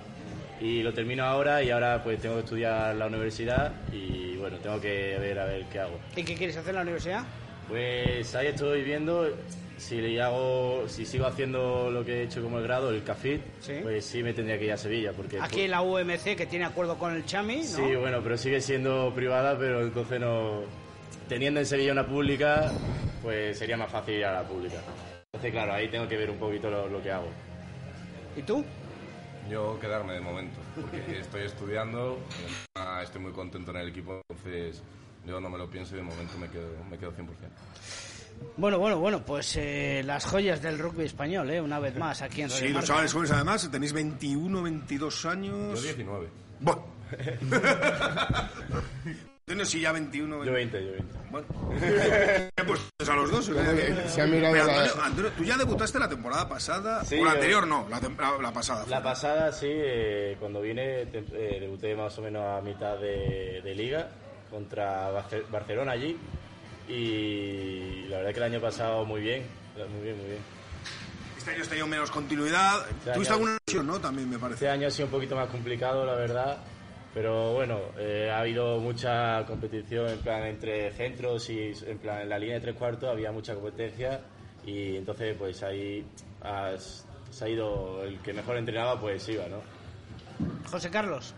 Y 0.60 0.84
lo 0.84 0.94
termino 0.94 1.24
ahora 1.24 1.60
y 1.64 1.70
ahora 1.70 2.00
pues 2.04 2.20
tengo 2.20 2.36
que 2.36 2.42
estudiar 2.42 2.94
la 2.94 3.08
universidad 3.08 3.72
y 3.92 4.36
bueno, 4.36 4.58
tengo 4.58 4.80
que 4.80 5.18
ver 5.18 5.36
a 5.40 5.46
ver 5.46 5.64
qué 5.64 5.80
hago. 5.80 5.98
¿Y 6.14 6.22
qué 6.22 6.36
quieres 6.36 6.56
hacer 6.56 6.70
en 6.70 6.76
la 6.76 6.82
universidad? 6.82 7.24
Pues 7.68 8.32
ahí 8.36 8.46
estoy 8.46 8.84
viendo 8.84 9.36
si 9.78 10.00
le 10.00 10.22
hago, 10.22 10.84
si 10.86 11.04
sigo 11.04 11.26
haciendo 11.26 11.90
lo 11.90 12.04
que 12.04 12.20
he 12.20 12.22
hecho 12.22 12.40
como 12.40 12.58
el 12.58 12.62
grado, 12.62 12.90
el 12.90 13.02
CAFIT, 13.02 13.40
pues 13.82 14.04
sí 14.04 14.22
me 14.22 14.32
tendría 14.32 14.56
que 14.56 14.66
ir 14.66 14.72
a 14.72 14.76
Sevilla 14.76 15.12
porque 15.12 15.40
Aquí 15.40 15.62
en 15.62 15.72
la 15.72 15.82
UMC, 15.82 16.36
que 16.36 16.46
tiene 16.46 16.66
acuerdo 16.66 16.96
con 16.96 17.16
el 17.16 17.26
Chami, 17.26 17.56
¿no? 17.56 17.64
Sí, 17.64 17.96
bueno, 17.96 18.20
pero 18.22 18.36
sigue 18.36 18.60
siendo 18.60 19.12
privada, 19.12 19.58
pero 19.58 19.82
entonces 19.82 20.20
no. 20.20 20.60
Teniendo 21.28 21.58
en 21.58 21.66
Sevilla 21.66 21.90
una 21.90 22.06
pública, 22.06 22.70
pues 23.24 23.58
sería 23.58 23.76
más 23.76 23.90
fácil 23.90 24.14
ir 24.14 24.24
a 24.24 24.34
la 24.34 24.42
pública. 24.44 24.76
Entonces, 25.44 25.62
claro, 25.62 25.74
ahí 25.74 25.88
tengo 25.88 26.08
que 26.08 26.16
ver 26.16 26.30
un 26.30 26.38
poquito 26.38 26.70
lo, 26.70 26.88
lo 26.88 27.02
que 27.02 27.10
hago. 27.10 27.28
¿Y 28.34 28.42
tú? 28.42 28.64
Yo 29.50 29.78
quedarme 29.78 30.14
de 30.14 30.20
momento, 30.20 30.58
porque 30.74 31.04
estoy 31.20 31.42
estudiando, 31.42 32.18
estoy 33.02 33.20
muy 33.20 33.32
contento 33.32 33.70
en 33.72 33.76
el 33.76 33.88
equipo, 33.90 34.22
entonces 34.30 34.82
yo 35.26 35.38
no 35.42 35.50
me 35.50 35.58
lo 35.58 35.68
pienso 35.68 35.94
y 35.94 35.98
de 35.98 36.04
momento 36.04 36.38
me 36.38 36.48
quedo, 36.48 36.70
me 36.90 36.96
quedo 36.96 37.12
100%. 37.12 37.26
Bueno, 38.56 38.78
bueno, 38.78 38.98
bueno, 38.98 39.22
pues 39.22 39.54
eh, 39.56 40.02
las 40.02 40.24
joyas 40.24 40.62
del 40.62 40.78
rugby 40.78 41.04
español, 41.04 41.50
¿eh? 41.50 41.60
Una 41.60 41.78
vez 41.78 41.94
más, 41.94 42.22
aquí 42.22 42.40
en 42.40 42.48
Radio 42.48 42.66
Sí, 42.66 42.72
los 42.72 42.86
chavales 42.86 43.12
jóvenes 43.12 43.32
además, 43.32 43.70
tenéis 43.70 43.92
21, 43.92 44.62
22 44.62 45.26
años. 45.26 45.78
Yo 45.78 45.82
19. 45.82 46.28
Bueno. 46.60 46.86
Tienes 49.46 49.68
si 49.68 49.80
ya 49.80 49.92
21. 49.92 50.44
Yo 50.44 50.52
20, 50.52 50.84
yo 50.86 50.92
20. 50.92 51.14
Bueno. 51.30 51.46
pues 52.66 53.08
a 53.10 53.14
los 53.14 53.30
dos. 53.30 53.48
Que 53.50 54.08
se 54.08 54.22
ha 54.22 54.26
mirado 54.26 54.54
Pero, 54.54 54.64
Antonio, 54.70 55.04
Antonio, 55.04 55.30
tú 55.36 55.44
ya 55.44 55.56
debutaste 55.58 55.98
la 55.98 56.08
temporada 56.08 56.48
pasada. 56.48 57.04
Sí, 57.04 57.20
o 57.20 57.24
la 57.24 57.32
anterior 57.32 57.66
no, 57.66 57.86
la, 57.90 58.00
la- 58.00 58.38
la 58.40 58.52
pasada. 58.52 58.86
La 58.88 59.02
pasada, 59.02 59.52
sí, 59.52 59.66
eh, 59.68 60.36
cuando 60.40 60.62
vine 60.62 61.06
te- 61.06 61.24
eh, 61.32 61.60
debuté 61.60 61.94
más 61.94 62.16
o 62.18 62.22
menos 62.22 62.42
a 62.42 62.62
mitad 62.62 62.96
de, 62.98 63.60
de 63.62 63.74
liga 63.74 64.08
contra 64.50 65.10
Barce- 65.12 65.46
Barcelona 65.50 65.92
allí. 65.92 66.16
Y 66.88 68.06
la 68.08 68.18
verdad 68.18 68.30
que 68.32 68.36
el 68.38 68.42
año 68.44 68.60
pasado 68.60 69.04
muy 69.04 69.20
bien, 69.20 69.42
muy 69.76 70.02
bien, 70.04 70.16
muy 70.16 70.26
bien. 70.26 70.38
Este 71.36 71.50
año 71.50 71.62
has 71.62 71.68
tenido 71.68 71.86
menos 71.86 72.10
continuidad. 72.10 72.86
Este 72.88 73.12
Tuviste 73.12 73.34
alguna 73.34 73.58
lesión, 73.66 73.86
¿no? 73.86 73.98
También 74.00 74.30
me 74.30 74.38
parece. 74.38 74.64
Este 74.64 74.68
año 74.70 74.88
ha 74.88 74.90
sido 74.90 75.06
un 75.06 75.12
poquito 75.12 75.36
más 75.36 75.48
complicado, 75.48 76.06
la 76.06 76.14
verdad. 76.14 76.58
Pero 77.14 77.52
bueno, 77.52 77.78
eh, 77.96 78.28
ha 78.32 78.40
habido 78.40 78.78
mucha 78.80 79.44
competición 79.46 80.08
en 80.08 80.18
plan 80.18 80.42
entre 80.46 80.90
centros 80.90 81.48
y 81.48 81.72
en 81.86 81.98
plan 81.98 82.22
en 82.22 82.28
la 82.28 82.38
línea 82.38 82.56
de 82.56 82.60
tres 82.60 82.74
cuartos 82.76 83.08
había 83.08 83.30
mucha 83.30 83.54
competencia 83.54 84.20
y 84.66 84.96
entonces 84.96 85.36
pues 85.38 85.62
ahí 85.62 86.04
has- 86.42 87.06
ha 87.40 87.48
ido 87.48 88.02
el 88.02 88.18
que 88.20 88.32
mejor 88.32 88.56
entrenaba 88.56 89.00
pues 89.00 89.28
iba, 89.28 89.46
¿no? 89.46 89.62
José 90.68 90.90
Carlos. 90.90 91.34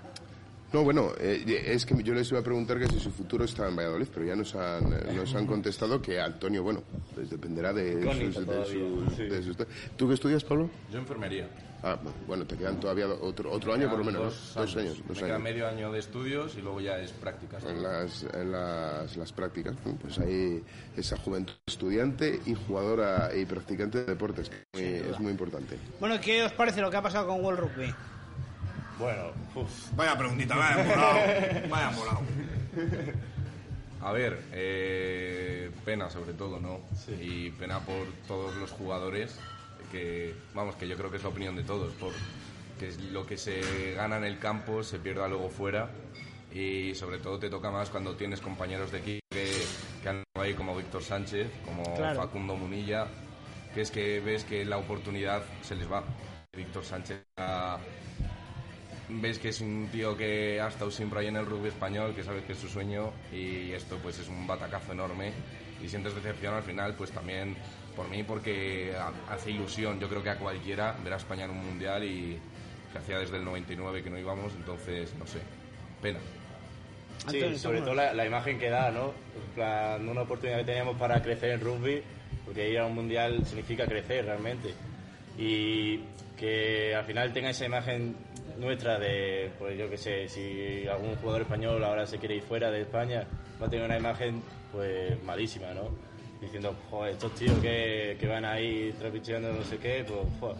No, 0.72 0.82
bueno, 0.82 1.12
eh, 1.18 1.62
es 1.66 1.86
que 1.86 2.02
yo 2.02 2.12
les 2.12 2.28
iba 2.30 2.40
a 2.40 2.42
preguntar 2.42 2.78
que 2.78 2.86
si 2.88 2.98
su 2.98 3.10
futuro 3.10 3.44
está 3.44 3.68
en 3.68 3.76
Valladolid, 3.76 4.08
pero 4.12 4.26
ya 4.26 4.34
nos 4.36 4.54
han, 4.56 4.90
nos 5.14 5.34
han 5.34 5.46
contestado 5.46 6.02
que 6.02 6.20
Antonio, 6.20 6.62
bueno, 6.62 6.82
pues 7.14 7.30
dependerá 7.30 7.72
de 7.72 8.02
sus, 8.02 8.34
de 8.34 8.44
todavía, 8.44 8.66
sus- 9.06 9.14
sí. 9.16 9.22
de 9.24 9.42
sus- 9.42 9.56
¿Tú 9.96 10.08
qué 10.08 10.14
estudias, 10.14 10.44
Pablo? 10.44 10.68
Yo 10.92 10.98
enfermería. 10.98 11.48
Ah, 11.82 11.96
bueno, 12.26 12.44
te 12.46 12.56
quedan 12.56 12.80
todavía 12.80 13.06
otro, 13.06 13.52
otro 13.52 13.72
año 13.74 13.88
por 13.88 13.98
lo 13.98 14.04
menos, 14.04 14.52
¿no? 14.56 14.62
Dos 14.62 14.76
años. 14.76 14.98
Me 15.02 15.08
Dos 15.08 15.18
queda 15.18 15.26
años. 15.36 15.42
medio 15.42 15.68
año 15.68 15.92
de 15.92 15.98
estudios 16.00 16.56
y 16.56 16.62
luego 16.62 16.80
ya 16.80 16.98
es 16.98 17.12
prácticas. 17.12 17.62
En 17.64 17.82
las, 17.82 18.24
en 18.34 18.50
las, 18.50 19.16
las 19.16 19.32
prácticas, 19.32 19.74
¿no? 19.84 19.94
pues 19.96 20.18
ahí 20.18 20.62
esa 20.96 21.16
juventud 21.18 21.52
estudiante 21.66 22.40
y 22.44 22.54
jugadora 22.54 23.30
y 23.36 23.44
practicante 23.44 23.98
de 23.98 24.04
deportes, 24.06 24.50
que 24.50 24.56
es 24.72 25.02
muy- 25.02 25.10
es 25.12 25.20
muy 25.20 25.30
importante. 25.30 25.78
Bueno, 26.00 26.16
¿qué 26.20 26.42
os 26.42 26.52
parece 26.52 26.80
lo 26.80 26.90
que 26.90 26.96
ha 26.96 27.02
pasado 27.02 27.28
con 27.28 27.42
World 27.44 27.60
Rugby? 27.60 27.94
Bueno, 28.98 29.32
Vaya 29.94 30.16
preguntita, 30.16 30.56
vaya 30.56 30.82
molado. 30.84 31.18
Vaya 31.68 31.90
molado. 31.90 32.20
A 34.02 34.12
ver, 34.12 34.40
eh, 34.52 35.70
pena 35.84 36.08
sobre 36.08 36.32
todo, 36.32 36.58
¿no? 36.60 36.80
Y 37.20 37.50
pena 37.50 37.80
por 37.80 38.06
todos 38.26 38.54
los 38.56 38.70
jugadores, 38.70 39.38
que 39.92 40.34
vamos, 40.54 40.76
que 40.76 40.86
yo 40.88 40.96
creo 40.96 41.10
que 41.10 41.16
es 41.18 41.22
la 41.22 41.28
opinión 41.28 41.56
de 41.56 41.64
todos, 41.64 41.92
por 41.94 42.12
que 42.78 42.88
es 42.88 43.00
lo 43.00 43.26
que 43.26 43.36
se 43.38 43.94
gana 43.94 44.18
en 44.18 44.24
el 44.24 44.38
campo 44.38 44.82
se 44.82 44.98
pierda 44.98 45.26
luego 45.28 45.48
fuera 45.48 45.88
y 46.52 46.94
sobre 46.94 47.18
todo 47.18 47.38
te 47.38 47.48
toca 47.48 47.70
más 47.70 47.88
cuando 47.88 48.14
tienes 48.16 48.40
compañeros 48.42 48.92
de 48.92 48.98
equipo 48.98 49.20
que, 49.30 49.50
que 50.02 50.08
han 50.10 50.18
estado 50.18 50.44
ahí 50.44 50.52
como 50.52 50.76
Víctor 50.76 51.02
Sánchez, 51.02 51.48
como 51.64 51.82
Claro. 51.96 52.20
Facundo 52.20 52.54
Munilla, 52.54 53.06
que 53.74 53.80
es 53.80 53.90
que 53.90 54.20
ves 54.20 54.44
que 54.44 54.64
la 54.66 54.76
oportunidad 54.76 55.42
se 55.62 55.74
les 55.74 55.90
va. 55.90 56.02
Víctor 56.54 56.84
Sánchez 56.84 57.22
ha- 57.38 57.78
ves 59.08 59.38
que 59.38 59.48
es 59.50 59.60
un 59.60 59.88
tío 59.92 60.16
que 60.16 60.60
ha 60.60 60.68
estado 60.68 60.90
siempre 60.90 61.20
ahí 61.20 61.26
en 61.28 61.36
el 61.36 61.46
rugby 61.46 61.68
español, 61.68 62.14
que 62.14 62.22
sabes 62.24 62.44
que 62.44 62.52
es 62.52 62.58
su 62.58 62.68
sueño 62.68 63.12
y 63.32 63.72
esto 63.72 63.98
pues 64.02 64.18
es 64.18 64.28
un 64.28 64.46
batacazo 64.46 64.92
enorme 64.92 65.32
y 65.82 65.88
sientes 65.88 66.14
decepción 66.14 66.54
al 66.54 66.62
final 66.62 66.94
pues 66.94 67.10
también 67.12 67.54
por 67.94 68.08
mí 68.08 68.22
porque 68.24 68.94
ha- 68.98 69.12
hace 69.32 69.50
ilusión, 69.52 70.00
yo 70.00 70.08
creo 70.08 70.22
que 70.22 70.30
a 70.30 70.38
cualquiera 70.38 70.96
ver 71.04 71.12
a 71.12 71.16
España 71.16 71.44
en 71.44 71.50
un 71.52 71.64
mundial 71.64 72.02
y 72.04 72.38
que 72.92 72.98
hacía 72.98 73.18
desde 73.18 73.36
el 73.36 73.44
99 73.44 74.02
que 74.02 74.10
no 74.10 74.18
íbamos, 74.18 74.52
entonces 74.54 75.14
no 75.18 75.26
sé, 75.26 75.38
pena. 76.02 76.18
Sí, 77.30 77.40
sobre 77.58 77.78
¿cómo 77.78 77.86
todo 77.86 77.94
la, 77.94 78.12
la 78.12 78.26
imagen 78.26 78.58
que 78.58 78.68
da, 78.70 78.90
¿no? 78.90 79.12
En 79.34 79.54
plan, 79.54 80.08
una 80.08 80.22
oportunidad 80.22 80.58
que 80.58 80.64
teníamos 80.64 80.96
para 80.96 81.20
crecer 81.22 81.50
en 81.50 81.60
rugby, 81.60 82.02
porque 82.44 82.70
ir 82.70 82.78
a 82.78 82.86
un 82.86 82.94
mundial 82.94 83.44
significa 83.46 83.86
crecer 83.88 84.24
realmente. 84.26 84.74
Y 85.38 85.98
que 86.38 86.94
al 86.94 87.04
final 87.04 87.32
tenga 87.32 87.50
esa 87.50 87.64
imagen 87.66 88.14
nuestra 88.58 88.98
de, 88.98 89.50
pues 89.58 89.78
yo 89.78 89.88
qué 89.90 89.96
sé, 89.96 90.28
si 90.28 90.86
algún 90.88 91.16
jugador 91.16 91.42
español 91.42 91.82
ahora 91.84 92.06
se 92.06 92.18
quiere 92.18 92.36
ir 92.36 92.42
fuera 92.42 92.70
de 92.70 92.82
España, 92.82 93.26
va 93.60 93.66
a 93.66 93.70
tener 93.70 93.84
una 93.84 93.98
imagen 93.98 94.42
pues 94.72 95.22
malísima, 95.24 95.72
¿no? 95.74 95.88
Diciendo, 96.40 96.74
joder, 96.90 97.12
estos 97.12 97.34
tíos 97.34 97.58
que, 97.60 98.16
que 98.20 98.26
van 98.26 98.44
ahí 98.44 98.94
trapicheando 98.98 99.52
no 99.52 99.62
sé 99.64 99.78
qué, 99.78 100.04
pues 100.06 100.20
joder, 100.40 100.56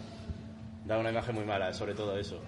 da 0.84 0.99
una 0.99 1.11
imagen 1.11 1.34
muy 1.34 1.44
mala, 1.44 1.72
sobre 1.72 1.94
todo 1.94 2.18
eso. 2.18 2.40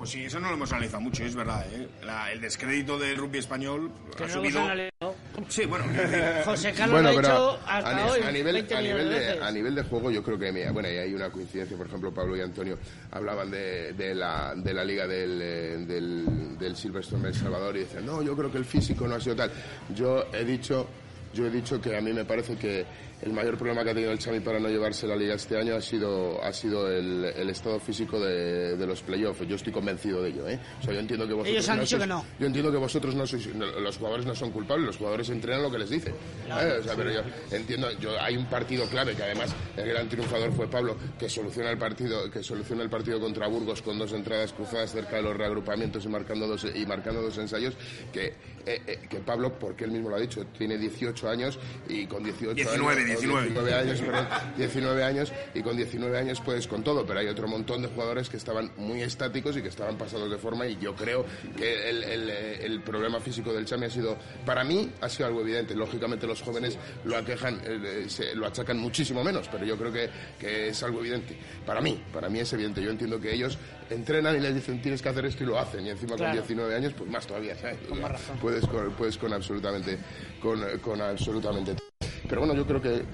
Pues 0.00 0.12
sí, 0.12 0.24
eso 0.24 0.40
no 0.40 0.48
lo 0.48 0.54
hemos 0.54 0.72
analizado 0.72 1.02
mucho, 1.02 1.22
es 1.26 1.34
verdad. 1.34 1.62
¿eh? 1.74 1.86
La- 2.02 2.32
el 2.32 2.40
descrédito 2.40 2.98
del 2.98 3.18
rugby 3.18 3.36
español 3.36 3.90
Que 4.16 4.24
ha 4.24 4.28
no 4.28 4.36
lo 4.36 4.40
hemos 4.48 4.52
subido. 4.54 5.14
Sí, 5.50 5.66
bueno. 5.66 5.84
José 6.46 6.72
Carlos 6.72 7.02
Bueno, 7.02 7.12
lo 7.12 7.18
ha 7.18 7.20
pero 7.20 7.28
dicho 7.52 7.60
a, 7.66 8.06
hoy 8.10 8.20
a 8.22 8.32
nivel, 8.32 8.54
20 8.54 8.74
a, 8.76 8.80
nivel 8.80 9.08
de 9.10 9.14
de, 9.14 9.20
veces. 9.26 9.42
a 9.42 9.50
nivel 9.52 9.74
de 9.74 9.82
juego 9.82 10.10
yo 10.10 10.22
creo 10.22 10.38
que 10.38 10.52
mira, 10.52 10.72
bueno, 10.72 10.88
y 10.90 10.96
hay 10.96 11.12
una 11.12 11.28
coincidencia, 11.28 11.76
por 11.76 11.86
ejemplo, 11.86 12.14
Pablo 12.14 12.34
y 12.34 12.40
Antonio 12.40 12.78
hablaban 13.10 13.50
de, 13.50 13.92
de 13.92 14.14
la, 14.14 14.54
de 14.56 14.72
la 14.72 14.84
liga 14.84 15.06
del, 15.06 15.38
eh, 15.42 15.76
del, 15.86 16.56
del 16.58 16.76
Silverstone 16.76 17.28
El 17.28 17.34
Salvador 17.34 17.76
y 17.76 17.80
decían, 17.80 18.06
no, 18.06 18.22
yo 18.22 18.34
creo 18.34 18.50
que 18.50 18.56
el 18.56 18.64
físico 18.64 19.06
no 19.06 19.16
ha 19.16 19.20
sido 19.20 19.36
tal. 19.36 19.52
Yo 19.94 20.24
he 20.32 20.46
dicho, 20.46 20.88
yo 21.34 21.44
he 21.44 21.50
dicho 21.50 21.78
que 21.78 21.94
a 21.94 22.00
mí 22.00 22.14
me 22.14 22.24
parece 22.24 22.56
que 22.56 22.86
el 23.22 23.32
mayor 23.32 23.56
problema 23.58 23.84
que 23.84 23.90
ha 23.90 23.94
tenido 23.94 24.12
el 24.12 24.18
Chami 24.18 24.40
para 24.40 24.58
no 24.58 24.68
llevarse 24.68 25.06
la 25.06 25.16
liga 25.16 25.34
este 25.34 25.56
año 25.58 25.74
ha 25.76 25.80
sido, 25.80 26.42
ha 26.42 26.52
sido 26.52 26.88
el, 26.90 27.24
el 27.24 27.50
estado 27.50 27.78
físico 27.78 28.18
de, 28.20 28.76
de 28.76 28.86
los 28.86 29.02
playoffs. 29.02 29.46
Yo 29.46 29.56
estoy 29.56 29.72
convencido 29.72 30.22
de 30.22 30.30
ello, 30.30 30.48
¿eh? 30.48 30.58
O 30.80 30.84
sea, 30.84 30.94
yo 30.94 31.00
entiendo 31.00 31.26
que 31.26 31.34
vosotros 31.34 31.52
Ellos 31.54 31.68
han 31.68 31.76
no 31.76 31.82
dicho 31.82 31.96
sois- 31.96 32.00
que 32.00 32.06
no. 32.06 32.24
yo 32.38 32.46
entiendo 32.46 32.70
que 32.72 32.78
vosotros 32.78 33.14
no 33.14 33.26
sois, 33.26 33.54
no, 33.54 33.66
los 33.66 33.96
jugadores 33.98 34.26
no 34.26 34.34
son 34.34 34.50
culpables, 34.50 34.86
los 34.86 34.96
jugadores 34.96 35.28
entrenan 35.30 35.62
lo 35.62 35.70
que 35.70 35.78
les 35.78 35.90
dicen. 35.90 36.14
¿eh? 36.48 36.78
O 36.80 36.82
sea, 36.82 36.94
pero 36.96 37.10
yo 37.12 37.20
entiendo, 37.50 37.90
yo 37.98 38.18
hay 38.20 38.36
un 38.36 38.46
partido 38.46 38.86
clave 38.86 39.14
que 39.14 39.22
además 39.22 39.54
el 39.76 39.88
gran 39.88 40.08
triunfador 40.08 40.52
fue 40.52 40.68
Pablo, 40.68 40.96
que 41.18 41.28
soluciona 41.28 41.70
el 41.70 41.78
partido, 41.78 42.30
que 42.30 42.42
soluciona 42.42 42.82
el 42.82 42.90
partido 42.90 43.20
contra 43.20 43.46
Burgos 43.48 43.82
con 43.82 43.98
dos 43.98 44.12
entradas 44.12 44.52
cruzadas 44.52 44.92
cerca 44.92 45.16
de 45.16 45.22
los 45.22 45.36
reagrupamientos 45.36 46.04
y 46.04 46.08
marcando 46.08 46.46
dos 46.46 46.66
y 46.74 46.86
marcando 46.86 47.20
dos 47.22 47.36
ensayos, 47.38 47.74
que, 48.12 48.26
eh, 48.66 48.82
eh, 48.86 48.98
que 49.08 49.18
Pablo, 49.20 49.58
porque 49.58 49.84
él 49.84 49.90
mismo 49.90 50.08
lo 50.10 50.16
ha 50.16 50.20
dicho, 50.20 50.44
tiene 50.56 50.78
18 50.78 51.28
años 51.28 51.58
y 51.88 52.06
con 52.06 52.22
18 52.24 52.54
19, 52.54 53.00
años, 53.02 53.09
19. 53.10 53.46
19 53.50 53.74
años, 53.74 54.00
perdón, 54.00 54.26
19 54.56 55.04
años 55.04 55.32
y 55.54 55.62
con 55.62 55.76
19 55.76 56.18
años 56.18 56.40
puedes 56.40 56.66
con 56.66 56.82
todo, 56.82 57.04
pero 57.06 57.20
hay 57.20 57.28
otro 57.28 57.46
montón 57.48 57.82
de 57.82 57.88
jugadores 57.88 58.28
que 58.28 58.36
estaban 58.36 58.72
muy 58.76 59.02
estáticos 59.02 59.56
y 59.56 59.62
que 59.62 59.68
estaban 59.68 59.96
pasados 59.96 60.30
de 60.30 60.38
forma 60.38 60.66
y 60.66 60.76
yo 60.78 60.94
creo 60.94 61.24
que 61.56 61.88
el, 61.90 62.04
el, 62.04 62.30
eh, 62.30 62.64
el 62.66 62.82
problema 62.82 63.20
físico 63.20 63.52
del 63.52 63.64
Chami 63.64 63.86
ha 63.86 63.90
sido, 63.90 64.16
para 64.46 64.64
mí, 64.64 64.90
ha 65.00 65.08
sido 65.08 65.26
algo 65.28 65.40
evidente. 65.42 65.74
Lógicamente 65.74 66.26
los 66.26 66.42
jóvenes 66.42 66.78
lo 67.04 67.16
aquejan, 67.16 67.60
eh, 67.64 68.04
se- 68.08 68.34
lo 68.34 68.46
achacan 68.46 68.78
muchísimo 68.78 69.22
menos, 69.24 69.48
pero 69.50 69.64
yo 69.64 69.76
creo 69.76 69.92
que, 69.92 70.08
que 70.38 70.68
es 70.68 70.82
algo 70.82 71.00
evidente. 71.00 71.36
Para 71.66 71.80
mí, 71.80 72.02
para 72.12 72.28
mí 72.28 72.38
es 72.40 72.52
evidente. 72.52 72.82
Yo 72.82 72.90
entiendo 72.90 73.20
que 73.20 73.32
ellos 73.34 73.58
entrenan 73.90 74.36
y 74.36 74.40
les 74.40 74.54
dicen 74.54 74.80
tienes 74.80 75.02
que 75.02 75.08
hacer 75.08 75.26
esto 75.26 75.42
y 75.42 75.46
lo 75.46 75.58
hacen 75.58 75.84
y 75.86 75.90
encima 75.90 76.16
Claro. 76.16 76.32
con 76.38 76.46
19 76.46 76.74
años, 76.76 76.92
pues 76.96 77.10
más 77.10 77.26
todavía, 77.26 77.56
¿sabes? 77.56 77.78
Sea, 77.86 77.96
más 77.96 78.12
razón. 78.12 78.38
puedes 78.38 78.64
con, 78.66 78.92
puedes 78.92 79.16
con 79.18 79.32
absolutamente, 79.32 79.98
con, 80.40 80.60
con 80.78 81.00
absolutamente 81.00 81.74
todo. 81.74 81.89
Pero 82.28 82.40
bueno, 82.42 82.54
yo 82.54 82.66
creo 82.66 82.80
que 82.80 82.94
eh, 82.98 83.04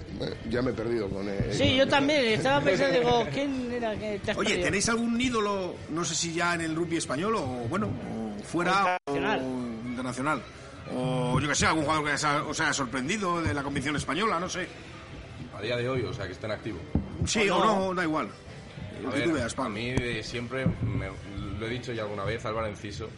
ya 0.51 0.63
me 0.63 0.71
he 0.71 0.75
perdido 0.75 1.09
con... 1.09 1.29
eh, 1.29 1.49
Sí, 1.53 1.75
yo 1.77 1.89
también. 1.89 2.25
Estaba 2.27 2.61
pensando, 2.63 2.99
digo, 2.99 3.27
¿quién 3.33 3.73
era 3.73 3.97
que 3.97 4.19
te 4.23 4.31
has 4.33 4.37
Oye, 4.37 4.49
perdido? 4.51 4.65
¿tenéis 4.67 4.89
algún 4.89 5.21
ídolo, 5.21 5.75
no 5.91 6.05
sé 6.05 6.15
si 6.15 6.35
ya 6.35 6.55
en 6.55 6.61
el 6.61 6.75
rugby 6.77 6.97
español 6.99 7.35
o, 7.37 7.45
bueno, 7.69 7.87
o 7.89 8.43
fuera 8.45 8.99
Internacional. 9.07 9.41
o 9.41 9.89
internacional? 9.89 10.43
O 10.95 11.41
yo 11.41 11.49
que 11.49 11.55
sé, 11.55 11.67
algún 11.67 11.85
jugador 11.85 12.05
que 12.05 12.13
os 12.13 12.25
haya- 12.25 12.45
os 12.45 12.61
haya 12.61 12.73
sorprendido 12.73 13.43
de 13.43 13.53
la 13.55 13.63
competición 13.63 13.97
española, 13.97 14.39
no 14.39 14.49
sé. 14.49 14.69
A 15.57 15.63
día 15.63 15.77
de 15.77 15.89
hoy, 15.89 16.03
o 16.03 16.13
sea, 16.13 16.27
que 16.27 16.33
estén 16.33 16.51
activos. 16.51 16.81
Sí 17.25 17.49
o 17.49 17.59
no, 17.65 17.95
da 17.95 18.05
igual. 18.05 18.29
Lo 19.03 19.09
A 19.09 19.13
que 19.13 19.19
ver, 19.21 19.29
tú 19.29 19.35
veas, 19.35 19.53
a 19.53 19.57
Pablo. 19.57 19.71
mí 19.75 19.93
de 19.93 20.23
siempre, 20.23 20.67
me- 20.67 21.11
lo 21.59 21.67
he 21.67 21.71
dicho 21.71 21.93
ya 21.93 22.03
alguna 22.03 22.25
vez, 22.25 22.45
Álvaro 22.45 22.67
Enciso 22.69 23.09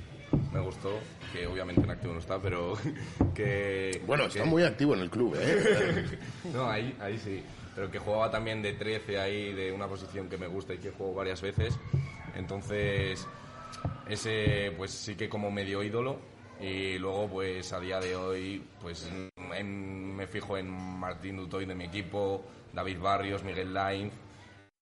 me 0.52 0.60
gustó, 0.60 0.98
que 1.32 1.46
obviamente 1.46 1.82
en 1.82 1.90
activo 1.90 2.12
no 2.14 2.20
está, 2.20 2.40
pero 2.40 2.74
que... 3.34 4.02
Bueno, 4.06 4.24
que- 4.24 4.38
está 4.38 4.44
muy 4.44 4.62
activo 4.62 4.94
en 4.94 5.00
el 5.00 5.10
club, 5.10 5.36
¿eh? 5.40 6.18
no, 6.52 6.68
ahí, 6.68 6.96
ahí 7.00 7.18
sí, 7.18 7.42
pero 7.74 7.90
que 7.90 7.98
jugaba 7.98 8.30
también 8.30 8.62
de 8.62 8.72
13 8.74 9.18
ahí, 9.20 9.52
de 9.52 9.72
una 9.72 9.86
posición 9.86 10.28
que 10.28 10.38
me 10.38 10.46
gusta 10.46 10.74
y 10.74 10.78
que 10.78 10.90
juego 10.90 11.14
varias 11.14 11.40
veces. 11.42 11.78
Entonces, 12.34 13.26
ese 14.08 14.72
pues 14.76 14.90
sí 14.90 15.14
que 15.14 15.28
como 15.28 15.50
medio 15.50 15.82
ídolo. 15.82 16.18
Y 16.60 16.98
luego, 16.98 17.28
pues 17.28 17.72
a 17.72 17.78
día 17.78 18.00
de 18.00 18.16
hoy, 18.16 18.64
pues 18.82 19.08
en- 19.56 20.16
me 20.16 20.26
fijo 20.26 20.58
en 20.58 20.68
Martín 20.68 21.36
Dutoy 21.36 21.66
de 21.66 21.74
mi 21.76 21.84
equipo, 21.84 22.44
David 22.72 22.98
Barrios, 22.98 23.44
Miguel 23.44 23.72
Lainz, 23.72 24.12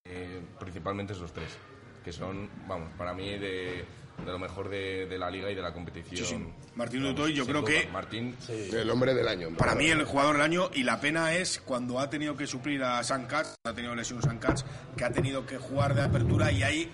eh, 0.07 0.41
principalmente 0.59 1.13
esos 1.13 1.33
tres, 1.35 1.55
que 2.03 2.13
son, 2.13 2.49
vamos, 2.67 2.89
para 2.97 3.13
mí 3.13 3.29
de, 3.39 3.85
de 4.25 4.33
lo 4.33 4.39
mejor 4.39 4.69
de, 4.69 5.07
de 5.07 5.19
la 5.19 5.31
liga 5.31 5.51
y 5.51 5.55
de 5.55 5.63
la 5.63 5.73
competición. 5.73 6.17
Sí, 6.17 6.25
sí. 6.25 6.45
Martín 6.75 7.03
Vamos, 7.03 7.17
Dutoy, 7.17 7.33
yo 7.35 7.45
creo 7.47 7.61
duda. 7.63 7.71
que- 7.71 7.89
Martín, 7.89 8.35
El 8.49 8.91
hombre 8.91 9.15
del 9.15 9.29
año. 9.29 9.49
Para 9.57 9.75
mí 9.75 9.87
el 9.89 10.05
jugador 10.05 10.35
del 10.37 10.43
año 10.43 10.71
y 10.75 10.83
la 10.83 11.01
pena 11.01 11.35
es 11.35 11.61
cuando 11.65 12.01
ha 12.01 12.11
tenido 12.11 12.37
que 12.37 12.47
suplir 12.47 12.83
a 12.83 13.03
San 13.05 13.27
Katz, 13.27 13.55
ha 13.65 13.73
tenido 13.73 13.95
lesión 13.95 14.23
San 14.23 14.39
Katz, 14.39 14.65
que 14.97 15.05
ha 15.05 15.11
tenido 15.11 15.47
que 15.47 15.59
jugar 15.59 15.95
de 15.95 16.03
apertura 16.03 16.51
y 16.53 16.63
ahí 16.63 16.91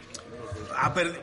ha 0.77 0.93
perdido... 0.93 1.21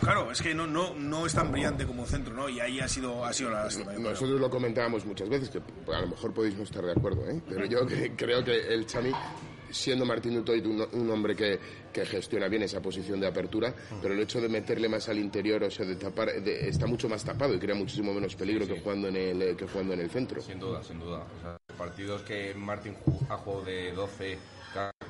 Claro, 0.00 0.30
es 0.30 0.42
que 0.42 0.54
no, 0.54 0.66
no, 0.66 0.94
no 0.94 1.24
es 1.26 1.32
tan 1.32 1.50
brillante 1.50 1.86
como 1.86 2.04
centro, 2.06 2.34
¿no? 2.34 2.50
Y 2.50 2.60
ahí 2.60 2.80
ha 2.80 2.86
sido, 2.88 3.24
ha 3.24 3.32
sido 3.32 3.50
la 3.50 3.64
lástima. 3.64 3.94
Nosotros 3.94 4.38
lo 4.38 4.50
comentábamos 4.50 5.06
muchas 5.06 5.26
veces, 5.28 5.48
que 5.48 5.58
a 5.90 6.00
lo 6.00 6.08
mejor 6.08 6.34
podéis 6.34 6.54
no 6.54 6.64
estar 6.64 6.84
de 6.84 6.92
acuerdo, 6.92 7.26
¿eh? 7.30 7.40
pero 7.48 7.64
yo 7.64 7.80
cre- 7.86 8.12
creo 8.16 8.44
que 8.44 8.74
el 8.74 8.86
Chami, 8.86 9.10
siendo 9.76 10.04
Martín 10.04 10.34
Dutoit 10.34 10.64
un, 10.66 10.86
un 10.92 11.10
hombre 11.10 11.34
que, 11.36 11.58
que 11.92 12.04
gestiona 12.06 12.48
bien 12.48 12.62
esa 12.62 12.80
posición 12.80 13.20
de 13.20 13.26
apertura, 13.26 13.72
pero 14.02 14.14
el 14.14 14.20
hecho 14.20 14.40
de 14.40 14.48
meterle 14.48 14.88
más 14.88 15.08
al 15.08 15.18
interior, 15.18 15.62
o 15.64 15.70
sea, 15.70 15.86
de 15.86 15.96
tapar, 15.96 16.32
de- 16.42 16.68
está 16.68 16.86
mucho 16.86 17.08
más 17.08 17.24
tapado 17.24 17.54
y 17.54 17.58
crea 17.58 17.74
muchísimo 17.74 18.12
menos 18.12 18.34
peligro 18.36 18.66
que 18.66 18.80
jugando 18.80 19.08
en 19.08 19.16
el 19.16 19.56
que 19.56 19.66
jugando 19.66 19.94
en 19.94 20.00
el 20.00 20.10
centro. 20.10 20.40
Sin 20.40 20.58
duda, 20.58 20.82
sin 20.82 20.98
duda. 20.98 21.26
O 21.38 21.40
sea, 21.42 21.56
partidos 21.76 22.22
que 22.22 22.54
Martín 22.54 22.94
ha 23.28 23.36
jugado 23.36 23.64
de 23.64 23.92
12, 23.92 24.38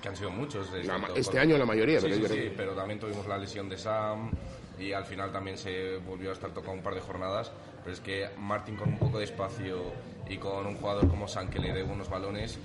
que, 0.03 0.09
han 0.09 0.17
sido 0.17 0.31
muchos. 0.31 0.69
este 1.15 1.39
año 1.39 1.57
la 1.59 1.67
mayoría, 1.67 2.01
Sí, 2.01 2.07
pero 2.11 2.29
sí, 2.29 2.35
sí, 2.35 2.53
pero 2.57 2.73
también 2.75 3.01
tuvimos 3.01 3.27
la 3.27 3.39
lesión 3.39 3.69
de 3.69 3.77
Sam 3.79 4.31
y 4.79 4.93
al 4.93 5.05
final 5.05 5.33
también 5.33 5.57
se 5.57 5.97
volvió 5.99 6.31
a 6.31 6.33
estar 6.35 6.53
tocado 6.53 6.73
un 6.75 6.83
par 6.83 6.95
de 6.95 7.01
jornadas. 7.01 7.51
Pero 7.83 7.95
es 7.95 8.01
que 8.01 8.29
Martín 8.39 8.77
con 8.77 8.89
un 8.89 8.99
poco 8.99 9.19
de 9.19 9.25
espacio 9.25 9.93
y 10.29 10.39
con 10.39 10.67
un 10.67 10.75
jugador 10.77 11.09
como 11.09 11.29
Sam 11.29 11.49
que 11.49 11.61
le 11.61 11.73
dé 11.73 11.83
buenos 11.85 12.11
balones, 12.11 12.59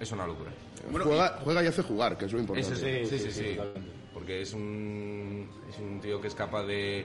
es 0.00 0.12
una 0.12 0.26
locura. 0.26 0.50
Juega, 0.90 1.38
juega 1.42 1.62
y 1.62 1.66
hace 1.66 1.82
jugar, 1.82 2.16
que 2.16 2.24
es 2.26 2.32
lo 2.32 2.40
importante. 2.40 2.72
Ese 2.74 3.06
sí, 3.06 3.18
sí, 3.18 3.30
sí, 3.30 3.32
sí, 3.32 3.56
Porque 4.12 4.42
es 4.42 4.52
un, 4.52 5.48
es 5.68 5.78
un 5.78 6.00
tío 6.00 6.20
que 6.20 6.28
es 6.28 6.34
capaz 6.34 6.64
de, 6.64 7.04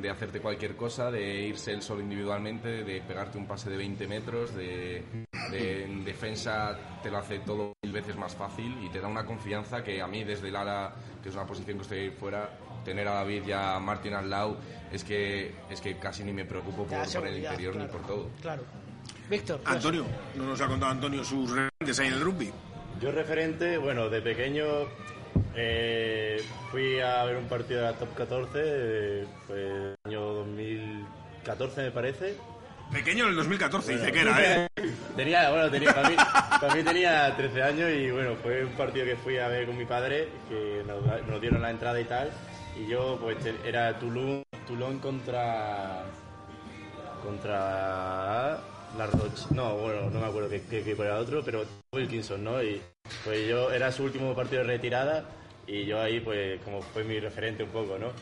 de 0.00 0.10
hacerte 0.10 0.40
cualquier 0.40 0.76
cosa, 0.76 1.10
de 1.10 1.42
irse 1.46 1.72
él 1.72 1.82
solo 1.82 2.00
individualmente, 2.00 2.84
de 2.84 3.00
pegarte 3.02 3.38
un 3.38 3.46
pase 3.46 3.70
de 3.70 3.76
20 3.76 4.06
metros, 4.08 4.54
de, 4.54 5.02
de- 5.50 5.84
en 5.84 6.04
defensa 6.04 6.78
te 7.02 7.10
lo 7.10 7.18
hace 7.18 7.38
todo 7.40 7.72
mil 7.82 7.92
veces 7.92 8.16
más 8.16 8.34
fácil 8.34 8.76
y 8.82 8.88
te 8.90 9.00
da 9.00 9.08
una 9.08 9.24
confianza 9.24 9.82
que 9.82 10.00
a 10.02 10.06
mí 10.06 10.24
desde 10.24 10.48
el 10.48 10.56
ala, 10.56 10.94
que 11.22 11.28
es 11.28 11.34
una 11.34 11.46
posición 11.46 11.78
que 11.78 11.82
estoy 11.82 11.98
ahí 12.00 12.10
fuera, 12.10 12.50
tener 12.84 13.06
a 13.08 13.14
David 13.14 13.42
y 13.46 13.52
a 13.52 13.78
Martín 13.80 14.14
al 14.14 14.28
lado, 14.30 14.58
es 14.92 15.02
que, 15.04 15.54
es 15.70 15.80
que 15.80 15.98
casi 15.98 16.22
ni 16.24 16.32
me 16.32 16.44
preocupo 16.44 16.84
por, 16.86 17.12
por 17.12 17.26
el 17.26 17.38
interior 17.38 17.72
claro. 17.74 17.86
ni 17.86 17.92
por 17.92 18.06
todo. 18.06 18.30
Claro. 18.40 18.62
Víctor. 19.28 19.60
¿qué 19.60 19.72
Antonio, 19.72 20.04
no 20.36 20.44
nos 20.44 20.60
ha 20.60 20.68
contado 20.68 20.92
Antonio 20.92 21.24
sus 21.24 21.50
referentes 21.50 21.98
ahí 21.98 22.06
en 22.08 22.12
el 22.14 22.20
rugby. 22.20 22.52
Yo 23.00 23.12
referente, 23.12 23.76
bueno, 23.76 24.08
de 24.08 24.22
pequeño 24.22 24.64
eh, 25.54 26.42
fui 26.70 26.98
a 27.00 27.24
ver 27.24 27.36
un 27.36 27.46
partido 27.46 27.80
de 27.80 27.86
la 27.86 27.92
Top 27.92 28.14
14, 28.14 28.50
eh, 28.54 29.26
fue 29.46 29.58
el 29.64 29.96
año 30.04 30.20
2014 30.20 31.82
me 31.82 31.90
parece. 31.90 32.36
Pequeño 32.92 33.24
en 33.24 33.30
el 33.30 33.36
2014, 33.36 33.98
dice 33.98 34.12
que 34.12 34.20
era, 34.20 34.64
¿eh? 34.64 34.68
Tenía, 35.14 35.50
bueno, 35.50 35.70
tenía, 35.70 35.92
para, 35.92 36.08
mí, 36.08 36.16
para 36.60 36.74
mí 36.74 36.82
tenía 36.82 37.36
13 37.36 37.62
años 37.62 37.90
y 37.90 38.10
bueno, 38.10 38.36
fue 38.42 38.64
un 38.64 38.72
partido 38.72 39.04
que 39.04 39.16
fui 39.16 39.38
a 39.38 39.48
ver 39.48 39.66
con 39.66 39.76
mi 39.76 39.84
padre, 39.84 40.28
que 40.48 40.82
nos, 40.86 41.26
nos 41.26 41.40
dieron 41.40 41.60
la 41.60 41.70
entrada 41.70 42.00
y 42.00 42.04
tal, 42.04 42.30
y 42.78 42.86
yo 42.88 43.18
pues 43.20 43.36
era 43.64 43.98
Toulon, 43.98 44.42
Toulon 44.66 45.00
contra 45.00 46.04
contra 47.22 48.60
no, 49.50 49.76
bueno, 49.76 50.10
no 50.10 50.20
me 50.20 50.26
acuerdo 50.26 50.48
qué, 50.48 50.62
qué 50.68 50.80
equipo 50.80 51.04
era 51.04 51.18
otro, 51.18 51.42
pero 51.44 51.64
Wilkinson, 51.92 52.42
¿no? 52.42 52.62
Y 52.62 52.80
pues 53.24 53.48
yo 53.48 53.70
era 53.70 53.92
su 53.92 54.04
último 54.04 54.34
partido 54.34 54.62
de 54.62 54.68
retirada 54.68 55.24
y 55.66 55.84
yo 55.84 56.00
ahí 56.00 56.20
pues 56.20 56.60
como 56.62 56.82
fue 56.82 57.04
mi 57.04 57.18
referente 57.20 57.62
un 57.62 57.70
poco, 57.70 57.98
¿no? 57.98 58.12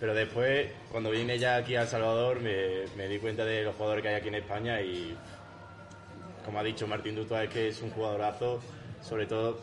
Pero 0.00 0.14
después, 0.14 0.68
cuando 0.92 1.10
vine 1.10 1.38
ya 1.38 1.56
aquí 1.56 1.74
a 1.74 1.82
El 1.82 1.88
Salvador, 1.88 2.40
me, 2.40 2.84
me 2.96 3.08
di 3.08 3.18
cuenta 3.18 3.44
de 3.44 3.64
los 3.64 3.74
jugadores 3.74 4.02
que 4.02 4.08
hay 4.08 4.14
aquí 4.14 4.28
en 4.28 4.36
España 4.36 4.80
y 4.80 5.16
como 6.44 6.60
ha 6.60 6.62
dicho 6.62 6.86
Martín 6.86 7.14
Dutua, 7.14 7.44
es 7.44 7.50
que 7.50 7.68
es 7.68 7.82
un 7.82 7.90
jugadorazo, 7.90 8.60
sobre 9.02 9.26
todo 9.26 9.60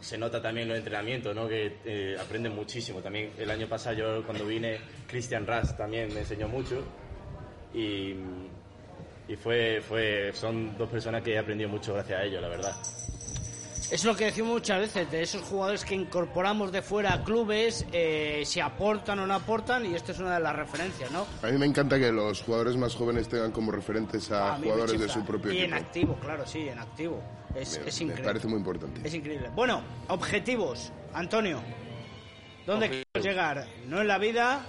se 0.00 0.18
nota 0.18 0.42
también 0.42 0.68
los 0.68 0.76
entrenamientos, 0.76 1.34
¿no? 1.34 1.48
que 1.48 1.78
eh, 1.84 2.16
aprende 2.20 2.50
muchísimo. 2.50 3.00
También 3.00 3.30
el 3.38 3.50
año 3.50 3.68
pasado 3.68 3.96
yo 3.96 4.22
cuando 4.24 4.44
vine, 4.44 4.78
Christian 5.06 5.46
Ras 5.46 5.76
también 5.76 6.12
me 6.12 6.20
enseñó 6.20 6.48
mucho 6.48 6.82
y, 7.72 8.14
y 9.28 9.36
fue, 9.36 9.80
fue, 9.86 10.32
son 10.34 10.76
dos 10.76 10.88
personas 10.90 11.22
que 11.22 11.32
he 11.34 11.38
aprendido 11.38 11.68
mucho 11.70 11.94
gracias 11.94 12.20
a 12.20 12.24
ellos, 12.24 12.42
la 12.42 12.48
verdad. 12.48 12.72
Es 13.90 14.04
lo 14.04 14.16
que 14.16 14.24
decimos 14.24 14.52
muchas 14.52 14.78
veces, 14.80 15.10
de 15.10 15.20
esos 15.20 15.42
jugadores 15.42 15.84
que 15.84 15.94
incorporamos 15.94 16.72
de 16.72 16.80
fuera 16.80 17.12
a 17.12 17.22
clubes, 17.24 17.84
eh, 17.92 18.42
si 18.46 18.58
aportan 18.58 19.18
o 19.18 19.26
no 19.26 19.34
aportan, 19.34 19.84
y 19.84 19.94
esto 19.94 20.12
es 20.12 20.18
una 20.18 20.34
de 20.36 20.40
las 20.40 20.56
referencias, 20.56 21.10
¿no? 21.10 21.26
A 21.42 21.50
mí 21.52 21.58
me 21.58 21.66
encanta 21.66 21.98
que 21.98 22.10
los 22.10 22.40
jugadores 22.42 22.76
más 22.78 22.94
jóvenes 22.94 23.28
tengan 23.28 23.52
como 23.52 23.70
referentes 23.70 24.30
a, 24.32 24.54
A 24.54 24.58
me 24.58 24.64
jugadores 24.68 24.98
de 24.98 25.08
su 25.10 25.22
propio 25.26 25.52
Y 25.52 25.58
en 25.58 25.64
equipo. 25.74 25.76
activo, 25.86 26.14
claro, 26.22 26.46
sí, 26.46 26.60
en 26.68 26.78
activo. 26.78 27.20
Es, 27.54 27.78
Me- 27.80 27.88
es 27.88 27.96
me 27.98 28.04
increíble. 28.06 28.24
parece 28.24 28.48
muy 28.48 28.58
importante. 28.58 29.00
Es 29.06 29.12
increíble. 29.12 29.50
Bueno, 29.54 29.82
objetivos, 30.08 30.90
Antonio. 31.12 31.60
¿Dónde 32.66 32.88
quieres 32.88 33.24
llegar? 33.28 33.66
No 33.88 34.00
en 34.00 34.08
la 34.08 34.18
vida, 34.18 34.64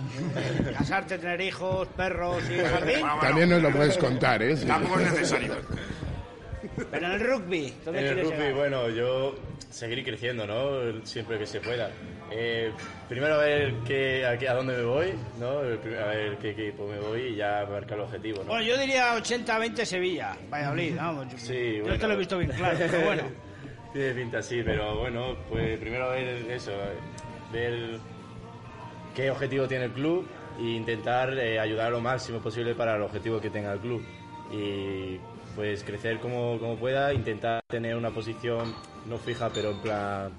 casarte, 0.77 1.17
tener 1.19 1.39
hijos, 1.41 1.87
perros 1.89 2.43
y 2.49 2.59
jardín, 2.59 3.05
También 3.21 3.49
nos 3.49 3.61
lo 3.61 3.71
puedes 3.71 3.97
contar, 3.97 4.41
¿eh? 4.41 4.57
Sí. 4.57 4.65
Tampoco 4.65 4.99
es 4.99 5.11
necesario. 5.11 5.55
pero 6.91 7.05
en 7.07 7.11
el 7.13 7.19
rugby. 7.19 7.73
¿Dónde 7.85 7.99
En 7.99 8.05
el 8.07 8.13
quieres 8.13 8.25
rugby, 8.31 8.37
llegar? 8.39 8.53
bueno, 8.55 8.89
yo 8.89 9.35
seguir 9.69 10.03
creciendo, 10.03 10.47
¿no? 10.47 11.05
Siempre 11.05 11.37
que 11.37 11.45
se 11.45 11.59
pueda. 11.59 11.91
Eh, 12.31 12.71
primero 13.07 13.35
a 13.35 13.37
ver 13.37 13.73
qué, 13.85 14.25
a, 14.25 14.37
qué- 14.39 14.49
a 14.49 14.55
dónde 14.55 14.75
me 14.77 14.83
voy, 14.83 15.13
¿no? 15.39 15.59
A 15.59 15.61
ver 15.61 16.37
qué 16.41 16.49
equipo 16.49 16.87
me 16.87 16.97
voy 16.99 17.21
y 17.33 17.35
ya 17.35 17.63
marcar 17.69 17.97
el 17.99 18.05
objetivo, 18.05 18.39
¿no? 18.39 18.49
Bueno, 18.49 18.63
yo 18.65 18.77
diría 18.77 19.13
80-20 19.17 19.85
Sevilla, 19.85 20.35
Valladolid, 20.51 20.95
vamos. 20.95 21.27
yo- 21.31 21.37
Sí, 21.37 21.75
yo 21.77 21.83
bueno. 21.83 21.99
te 21.99 22.07
lo 22.07 22.13
he 22.13 22.17
visto 22.17 22.37
bien 22.39 22.51
claro, 22.51 22.77
pero 22.79 23.01
bueno. 23.01 23.23
Tiene 23.93 24.13
pinta 24.13 24.39
así, 24.39 24.63
pero 24.63 24.97
bueno, 24.97 25.35
pues 25.47 25.77
primero 25.79 26.09
ver 26.09 26.49
eso, 26.49 26.71
ver 26.71 26.95
qué 29.15 29.31
objetivo 29.31 29.67
tiene 29.67 29.85
el 29.85 29.91
club 29.93 30.27
e 30.59 30.63
intentar 30.63 31.37
eh, 31.37 31.59
ayudar 31.59 31.91
lo 31.91 32.01
máximo 32.01 32.39
posible 32.39 32.75
para 32.75 32.95
el 32.95 33.01
objetivo 33.01 33.39
que 33.39 33.49
tenga 33.49 33.73
el 33.73 33.79
club. 33.79 34.03
Y 34.51 35.19
pues 35.55 35.83
crecer 35.83 36.19
como, 36.19 36.59
como 36.59 36.77
pueda, 36.77 37.13
intentar 37.13 37.61
tener 37.67 37.95
una 37.95 38.11
posición 38.11 38.73
no 39.05 39.17
fija, 39.17 39.49
pero 39.53 39.71
en 39.71 39.81
plan 39.81 40.31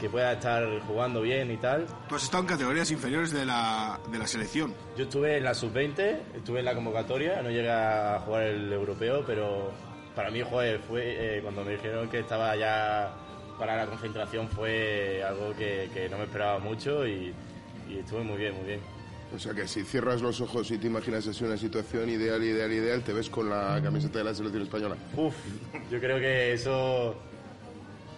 que 0.00 0.10
pueda 0.10 0.32
estar 0.32 0.80
jugando 0.80 1.22
bien 1.22 1.50
y 1.50 1.56
tal. 1.56 1.86
Tú 2.08 2.16
has 2.16 2.24
estado 2.24 2.42
en 2.42 2.48
categorías 2.48 2.90
inferiores 2.90 3.32
de 3.32 3.46
la, 3.46 3.98
de 4.10 4.18
la 4.18 4.26
selección. 4.26 4.74
Yo 4.96 5.04
estuve 5.04 5.38
en 5.38 5.44
la 5.44 5.54
sub-20, 5.54 6.18
estuve 6.36 6.58
en 6.58 6.64
la 6.66 6.74
convocatoria, 6.74 7.40
no 7.42 7.50
llegué 7.50 7.70
a 7.70 8.20
jugar 8.24 8.42
el 8.42 8.72
europeo, 8.72 9.24
pero 9.26 9.72
para 10.14 10.30
mí 10.30 10.42
joder, 10.42 10.80
fue 10.80 11.38
eh, 11.38 11.42
cuando 11.42 11.64
me 11.64 11.72
dijeron 11.72 12.08
que 12.08 12.20
estaba 12.20 12.54
ya 12.56 13.14
para 13.58 13.76
la 13.76 13.86
concentración 13.86 14.48
fue 14.48 15.22
algo 15.22 15.54
que, 15.56 15.88
que 15.92 16.08
no 16.08 16.18
me 16.18 16.24
esperaba 16.24 16.58
mucho 16.58 17.06
y, 17.06 17.34
y 17.88 17.98
estuve 17.98 18.22
muy 18.22 18.36
bien, 18.36 18.54
muy 18.54 18.64
bien. 18.66 18.80
O 19.34 19.38
sea 19.38 19.52
que 19.52 19.66
si 19.66 19.82
cierras 19.82 20.22
los 20.22 20.40
ojos 20.40 20.70
y 20.70 20.78
te 20.78 20.86
imaginas 20.86 21.26
así 21.26 21.44
una 21.44 21.56
situación 21.56 22.08
ideal, 22.08 22.42
ideal, 22.42 22.72
ideal, 22.72 23.02
te 23.02 23.12
ves 23.12 23.28
con 23.28 23.50
la 23.50 23.80
camiseta 23.82 24.18
de 24.18 24.24
la 24.24 24.34
selección 24.34 24.62
española. 24.62 24.96
Uf, 25.16 25.34
yo 25.90 25.98
creo 25.98 26.18
que 26.18 26.52
eso 26.52 27.16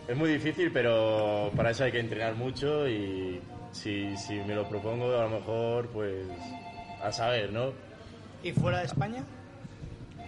es 0.06 0.16
muy 0.16 0.30
difícil, 0.30 0.70
pero 0.70 1.50
para 1.56 1.70
eso 1.70 1.84
hay 1.84 1.92
que 1.92 2.00
entrenar 2.00 2.34
mucho 2.34 2.86
y 2.88 3.40
si, 3.72 4.16
si 4.16 4.34
me 4.34 4.54
lo 4.54 4.68
propongo 4.68 5.16
a 5.16 5.22
lo 5.24 5.30
mejor 5.30 5.88
pues 5.88 6.26
a 7.02 7.10
saber, 7.10 7.52
¿no? 7.52 7.72
¿Y 8.42 8.52
fuera 8.52 8.78
de 8.80 8.86
España? 8.86 9.24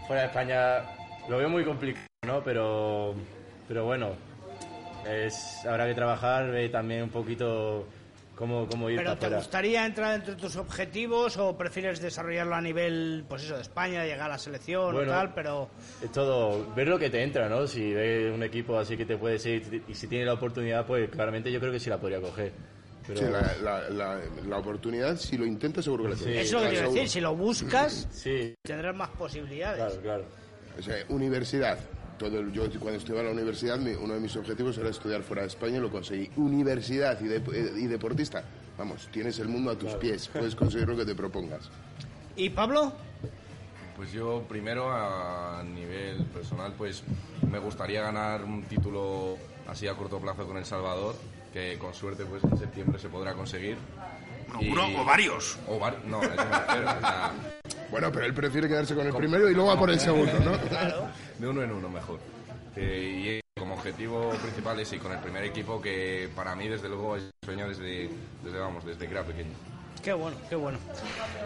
fuera 0.07 0.23
de 0.23 0.29
España 0.29 0.83
lo 1.29 1.39
veo 1.39 1.49
muy 1.49 1.65
complicado, 1.65 2.07
¿no? 2.27 2.43
Pero, 2.43 3.15
pero 3.69 3.85
bueno, 3.85 4.15
es, 5.07 5.65
habrá 5.67 5.87
que 5.87 5.95
trabajar, 5.95 6.51
ver 6.51 6.71
también 6.71 7.03
un 7.05 7.11
poquito 7.11 7.87
cómo, 8.37 8.67
cómo 8.69 8.89
ir 8.91 8.97
¿Pero 8.99 9.17
para 9.17 9.29
te 9.31 9.37
gustaría 9.37 9.85
entrar 9.87 10.15
entre 10.15 10.35
tus 10.35 10.57
objetivos 10.57 11.37
o 11.37 11.57
prefieres 11.57 12.01
desarrollarlo 12.01 12.55
a 12.55 12.61
nivel, 12.61 13.25
pues 13.29 13.43
eso, 13.45 13.57
de 13.57 13.63
España, 13.63 14.05
llegar 14.05 14.27
a 14.27 14.35
la 14.35 14.39
selección 14.39 14.95
Bueno. 14.95 15.13
o 15.13 15.15
tal, 15.15 15.35
pero... 15.35 15.69
Es 16.03 16.11
todo, 16.13 16.73
ver 16.75 16.89
lo 16.89 16.99
que 16.99 17.11
te 17.11 17.23
entra, 17.23 17.49
¿no? 17.49 17.67
Si 17.67 17.93
ves 17.93 18.33
un 18.35 18.43
equipo 18.43 18.79
así 18.79 18.97
que 18.97 19.05
te 19.05 19.17
puede 19.17 19.39
seguir 19.39 19.83
y 19.89 19.95
si 19.95 20.07
tiene 20.07 20.25
la 20.25 20.35
oportunidad, 20.35 20.87
pues 20.87 21.09
claramente 21.11 21.51
yo 21.53 21.61
creo 21.61 21.73
que 21.73 21.81
sí 21.81 21.91
la 21.91 21.99
podría 21.99 22.21
coger. 22.21 22.53
Pero, 23.07 23.19
Sí, 23.21 23.25
la, 23.27 23.41
la- 23.63 23.91
la- 23.91 24.21
la 24.47 24.59
oportunidad, 24.59 25.17
si 25.17 25.37
lo 25.37 25.45
intentas, 25.45 25.85
seguro 25.85 26.05
que 26.05 26.11
la 26.11 26.17
tienes. 26.17 26.47
Eso 26.47 26.59
es 26.59 26.63
lo 26.65 26.69
que 26.71 26.75
quiero 26.77 26.93
decir, 26.93 27.09
si 27.09 27.21
lo 27.21 27.35
buscas, 27.35 28.07
sí, 28.13 28.55
tendrás 28.63 28.95
más 28.95 29.09
posibilidades. 29.11 29.79
claro, 29.79 30.01
claro. 30.03 30.25
O 30.79 30.83
sea, 30.83 30.95
universidad. 31.09 31.79
Todo 32.21 32.39
el- 32.39 32.53
yo 32.53 32.65
cuando 32.79 32.99
estudiaba 32.99 33.21
en 33.21 33.27
la 33.29 33.33
universidad, 33.33 33.79
mi- 33.79 33.95
uno 33.95 34.13
de 34.13 34.21
mis 34.21 34.37
objetivos 34.37 34.77
era 34.77 34.91
estudiar 34.91 35.23
fuera 35.23 35.41
de 35.41 35.49
España 35.49 35.79
y 35.79 35.81
lo 35.81 35.91
conseguí. 35.91 36.31
Universidad 36.37 37.19
y, 37.19 37.25
de- 37.25 37.81
y 37.81 37.87
deportista. 37.87 38.45
Vamos, 38.77 39.09
tienes 39.11 39.39
el 39.39 39.49
mundo 39.49 39.71
a 39.71 39.75
tus 39.79 39.95
pies. 39.95 40.29
Puedes 40.29 40.55
conseguir 40.55 40.87
lo 40.87 40.99
que 40.99 41.07
te 41.07 41.15
propongas. 41.15 41.71
¿Y 42.37 42.51
Pablo? 42.51 42.93
Pues 43.97 44.13
yo 44.13 44.45
primero 44.47 44.91
a 44.93 45.63
nivel 45.65 46.23
personal 46.27 46.75
pues 46.77 47.03
me 47.51 47.59
gustaría 47.59 48.03
ganar 48.03 48.45
un 48.45 48.65
título 48.65 49.39
así 49.67 49.89
a 49.89 49.95
corto 49.95 50.19
plazo 50.19 50.47
con 50.47 50.59
El 50.59 50.67
Salvador, 50.67 51.15
que 51.55 51.79
con 51.79 51.95
suerte 51.95 52.27
pues 52.27 52.45
en 52.45 52.59
septiembre 52.59 52.99
se 52.99 53.09
podrá 53.09 53.33
conseguir. 53.33 53.79
Bueno, 54.59 54.73
uno 54.89 55.01
o 55.01 55.05
varios. 55.05 55.59
O 55.69 55.79
var- 55.79 55.99
no, 56.07 56.23
eso 56.23 56.31
me 56.31 56.59
refiero, 56.59 56.91
o 56.97 57.01
sea, 57.01 57.33
Bueno, 57.91 58.13
pero 58.13 58.27
él 58.27 58.35
prefiere 58.35 58.69
quedarse 58.69 58.95
con 58.95 59.07
el 59.07 59.15
primero 59.15 59.51
y 59.51 59.55
luego 59.55 59.71
a 59.71 59.79
por 59.79 59.91
el 59.91 59.99
segundo, 60.01 60.33
¿no? 60.41 60.57
de 61.39 61.49
uno 61.49 61.63
en 61.63 61.73
uno 61.73 61.89
mejor. 61.89 62.19
Eh, 62.77 63.41
y 63.57 63.61
como 63.61 63.75
objetivo 63.75 64.31
principal 64.43 64.79
es 64.81 64.93
ir 64.93 65.01
con 65.01 65.13
el 65.13 65.19
primer 65.19 65.45
equipo 65.45 65.81
que 65.81 66.29
para 66.35 66.55
mí 66.55 66.69
desde 66.69 66.89
luego 66.89 67.17
es 67.17 67.23
un 67.25 67.31
sueño 67.45 67.69
desde, 67.69 68.09
desde 68.45 68.59
vamos, 68.59 68.85
desde 68.85 69.07
que 69.07 69.13
era 69.13 69.25
pequeño. 69.25 69.51
Qué 70.03 70.13
bueno, 70.15 70.37
qué 70.49 70.55
bueno. 70.57 70.79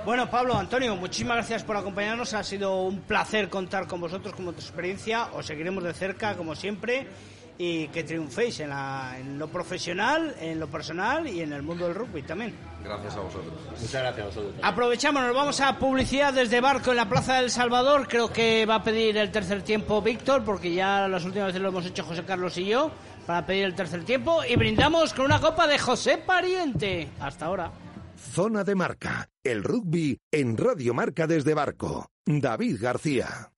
Bueno, 0.05 0.31
Pablo, 0.31 0.57
Antonio, 0.57 0.95
muchísimas 0.95 1.39
gracias 1.39 1.65
por 1.65 1.77
acompañarnos. 1.77 2.35
Ha 2.35 2.45
sido 2.45 2.83
un 2.83 3.01
placer 3.01 3.49
contar 3.49 3.89
con 3.89 4.01
vosotros, 4.01 4.33
con 4.35 4.45
vuestra 4.45 4.65
experiencia. 4.65 5.25
Os 5.33 5.47
seguiremos 5.47 5.83
de 5.83 5.93
cerca, 5.93 6.37
como 6.37 6.55
siempre, 6.55 7.09
y 7.57 7.89
que 7.89 8.03
triunféis 8.05 8.61
en, 8.61 8.71
la- 8.71 9.17
en 9.19 9.39
lo 9.39 9.49
profesional, 9.49 10.35
en 10.41 10.59
lo 10.59 10.67
personal 10.69 11.27
y 11.29 11.41
en 11.41 11.53
el 11.53 11.63
mundo 11.63 11.87
del 11.87 11.95
rugby 11.95 12.23
también. 12.23 12.55
Gracias 12.83 13.17
a 13.17 13.21
vosotros. 13.21 13.53
Muchas 13.71 13.93
gracias 14.03 14.21
a 14.21 14.27
vosotros. 14.27 14.55
Aprovechamos, 14.63 15.23
nos 15.23 15.35
vamos 15.35 15.61
a 15.61 15.79
publicidad 15.79 16.35
desde 16.35 16.61
Barco 16.61 16.91
en 16.91 16.97
la 16.99 17.09
Plaza 17.09 17.37
del 17.41 17.51
Salvador. 17.51 18.09
Creo 18.09 18.33
que 18.33 18.67
va 18.67 18.77
a 18.77 18.83
pedir 18.85 19.17
el 19.17 19.31
tercer 19.31 19.63
tiempo 19.63 20.03
Víctor, 20.03 20.45
porque 20.45 20.75
ya 20.75 21.09
las 21.09 21.25
últimas 21.25 21.49
veces 21.49 21.63
lo 21.63 21.69
hemos 21.69 21.87
hecho 21.87 22.05
José 22.05 22.25
Carlos 22.25 22.59
y 22.59 22.67
yo, 22.67 22.91
para 23.27 23.47
pedir 23.47 23.65
el 23.65 23.75
tercer 23.75 24.05
tiempo. 24.05 24.45
Y 24.45 24.57
brindamos 24.57 25.15
con 25.15 25.25
una 25.27 25.41
copa 25.41 25.67
de 25.67 25.79
José 25.79 26.19
Pariente. 26.19 27.09
Hasta 27.21 27.47
ahora. 27.47 27.71
Zona 28.17 28.65
de 28.65 28.75
Marca, 28.75 29.29
el 29.43 29.63
rugby 29.65 30.19
en 30.31 30.57
Radio 30.57 30.93
Marca 30.93 31.27
desde 31.27 31.55
Barco. 31.55 32.11
David 32.27 32.79
García. 32.81 33.51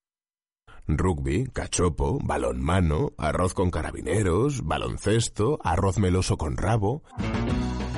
Rugby, 0.89 1.47
cachopo, 1.53 2.19
balonmano, 2.23 3.13
arroz 3.19 3.55
con 3.55 3.71
carabineros, 3.71 4.65
baloncesto, 4.65 5.59
arroz 5.63 5.99
meloso 5.99 6.37
con 6.37 6.57
rabo. 6.57 7.03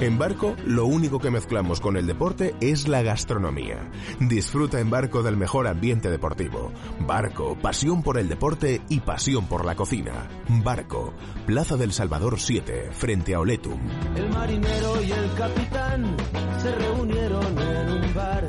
En 0.00 0.16
Barco, 0.16 0.54
lo 0.64 0.86
único 0.86 1.18
que 1.18 1.30
mezclamos 1.30 1.80
con 1.80 1.96
el 1.96 2.06
deporte 2.06 2.54
es 2.60 2.86
la 2.86 3.02
gastronomía. 3.02 3.90
Disfruta 4.20 4.78
en 4.78 4.90
Barco 4.90 5.24
del 5.24 5.36
mejor 5.36 5.66
ambiente 5.66 6.08
deportivo. 6.08 6.70
Barco, 7.00 7.58
pasión 7.60 8.04
por 8.04 8.16
el 8.16 8.28
deporte 8.28 8.80
y 8.88 9.00
pasión 9.00 9.46
por 9.48 9.64
la 9.64 9.74
cocina. 9.74 10.28
Barco, 10.48 11.14
Plaza 11.46 11.76
del 11.76 11.92
Salvador 11.92 12.38
7, 12.38 12.90
frente 12.92 13.34
a 13.34 13.40
Oletum. 13.40 13.80
El 14.14 14.30
marinero 14.30 15.02
y 15.02 15.10
el 15.10 15.34
capitán 15.34 16.16
se 16.62 16.72
reunieron 16.76 17.58
en 17.58 17.90
un 17.90 18.14
bar. 18.14 18.48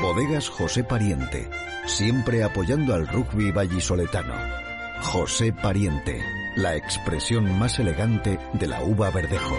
Bodegas 0.00 0.48
José 0.48 0.84
Pariente, 0.84 1.50
siempre 1.86 2.42
apoyando 2.42 2.94
al 2.94 3.06
rugby 3.06 3.50
vallisoletano. 3.50 4.34
José 5.02 5.52
Pariente, 5.52 6.22
la 6.56 6.76
expresión 6.76 7.58
más 7.58 7.78
elegante 7.78 8.38
de 8.54 8.66
la 8.66 8.82
uva 8.82 9.10
verdejo. 9.10 9.56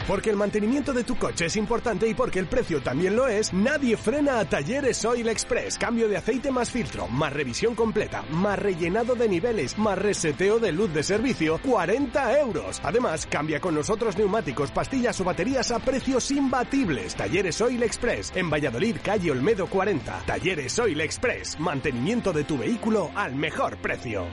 Porque 0.10 0.32
el 0.32 0.38
mantenimiento 0.38 0.92
de 0.92 1.04
tu 1.04 1.18
coche 1.18 1.46
es 1.46 1.56
importante 1.56 2.08
y 2.08 2.16
porque 2.16 2.40
el 2.40 2.48
precio 2.48 2.82
también 2.82 3.16
lo 3.16 3.28
es, 3.28 3.54
nadie 3.54 3.96
frena 3.96 4.40
a 4.40 4.50
Talleres 4.50 5.06
Oil 5.06 5.30
Express. 5.30 5.78
Cambio 5.78 6.10
de 6.10 6.18
aceite 6.18 6.50
más 6.50 6.72
filtro, 6.72 7.08
más 7.08 7.32
revisión 7.32 7.76
completa, 7.76 8.24
más 8.32 8.58
rellenado 8.58 9.14
de 9.14 9.30
niveles, 9.30 9.78
más 9.78 10.00
reseteo 10.00 10.58
de 10.58 10.72
luz 10.72 10.92
de 10.96 11.04
servicio, 11.04 11.60
40 11.64 12.40
euros. 12.40 12.82
Además, 12.84 13.28
cambia 13.28 13.60
con 13.60 13.76
nosotros 13.76 14.18
neumáticos, 14.18 14.72
pastillas 14.72 15.22
o 15.22 15.24
baterías 15.24 15.70
a 15.70 15.78
precios 15.78 16.32
imbatibles. 16.32 17.14
Talleres 17.14 17.62
Oil 17.62 17.84
Express, 17.84 18.32
en 18.36 18.50
Valladolid, 18.50 18.96
calle 19.04 19.30
Olmedo 19.30 19.68
40. 19.68 20.24
Talleres 20.26 20.80
Oil 20.80 21.02
Express, 21.02 21.60
mantenimiento 21.60 22.34
de 22.34 22.46
tu 22.46 22.58
vehículo 22.58 23.12
al 23.14 23.36
mejor 23.36 23.78
precio. 23.78 24.26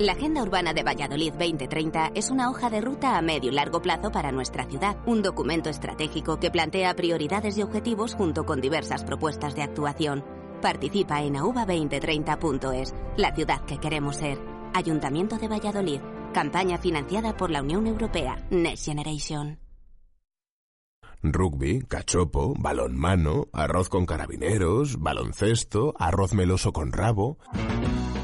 La 0.00 0.12
Agenda 0.12 0.42
Urbana 0.42 0.72
de 0.72 0.82
Valladolid 0.82 1.34
2030 1.34 2.12
es 2.14 2.30
una 2.30 2.48
hoja 2.48 2.70
de 2.70 2.80
ruta 2.80 3.18
a 3.18 3.20
medio 3.20 3.50
y 3.50 3.54
largo 3.54 3.82
plazo 3.82 4.10
para 4.10 4.32
nuestra 4.32 4.64
ciudad, 4.64 4.96
un 5.04 5.20
documento 5.20 5.68
estratégico 5.68 6.40
que 6.40 6.50
plantea 6.50 6.96
prioridades 6.96 7.58
y 7.58 7.62
objetivos 7.62 8.14
junto 8.14 8.46
con 8.46 8.62
diversas 8.62 9.04
propuestas 9.04 9.54
de 9.54 9.62
actuación. 9.62 10.24
Participa 10.62 11.20
en 11.20 11.34
auva2030.es, 11.34 12.94
la 13.18 13.34
ciudad 13.34 13.62
que 13.66 13.76
queremos 13.76 14.16
ser. 14.16 14.38
Ayuntamiento 14.72 15.36
de 15.36 15.48
Valladolid, 15.48 16.00
campaña 16.32 16.78
financiada 16.78 17.36
por 17.36 17.50
la 17.50 17.60
Unión 17.60 17.86
Europea, 17.86 18.42
Next 18.48 18.86
Generation. 18.86 19.58
Rugby, 21.22 21.82
cachopo, 21.82 22.54
balonmano, 22.58 23.48
arroz 23.52 23.90
con 23.90 24.06
carabineros, 24.06 24.98
baloncesto, 24.98 25.92
arroz 25.98 26.32
meloso 26.32 26.72
con 26.72 26.92
rabo. 26.92 27.36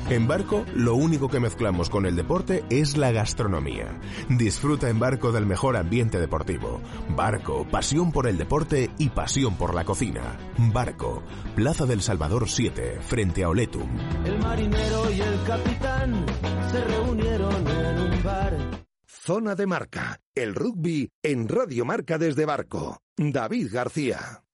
En 0.08 0.28
Barco, 0.28 0.64
lo 0.76 0.94
único 0.94 1.28
que 1.28 1.40
mezclamos 1.40 1.90
con 1.90 2.06
el 2.06 2.14
deporte 2.14 2.64
es 2.70 2.96
la 2.96 3.10
gastronomía. 3.10 3.98
Disfruta 4.28 4.88
en 4.88 5.00
Barco 5.00 5.32
del 5.32 5.46
mejor 5.46 5.76
ambiente 5.76 6.20
deportivo. 6.20 6.80
Barco, 7.08 7.66
pasión 7.68 8.12
por 8.12 8.28
el 8.28 8.38
deporte 8.38 8.88
y 8.98 9.08
pasión 9.08 9.56
por 9.56 9.74
la 9.74 9.84
cocina. 9.84 10.38
Barco, 10.72 11.24
Plaza 11.56 11.86
del 11.86 12.02
Salvador 12.02 12.48
7, 12.48 13.00
frente 13.00 13.42
a 13.42 13.48
Oletum. 13.48 13.88
El 14.24 14.38
marinero 14.38 15.10
y 15.10 15.20
el 15.20 15.42
capitán 15.44 16.24
se 16.70 16.84
reunieron 16.84 17.66
en 17.66 17.98
un 17.98 18.22
bar. 18.22 18.86
Zona 19.08 19.56
de 19.56 19.66
Marca, 19.66 20.20
el 20.36 20.54
rugby 20.54 21.10
en 21.20 21.48
Radio 21.48 21.84
Marca 21.84 22.16
desde 22.16 22.44
Barco. 22.44 23.00
David 23.16 23.70
García. 23.72 24.45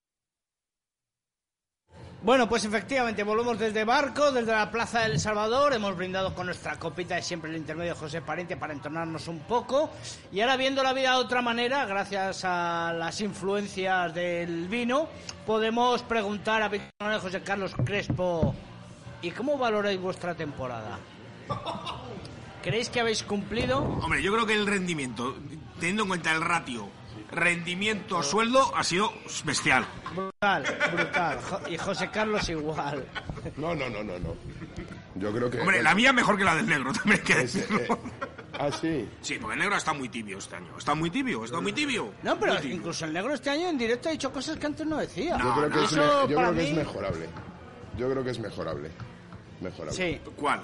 Bueno, 2.25 2.49
pues 2.49 2.65
efectivamente, 2.65 3.25
volvemos 3.25 3.59
desde 3.59 3.85
Barco, 3.85 4.31
desde 4.31 4.53
la 4.53 4.71
Plaza 4.71 5.01
del 5.01 5.19
Salvador. 5.19 5.73
Hemos 5.73 5.97
brindado 5.97 6.33
con 6.37 6.47
nuestra 6.47 6.79
copita 6.79 7.17
de 7.17 7.23
siempre 7.23 7.51
el 7.51 7.57
intermedio 7.57 7.97
José 7.97 8.23
Pariente 8.23 8.57
para 8.57 8.73
entonarnos 8.73 9.27
un 9.27 9.41
poco. 9.41 9.91
Y 10.31 10.41
ahora, 10.41 10.57
viendo 10.57 10.85
la 10.85 10.93
vida 10.93 11.11
de 11.11 11.17
otra 11.17 11.43
manera, 11.43 11.85
gracias 11.85 12.45
a 12.45 12.95
las 12.97 13.21
influencias 13.21 14.15
del 14.15 14.69
vino, 14.69 15.09
podemos 15.45 16.05
preguntar 16.05 16.63
a 16.63 16.69
Víctor 16.69 17.21
José 17.21 17.43
Carlos 17.43 17.75
Crespo: 17.85 18.55
¿y 19.21 19.33
cómo 19.33 19.59
valoráis 19.59 20.01
vuestra 20.01 20.37
temporada? 20.37 21.01
¿Creéis 22.63 22.89
que 22.89 23.01
habéis 23.01 23.25
cumplido? 23.25 23.79
Hombre, 23.79 24.23
yo 24.23 24.33
creo 24.33 24.47
que 24.47 24.55
el 24.55 24.69
rendimiento, 24.69 25.35
teniendo 25.81 26.05
en 26.05 26.09
cuenta 26.11 26.31
el 26.31 26.41
ratio 26.41 26.89
rendimiento 27.33 28.19
a 28.19 28.23
sueldo, 28.23 28.75
ha 28.77 28.85
sido 28.85 29.13
bestial. 29.45 29.85
Brutal, 30.15 30.65
brutal. 30.93 31.39
Y 31.69 31.77
José 31.79 32.11
Carlos 32.11 32.49
igual. 32.49 33.05
No, 33.57 33.75
no, 33.75 33.89
no, 33.89 34.05
no, 34.05 34.19
no. 34.19 34.35
Yo 35.15 35.33
creo 35.33 35.51
que... 35.51 35.61
Hombre, 35.61 35.83
la 35.83 35.95
mía 35.95 36.13
mejor 36.13 36.37
que 36.39 36.45
la 36.45 36.55
del 36.55 36.67
negro, 36.67 36.93
también 36.95 37.19
hay 37.19 37.25
que 37.25 37.35
decirlo. 37.37 37.99
Ah, 38.59 38.71
sí. 38.71 39.09
Sí, 39.23 39.39
porque 39.41 39.55
el 39.55 39.61
negro 39.61 39.77
está 39.77 39.93
muy 39.93 40.09
tibio 40.09 40.39
este 40.39 40.57
año. 40.57 40.77
Está 40.79 40.95
muy 40.95 41.11
tibio, 41.11 41.45
está 41.45 41.61
muy 41.61 41.73
tibio. 41.73 42.13
No, 42.23 42.39
pero 42.39 42.57
tibio. 42.61 42.77
incluso 42.77 43.05
el 43.07 43.13
negro 43.13 43.33
este 43.35 43.51
año 43.51 43.69
en 43.69 43.79
directo 43.79 44.09
ha 44.09 44.13
dicho 44.13 44.31
cosas 44.33 44.57
que 44.59 44.67
antes 44.67 44.87
no 44.87 44.99
decía. 44.99 45.39
Yo 45.39 45.55
creo 45.55 45.71
que, 45.71 45.85
es, 45.85 45.93
eso 45.93 45.97
me- 46.27 46.31
yo 46.31 46.37
para 46.37 46.49
creo 46.49 46.55
que 46.55 46.63
es 46.65 46.71
mí- 46.71 46.77
mejorable. 46.77 47.27
Yo 47.99 48.11
creo 48.11 48.25
que 48.25 48.31
es 48.31 48.39
mejorable. 48.39 48.91
Mejorable. 49.61 49.93
Sí. 49.97 50.21
¿Cuál? 50.37 50.63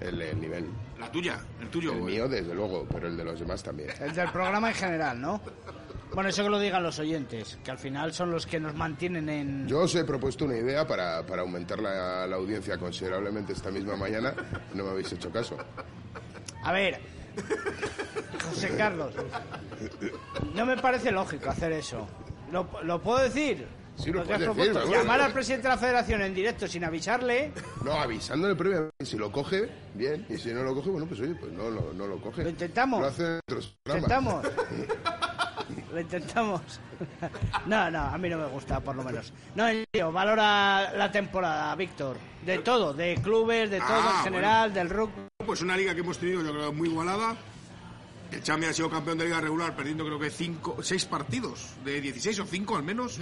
El, 0.00 0.20
el 0.22 0.40
nivel. 0.40 0.68
La 0.98 1.10
tuya, 1.10 1.38
el 1.60 1.68
tuyo. 1.68 1.92
El 1.92 2.02
mío, 2.02 2.28
desde 2.28 2.54
luego, 2.54 2.86
pero 2.92 3.08
el 3.08 3.16
de 3.16 3.24
los 3.24 3.38
demás 3.38 3.62
también. 3.62 3.90
El 4.00 4.12
del 4.14 4.30
programa 4.30 4.68
en 4.70 4.74
general, 4.74 5.20
¿no? 5.20 5.40
Bueno, 6.18 6.30
eso 6.30 6.42
que 6.42 6.50
lo 6.50 6.58
digan 6.58 6.82
los 6.82 6.98
oyentes, 6.98 7.60
que 7.62 7.70
al 7.70 7.78
final 7.78 8.12
son 8.12 8.32
los 8.32 8.44
que 8.44 8.58
nos 8.58 8.74
mantienen 8.74 9.28
en... 9.28 9.68
Yo 9.68 9.82
os 9.82 9.94
he 9.94 10.02
propuesto 10.02 10.46
una 10.46 10.56
idea 10.56 10.84
para, 10.84 11.24
para 11.24 11.42
aumentar 11.42 11.78
la, 11.78 12.26
la 12.26 12.34
audiencia 12.34 12.76
considerablemente 12.76 13.52
esta 13.52 13.70
misma 13.70 13.94
mañana. 13.94 14.34
No 14.74 14.82
me 14.82 14.90
habéis 14.90 15.12
hecho 15.12 15.30
caso. 15.30 15.56
A 16.64 16.72
ver, 16.72 16.98
José 18.50 18.70
Carlos, 18.76 19.14
no 20.54 20.66
me 20.66 20.76
parece 20.78 21.12
lógico 21.12 21.50
hacer 21.50 21.70
eso. 21.70 22.08
¿Lo, 22.50 22.68
lo 22.82 23.00
puedo 23.00 23.20
decir? 23.20 23.64
Sí, 23.94 24.10
lo 24.10 24.24
puedes 24.24 24.40
decir, 24.56 24.72
vamos. 24.74 24.90
Llamar 24.90 25.20
al 25.20 25.32
presidente 25.32 25.68
de 25.68 25.74
la 25.74 25.78
federación 25.78 26.22
en 26.22 26.34
directo 26.34 26.66
sin 26.66 26.82
avisarle, 26.82 27.52
No, 27.84 27.92
avisándole 27.92 28.56
previamente. 28.56 29.04
Si 29.04 29.16
lo 29.16 29.30
coge, 29.30 29.68
bien. 29.94 30.26
Y 30.28 30.36
si 30.36 30.52
no 30.52 30.64
lo 30.64 30.74
coge, 30.74 30.90
bueno, 30.90 31.06
pues 31.06 31.20
oye, 31.20 31.36
pues 31.36 31.52
no, 31.52 31.70
lo- 31.70 31.92
no 31.92 32.08
lo 32.08 32.20
coge. 32.20 32.42
lo 32.42 32.48
intentamos. 32.50 33.02
Lo 33.02 33.06
hacen 33.06 33.38
otros 33.48 33.76
programas. 33.84 34.44
Intentamos. 34.44 34.46
Lo 35.92 36.00
intentamos. 36.00 36.60
No, 37.66 37.88
no, 37.92 38.00
a 38.00 38.18
mí 38.18 38.28
no 38.28 38.38
me 38.38 38.46
gusta, 38.46 38.80
por 38.80 38.96
lo 38.96 39.04
menos. 39.04 39.32
No, 39.54 39.68
en 39.68 39.84
serio, 39.92 40.10
valora 40.10 40.92
la 40.94 41.12
temporada, 41.12 41.72
Víctor. 41.76 42.16
De 42.44 42.58
todo, 42.58 42.92
de 42.92 43.14
clubes, 43.22 43.70
de 43.70 43.78
todo 43.78 43.88
Ah, 44.02 44.14
en 44.18 44.24
general, 44.24 44.74
del 44.74 44.90
rugby. 44.90 45.12
Pues 45.46 45.62
una 45.62 45.76
liga 45.76 45.94
que 45.94 46.00
hemos 46.00 46.18
tenido, 46.18 46.42
yo 46.42 46.52
creo, 46.52 46.72
muy 46.72 46.88
igualada. 46.88 47.36
El 48.32 48.42
Chami 48.42 48.66
ha 48.66 48.72
sido 48.72 48.90
campeón 48.90 49.16
de 49.18 49.26
liga 49.26 49.40
regular, 49.40 49.76
perdiendo 49.76 50.04
creo 50.04 50.18
que 50.18 50.28
cinco, 50.30 50.78
seis 50.82 51.04
partidos, 51.04 51.74
de 51.84 52.00
16 52.00 52.40
o 52.40 52.46
5 52.46 52.76
al 52.76 52.82
menos. 52.82 53.18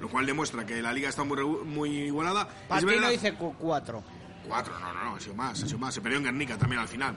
Lo 0.00 0.08
cual 0.08 0.26
demuestra 0.26 0.66
que 0.66 0.82
la 0.82 0.92
liga 0.92 1.08
está 1.08 1.22
muy, 1.24 1.42
muy 1.64 1.90
igualada. 2.02 2.48
Patino 2.66 3.08
dice 3.08 3.34
cu- 3.34 3.54
cuatro. 3.58 4.02
Cuatro, 4.48 4.78
no, 4.80 4.92
no, 4.92 5.04
no, 5.04 5.16
ha 5.16 5.20
sido 5.20 5.34
más, 5.34 5.62
ha 5.62 5.66
sido 5.66 5.78
más. 5.78 5.94
Se 5.94 6.00
perdió 6.00 6.18
en 6.18 6.24
Guernica 6.24 6.58
también 6.58 6.80
al 6.82 6.88
final. 6.88 7.16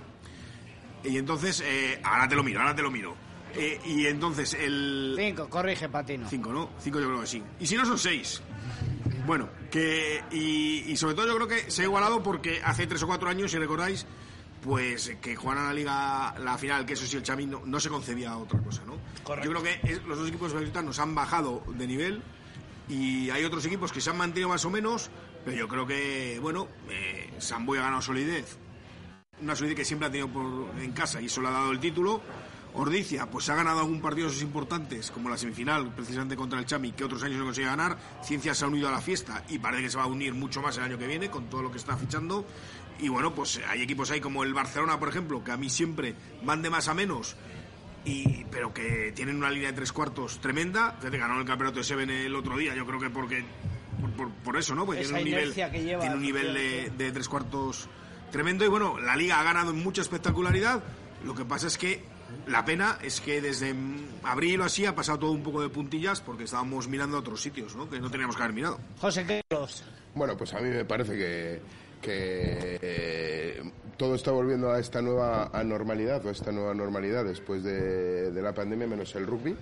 Y 1.04 1.18
entonces, 1.18 1.62
eh, 1.66 2.00
ahora 2.04 2.28
te 2.28 2.36
lo 2.36 2.44
miro, 2.44 2.60
ahora 2.62 2.76
te 2.76 2.82
lo 2.84 2.92
miro. 2.92 3.16
Eh, 3.56 3.80
y 3.86 4.06
entonces 4.08 4.54
el... 4.54 5.16
Cinco, 5.18 5.50
corrige, 5.50 5.90
Patino. 5.90 6.28
Cinco, 6.30 6.52
¿no? 6.54 6.70
Cinco 6.80 7.00
yo 7.00 7.08
creo 7.08 7.22
que 7.22 7.28
sí. 7.28 7.44
Y 7.60 7.66
si 7.68 7.76
no, 7.76 7.86
son 7.86 7.98
seis. 7.98 8.42
Bueno, 9.26 9.50
que... 9.70 10.24
Y, 10.32 10.92
y 10.92 10.96
sobre 10.98 11.16
todo 11.16 11.28
yo 11.28 11.36
creo 11.36 11.48
que 11.48 11.70
se 11.72 11.82
ha 11.82 11.86
igualado 11.86 12.24
porque 12.24 12.62
hace 12.64 12.88
tres 12.88 13.04
o 13.04 13.08
cuatro 13.08 13.30
años, 13.30 13.52
si 13.52 13.58
recordáis, 13.58 14.06
pues 14.62 15.16
que 15.22 15.36
jugaran 15.36 15.66
la 15.68 15.74
liga, 15.74 16.36
la 16.40 16.58
final, 16.58 16.86
que 16.86 16.94
eso 16.94 17.06
sí, 17.06 17.18
el 17.18 17.26
Xavi 17.26 17.46
no, 17.46 17.62
no 17.66 17.80
se 17.80 17.90
concebía 17.90 18.38
otra 18.38 18.60
cosa, 18.62 18.84
¿no? 18.86 18.94
Yo 19.44 19.52
creo 19.52 19.64
que 19.64 19.80
es- 19.84 20.04
los 20.06 20.18
dos 20.18 20.28
equipos 20.30 20.54
nos 20.54 21.00
han 21.00 21.16
bajado 21.16 21.64
de 21.76 21.88
nivel 21.88 22.22
y 22.90 23.30
hay 23.30 23.44
otros 23.44 23.66
equipos 23.66 23.92
que 23.92 24.02
se 24.02 24.10
han 24.10 24.18
mantenido 24.18 24.50
más 24.50 24.64
o 24.66 24.70
menos, 24.70 25.10
pero 25.46 25.58
yo 25.58 25.68
creo 25.68 25.86
que, 25.88 26.40
bueno, 26.42 26.68
eh, 26.90 27.30
Samboy 27.40 27.80
ha 27.80 27.84
ganado 27.84 28.02
solidez. 28.02 28.58
Una 29.42 29.56
solidez 29.56 29.78
que 29.78 29.86
siempre 29.86 30.08
ha 30.08 30.12
tenido 30.12 30.28
por, 30.28 30.70
en 30.80 30.92
casa 30.92 31.20
y 31.22 31.26
eso 31.26 31.42
le 31.42 31.48
ha 31.48 31.52
dado 31.52 31.72
el 31.72 31.80
título. 31.80 32.22
Ordicia, 32.74 33.30
pues 33.30 33.50
ha 33.50 33.56
ganado 33.56 33.82
algún 33.82 34.02
partido 34.02 34.28
de 34.28 34.32
esos 34.32 34.44
importantes, 34.44 35.12
como 35.12 35.30
la 35.30 35.38
semifinal, 35.38 35.94
precisamente 35.94 36.38
contra 36.38 36.58
el 36.58 36.66
Chami, 36.66 36.94
que 36.94 37.04
otros 37.04 37.22
años 37.24 37.38
no 37.38 37.44
conseguía 37.44 37.72
ganar. 37.72 37.98
Ciencia 38.24 38.56
se 38.56 38.64
ha 38.64 38.68
unido 38.68 38.88
a 38.88 38.92
la 38.92 39.02
fiesta 39.02 39.44
y 39.50 39.60
parece 39.60 39.84
que 39.84 39.90
se 39.90 39.98
va 39.98 40.04
a 40.04 40.08
unir 40.08 40.34
mucho 40.34 40.62
más 40.62 40.78
el 40.78 40.84
año 40.84 40.98
que 40.98 41.06
viene 41.06 41.30
con 41.30 41.50
todo 41.50 41.64
lo 41.64 41.72
que 41.72 41.78
está 41.78 41.98
fichando. 41.98 42.46
Y 43.00 43.10
bueno, 43.10 43.36
pues 43.36 43.60
hay 43.68 43.82
equipos 43.82 44.10
ahí 44.12 44.22
como 44.22 44.44
el 44.44 44.54
Barcelona, 44.54 45.00
por 45.00 45.10
ejemplo, 45.10 45.44
que 45.44 45.52
a 45.52 45.58
mí 45.58 45.70
siempre 45.70 46.16
van 46.44 46.62
de 46.62 46.70
más 46.70 46.88
a 46.88 46.94
menos, 46.94 47.36
y, 48.06 48.46
pero 48.46 48.74
que 48.74 49.12
tienen 49.14 49.36
una 49.36 49.50
línea 49.50 49.70
de 49.70 49.76
tres 49.76 49.92
cuartos 49.92 50.40
tremenda. 50.40 50.96
Fíjate, 51.00 51.18
ganó 51.18 51.40
el 51.40 51.46
campeonato 51.46 51.80
de 51.80 51.84
Seven 51.84 52.10
el 52.10 52.36
otro 52.36 52.58
día, 52.58 52.74
yo 52.74 52.86
creo 52.86 53.00
que 53.00 53.10
porque 53.10 53.44
por, 54.16 54.32
por 54.32 54.58
eso, 54.58 54.76
¿no? 54.76 54.86
Porque 54.86 55.02
Esa 55.02 55.16
tiene 55.16 55.22
un 55.22 55.26
nivel, 55.26 55.44
inercia 55.44 55.72
que 55.72 55.84
lleva, 55.84 56.02
tiene 56.02 56.16
un 56.16 56.22
nivel 56.22 56.54
de, 56.54 56.92
de 56.98 57.12
tres 57.12 57.28
cuartos 57.28 57.90
tremendo 58.32 58.64
y 58.64 58.70
bueno, 58.70 58.98
la 58.98 59.16
liga 59.16 59.40
ha 59.40 59.44
ganado 59.44 59.72
en 59.72 59.84
mucha 59.84 60.02
espectacularidad. 60.02 60.84
Lo 61.26 61.36
que 61.36 61.46
pasa 61.46 61.68
es 61.68 61.78
que 61.78 62.04
la 62.48 62.66
pena 62.66 62.98
es 63.02 63.22
que 63.22 63.42
desde 63.42 63.74
mm, 63.74 64.22
abril 64.24 64.62
o 64.62 64.66
así 64.66 64.86
ha 64.86 64.96
pasado 64.96 65.20
todo 65.20 65.32
un 65.32 65.44
poco 65.44 65.62
de 65.62 65.70
puntillas 65.70 66.22
porque 66.22 66.44
estábamos 66.44 66.88
mirando 66.88 67.18
a 67.18 67.20
otros 67.20 67.42
sitios, 67.42 67.76
¿no? 67.76 67.90
Que 67.90 68.00
no 68.00 68.10
teníamos 68.10 68.36
que 68.36 68.44
haber 68.44 68.56
mirado. 68.56 68.80
José 69.00 69.26
Carlos. 69.50 69.84
Bueno, 70.14 70.36
pues 70.38 70.54
a 70.54 70.60
mí 70.60 70.70
me 70.70 70.86
parece 70.86 71.14
que, 71.14 71.62
que 72.02 72.80
eh, 72.82 73.72
todo 73.98 74.16
está 74.16 74.32
volviendo 74.32 74.72
a 74.72 74.80
esta 74.80 75.02
nueva 75.02 75.52
anormalidad 75.54 76.26
o 76.26 76.30
a 76.30 76.32
esta 76.32 76.52
nueva 76.52 76.74
normalidad 76.74 77.24
después 77.24 77.64
de, 77.64 78.32
de 78.32 78.42
la 78.42 78.54
pandemia, 78.54 78.88
menos 78.88 79.16
el 79.16 79.28
rugby. 79.28 79.56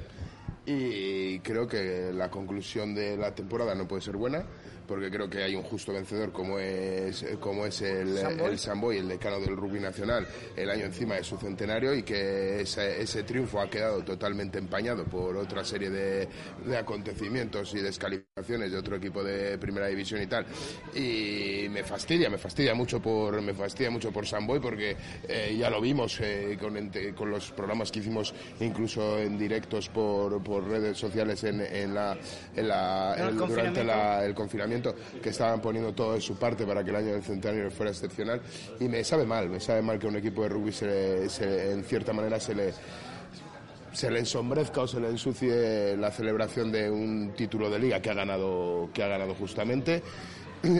Y 0.71 1.39
creo 1.39 1.67
que 1.67 2.11
la 2.13 2.29
conclusión 2.29 2.93
de 2.93 3.17
la 3.17 3.33
temporada 3.33 3.73
no 3.73 3.87
puede 3.87 4.03
ser 4.03 4.15
buena, 4.15 4.45
porque 4.89 5.11
creo 5.11 5.29
que 5.29 5.43
hay 5.43 5.55
un 5.55 5.61
justo 5.61 5.93
vencedor 5.93 6.31
como 6.31 6.57
es, 6.57 7.23
como 7.39 7.67
es 7.67 7.79
el, 7.83 8.17
Samboy. 8.17 8.49
el 8.49 8.57
Samboy, 8.57 8.97
el 8.97 9.07
decano 9.07 9.39
del 9.39 9.55
rugby 9.55 9.79
nacional, 9.79 10.27
el 10.55 10.67
año 10.67 10.85
encima 10.85 11.13
de 11.13 11.23
su 11.23 11.37
centenario 11.37 11.93
y 11.93 12.01
que 12.01 12.61
ese, 12.61 12.99
ese 12.99 13.21
triunfo 13.21 13.61
ha 13.61 13.69
quedado 13.69 14.03
totalmente 14.03 14.57
empañado 14.57 15.05
por 15.05 15.37
otra 15.37 15.63
serie 15.63 15.91
de, 15.91 16.27
de 16.65 16.77
acontecimientos 16.77 17.75
y 17.75 17.81
descalificaciones 17.81 18.71
de 18.71 18.77
otro 18.79 18.95
equipo 18.95 19.23
de 19.23 19.59
primera 19.59 19.85
división 19.85 20.23
y 20.23 20.25
tal. 20.27 20.47
Y 20.95 21.67
me 21.69 21.83
fastidia, 21.83 22.31
me 22.31 22.39
fastidia 22.39 22.73
mucho 22.73 22.99
por, 22.99 23.39
me 23.43 23.53
fastidia 23.53 23.91
mucho 23.91 24.11
por 24.11 24.25
Samboy 24.25 24.59
porque 24.59 24.97
eh, 25.27 25.55
ya 25.55 25.69
lo 25.69 25.79
vimos 25.81 26.19
eh, 26.19 26.57
con, 26.59 26.91
con 27.15 27.29
los 27.29 27.51
programas 27.51 27.91
que 27.91 27.99
hicimos 27.99 28.33
incluso 28.59 29.19
en 29.19 29.37
directos 29.37 29.87
por, 29.89 30.43
por 30.43 30.58
redes 30.63 30.97
sociales 30.97 31.43
en, 31.43 31.61
en 31.61 31.93
la, 31.93 32.17
en 32.55 32.67
la- 32.67 33.15
¿En 33.17 33.23
el 33.23 33.29
en- 33.29 33.37
durante 33.47 33.83
la- 33.83 34.25
el 34.25 34.33
confinamiento 34.35 34.95
que 35.21 35.29
estaban 35.29 35.61
poniendo 35.61 35.93
todo 35.93 36.13
de 36.13 36.21
su 36.21 36.37
parte 36.37 36.65
para 36.65 36.83
que 36.83 36.89
el 36.89 36.95
año 36.95 37.13
del 37.13 37.23
centenario 37.23 37.69
fuera 37.71 37.91
excepcional. 37.91 38.41
Y 38.79 38.85
me 38.87 39.03
sabe 39.03 39.25
mal, 39.25 39.49
me 39.49 39.59
sabe 39.59 39.81
mal 39.81 39.99
que 39.99 40.07
un 40.07 40.15
equipo 40.17 40.43
de 40.43 40.49
rugby 40.49 40.71
se 40.71 40.85
le- 40.85 41.29
se- 41.29 41.71
en 41.71 41.83
cierta 41.83 42.13
manera 42.13 42.39
se 42.39 42.55
le 42.55 42.73
se 43.91 44.11
le 44.11 44.19
ensombrezca 44.19 44.81
o 44.81 44.87
se 44.87 44.99
le 44.99 45.09
ensucie 45.09 45.97
la 45.97 46.11
celebración 46.11 46.71
de 46.71 46.91
un 46.91 47.33
título 47.35 47.71
de 47.71 47.79
liga 47.79 47.99
que 47.99 48.11
ha 48.11 48.13
ganado 48.13 48.87
que 48.93 49.01
ha 49.01 49.07
ganado 49.07 49.33
justamente 49.33 50.03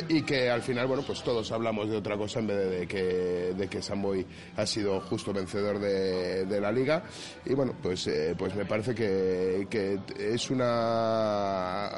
y 0.09 0.21
que 0.23 0.49
al 0.49 0.61
final 0.61 0.87
bueno 0.87 1.03
pues 1.05 1.23
todos 1.23 1.51
hablamos 1.51 1.89
de 1.89 1.97
otra 1.97 2.17
cosa 2.17 2.39
en 2.39 2.47
vez 2.47 2.69
de, 2.69 2.87
que 2.87 3.53
de 3.55 3.67
que 3.67 3.81
Samboy 3.81 4.25
ha 4.57 4.65
sido 4.65 4.99
justo 5.01 5.33
vencedor 5.33 5.79
de, 5.79 6.59
la 6.59 6.71
liga. 6.71 7.03
Y 7.45 7.53
bueno 7.53 7.73
pues 7.81 8.07
eh, 8.07 8.35
pues 8.37 8.55
me 8.55 8.65
parece 8.65 8.93
que, 8.93 9.67
que 9.69 9.99
es 10.17 10.49
una 10.49 11.89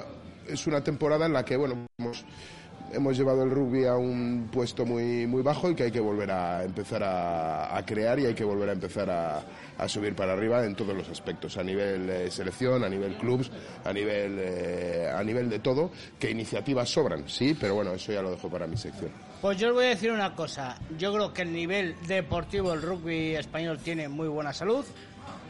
es 0.48 0.68
una 0.68 0.84
temporada 0.84 1.26
en 1.26 1.34
la 1.34 1.44
que 1.44 1.58
bueno 1.58 1.88
hemos 1.98 2.26
hemos 2.94 3.18
llevado 3.18 3.44
el 3.44 3.52
rugby 3.52 3.86
a 3.86 3.96
un 3.96 4.50
puesto 4.52 4.86
muy 4.86 5.28
muy 5.28 5.42
bajo 5.42 5.70
y 5.70 5.76
que 5.76 5.84
hay 5.84 5.92
que 5.92 6.00
volver 6.00 6.32
a 6.32 6.64
empezar 6.64 7.04
a, 7.04 7.82
crear 7.86 8.20
y 8.20 8.26
hay 8.26 8.34
que 8.34 8.44
volver 8.44 8.70
a 8.70 8.74
empezar 8.74 9.10
a, 9.10 9.88
subir 9.88 10.16
para 10.16 10.34
arriba 10.34 10.64
en 10.64 10.76
todos 10.76 10.96
los 10.96 11.10
aspectos 11.10 11.58
a 11.58 11.64
nivel 11.64 12.08
eh, 12.08 12.30
selección 12.30 12.84
a 12.84 12.90
nivel 12.90 13.16
clubs 13.16 13.50
a 13.84 13.92
nivel 13.92 14.38
eh, 14.40 15.12
a 15.12 15.24
nivel 15.24 15.50
de 15.50 15.58
todo 15.58 15.90
que 16.20 16.30
iniciativas 16.30 16.88
sobran 16.88 17.28
sí 17.28 17.58
pero 17.60 17.76
bueno 17.76 17.94
eso 17.94 18.12
ya 18.12 18.22
lo 18.22 18.30
dejo 18.30 18.48
para 18.48 18.68
mi 18.68 18.78
sección 18.78 19.12
Pues 19.42 19.58
yo 19.58 19.70
os 19.70 19.74
voy 19.74 19.86
a 19.86 19.90
decir 19.90 20.12
una 20.12 20.36
cosa. 20.36 20.78
Yo 21.00 21.12
creo 21.12 21.34
que 21.34 21.42
el 21.42 21.52
nivel 21.52 21.96
deportivo 22.08 22.70
del 22.70 22.84
rugby 22.84 23.36
español 23.36 23.80
tiene 23.80 24.08
muy 24.08 24.28
buena 24.28 24.54
salud. 24.54 24.86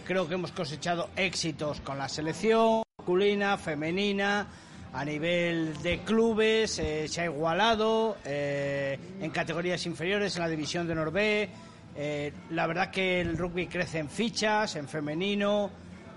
Creo 0.06 0.30
que 0.30 0.36
hemos 0.36 0.54
cosechado 0.54 1.10
éxitos 1.18 1.82
con 1.82 1.98
la 1.98 2.08
selección 2.08 2.84
masculina, 2.98 3.58
femenina, 3.58 4.48
a 4.94 5.06
nivel 5.06 5.82
de 5.82 6.00
clubes, 6.00 6.78
eh, 6.80 7.08
se 7.08 7.22
ha 7.22 7.26
igualado 7.26 8.18
eh, 8.26 9.00
en 9.22 9.32
categorías 9.32 9.86
inferiores, 9.86 10.36
en 10.36 10.42
la 10.42 10.50
división 10.50 10.88
de 10.88 10.96
Norbe. 10.96 11.50
Eh, 11.96 12.34
la 12.52 12.68
verdad 12.68 12.92
que 12.92 13.22
el 13.22 13.38
rugby 13.38 13.68
crece 13.68 14.00
en 14.00 14.10
fichas, 14.10 14.76
en 14.76 14.88
femenino, 14.88 15.70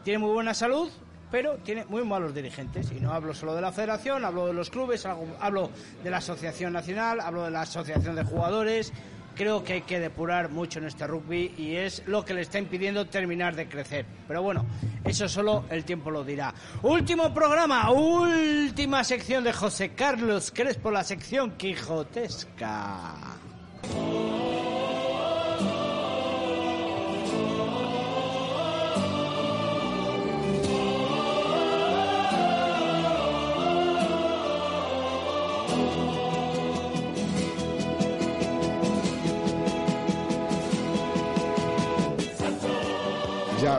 tiene 0.03 0.19
muy 0.19 0.33
buena 0.33 0.55
salud, 0.55 0.91
pero 1.31 1.57
tiene 1.59 1.85
muy 1.85 2.05
malos 2.05 2.35
dirigentes. 2.35 2.91
Y 2.91 3.01
no 3.01 3.13
hablo 3.13 3.33
solo 3.33 3.55
de 3.55 3.61
la 3.61 3.73
federación, 3.73 4.25
hablo 4.25 4.47
de 4.47 4.55
los 4.55 4.71
clubes, 4.71 5.07
hablo 5.07 5.71
de 6.03 6.11
la 6.11 6.17
asociación 6.19 6.73
nacional, 6.73 7.21
hablo 7.21 7.45
de 7.45 7.51
la 7.51 7.63
asociación 7.63 8.17
de 8.17 8.25
jugadores. 8.25 8.93
Creo 9.35 9.65
que 9.65 9.75
hay 9.75 9.81
que 9.83 9.99
depurar 9.99 10.51
mucho 10.51 10.79
en 10.79 10.87
este 10.87 11.07
rugby 11.07 11.55
y 11.59 11.75
es 11.77 12.03
lo 12.07 12.25
que 12.25 12.35
le 12.35 12.43
está 12.43 12.59
impidiendo 12.59 13.07
terminar 13.07 13.57
de 13.57 13.69
crecer. 13.69 14.07
Pero 14.29 14.43
bueno, 14.43 14.65
eso 15.05 15.29
solo 15.29 15.65
el 15.71 15.85
tiempo 15.85 16.11
lo 16.11 16.25
dirá. 16.25 16.55
Último 16.83 17.35
programa, 17.35 17.91
última 17.91 19.03
sección 19.05 19.45
de 19.45 19.53
José 19.53 19.91
Carlos 19.91 20.53
Crespo, 20.55 20.91
la 20.91 21.05
sección 21.05 21.53
quijotesca. 21.53 23.15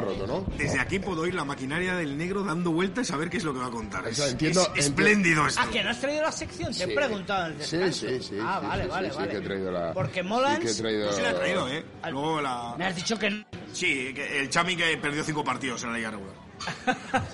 Roto 0.01 0.27
no 0.27 0.45
Desde 0.57 0.79
aquí 0.79 0.99
puedo 0.99 1.21
oír 1.21 1.33
la 1.33 1.43
maquinaria 1.45 1.95
del 1.95 2.17
negro 2.17 2.43
dando 2.43 2.71
vueltas 2.71 3.09
a 3.11 3.17
ver 3.17 3.29
qué 3.29 3.37
es 3.37 3.43
lo 3.43 3.53
que 3.53 3.59
va 3.59 3.67
a 3.67 3.71
contar. 3.71 4.07
Es, 4.07 4.19
entiendo- 4.19 4.61
es 4.61 4.67
entiendo- 4.67 4.79
espléndido 4.79 5.47
esto. 5.47 5.61
Ah, 5.63 5.69
que 5.71 5.83
no 5.83 5.89
has 5.89 5.99
traído 6.01 6.23
la 6.23 6.31
sección, 6.31 6.73
te 6.73 6.83
he 6.83 6.87
Sí. 6.87 6.93
preguntado 6.95 7.47
en 7.47 7.53
el 7.59 7.65
sí 7.65 7.77
sí 7.91 8.19
sí 8.21 8.37
Ah, 8.41 8.59
sí, 8.61 8.67
vale, 8.67 8.83
sí, 8.83 8.89
vale, 8.89 9.07
sí, 9.07 9.13
sí 9.13 9.19
vale. 9.19 9.31
que 9.31 9.37
he 9.37 9.41
traído 9.41 9.71
la 9.71 9.93
Porque 9.93 10.21
sí 10.21 10.27
Molans- 10.27 10.59
que 10.59 10.69
he 10.71 10.73
traído 10.75 11.13
Sí 11.13 11.21
la 11.21 11.31
he 11.31 11.33
traído, 11.33 11.67
¿eh? 11.69 11.85
Luego 12.11 12.41
la... 12.41 12.75
Me 12.77 12.85
has 12.85 12.95
dicho 12.95 13.17
que 13.19 13.29
no. 13.29 13.45
Sí, 13.73 14.13
que 14.13 14.39
el 14.39 14.49
Chami 14.49 14.75
que 14.75 14.97
perdió 14.97 15.23
cinco 15.23 15.43
partidos 15.43 15.83
en 15.83 15.91
la 15.91 15.97
liga 15.97 16.11
regular. 16.11 16.35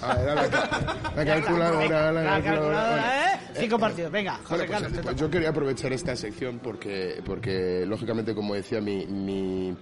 Ah, 0.01 0.17
era 0.21 0.33
la, 0.35 0.49
ca- 0.49 1.11
la 1.15 1.25
calculadora, 1.25 2.11
la, 2.11 2.21
La 2.23 2.41
calculadora. 2.41 2.43
calculadora, 2.43 3.33
¿eh? 3.35 3.39
Cinco 3.59 3.75
eh, 3.75 3.79
partidos, 3.79 4.11
venga, 4.11 4.33
José 4.43 4.47
Bueno, 4.49 4.65
pues, 4.65 4.81
Carlos. 4.81 4.93
te 4.97 5.03
pues 5.03 5.15
yo 5.17 5.29
quería 5.29 5.49
aprovechar 5.49 5.93
esta 5.93 6.15
sección 6.15 6.59
porque, 6.59 7.21
porque 7.25 7.85
lógicamente, 7.85 8.33
como 8.33 8.55
decía, 8.55 8.81
mi, 8.81 9.05
mi, 9.05 9.75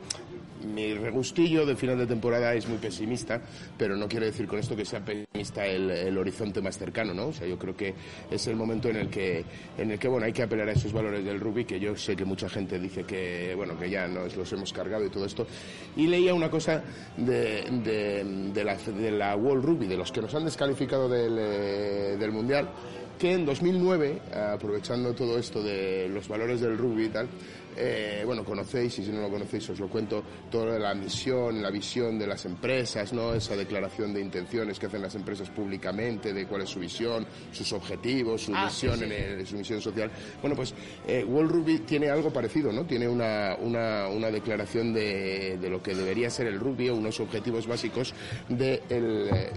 mi 0.65 0.93
regustillo 0.93 1.65
de 1.65 1.75
final 1.75 1.97
de 1.97 2.07
temporada 2.07 2.53
es 2.53 2.67
muy 2.67 2.77
pesimista, 2.77 3.41
pero 3.77 3.95
no 3.95 4.07
quiere 4.07 4.27
decir 4.27 4.47
con 4.47 4.59
esto 4.59 4.75
que 4.75 4.85
sea 4.85 5.03
pesimista 5.03 5.65
el, 5.65 5.89
el 5.89 6.17
horizonte 6.17 6.61
más 6.61 6.77
cercano, 6.77 7.13
¿no? 7.13 7.27
O 7.27 7.33
sea, 7.33 7.47
yo 7.47 7.57
creo 7.57 7.75
que 7.75 7.93
es 8.29 8.47
el 8.47 8.55
momento 8.55 8.89
en 8.89 8.97
el 8.97 9.09
que, 9.09 9.45
en 9.77 9.91
el 9.91 9.99
que 9.99 10.07
bueno, 10.07 10.25
hay 10.25 10.33
que 10.33 10.43
apelar 10.43 10.69
a 10.69 10.73
esos 10.73 10.93
valores 10.93 11.23
del 11.23 11.39
rugby, 11.39 11.65
que 11.65 11.79
yo 11.79 11.95
sé 11.95 12.15
que 12.15 12.25
mucha 12.25 12.49
gente 12.49 12.79
dice 12.79 13.03
que, 13.03 13.53
bueno, 13.55 13.77
que 13.77 13.89
ya 13.89 14.07
nos 14.07 14.35
los 14.35 14.51
hemos 14.53 14.73
cargado 14.73 15.05
y 15.05 15.09
todo 15.09 15.25
esto. 15.25 15.47
Y 15.95 16.07
leía 16.07 16.33
una 16.33 16.49
cosa 16.49 16.83
de, 17.17 17.63
de, 17.83 18.51
de 18.53 18.63
la, 18.63 18.75
de 18.75 19.11
la 19.11 19.35
World 19.35 19.63
Rugby, 19.63 19.87
de 19.87 19.97
los 19.97 20.11
que 20.11 20.21
nos 20.21 20.33
han 20.35 20.45
descalificado 20.45 21.07
del, 21.07 21.37
eh, 21.39 22.17
del 22.19 22.31
Mundial, 22.31 22.69
que 23.19 23.33
en 23.33 23.45
2009, 23.45 24.21
aprovechando 24.53 25.13
todo 25.13 25.37
esto 25.37 25.61
de 25.61 26.07
los 26.07 26.27
valores 26.29 26.61
del 26.61 26.77
rugby 26.77 27.05
y 27.05 27.09
tal, 27.09 27.27
eh, 27.79 28.23
bueno, 28.25 28.43
conocéis, 28.43 28.99
y 28.99 29.05
si 29.05 29.11
no 29.11 29.21
lo 29.21 29.29
conocéis 29.29 29.69
os 29.69 29.79
lo 29.79 29.87
cuento, 29.87 30.23
toda 30.51 30.77
la 30.77 30.93
misión, 30.93 31.61
la 31.61 31.71
visión 31.71 32.19
de 32.19 32.27
las 32.27 32.45
empresas, 32.45 33.13
¿no? 33.13 33.33
Esa 33.33 33.55
declaración 33.55 34.13
de 34.13 34.21
intenciones 34.21 34.77
que 34.77 34.87
hacen 34.87 35.01
las 35.01 35.15
empresas 35.15 35.49
públicamente, 35.49 36.33
de 36.33 36.45
cuál 36.45 36.63
es 36.63 36.69
su 36.69 36.79
visión, 36.79 37.25
sus 37.51 37.71
objetivos, 37.73 38.41
su 38.43 38.53
Ah, 38.55 38.65
misión 38.65 38.95
sí, 38.99 38.99
sí. 38.99 39.05
en 39.05 39.11
el- 39.39 39.47
su 39.47 39.55
misión 39.57 39.81
social. 39.81 40.11
Bueno, 40.41 40.55
pues 40.55 40.73
eh, 41.07 41.23
World 41.23 41.51
Rugby 41.51 41.79
tiene 41.79 42.09
algo 42.09 42.31
parecido, 42.31 42.71
¿no? 42.71 42.85
Tiene 42.85 43.07
una, 43.07 43.55
una, 43.59 44.07
una 44.09 44.29
declaración 44.29 44.93
de, 44.93 45.57
de 45.57 45.69
lo 45.69 45.81
que 45.81 45.95
debería 45.95 46.29
ser 46.29 46.47
el 46.47 46.59
rugby 46.59 46.89
o 46.89 46.95
unos 46.95 47.19
objetivos 47.19 47.65
básicos 47.67 48.13
de 48.49 48.81
el, 48.89 49.29
eh, 49.33 49.51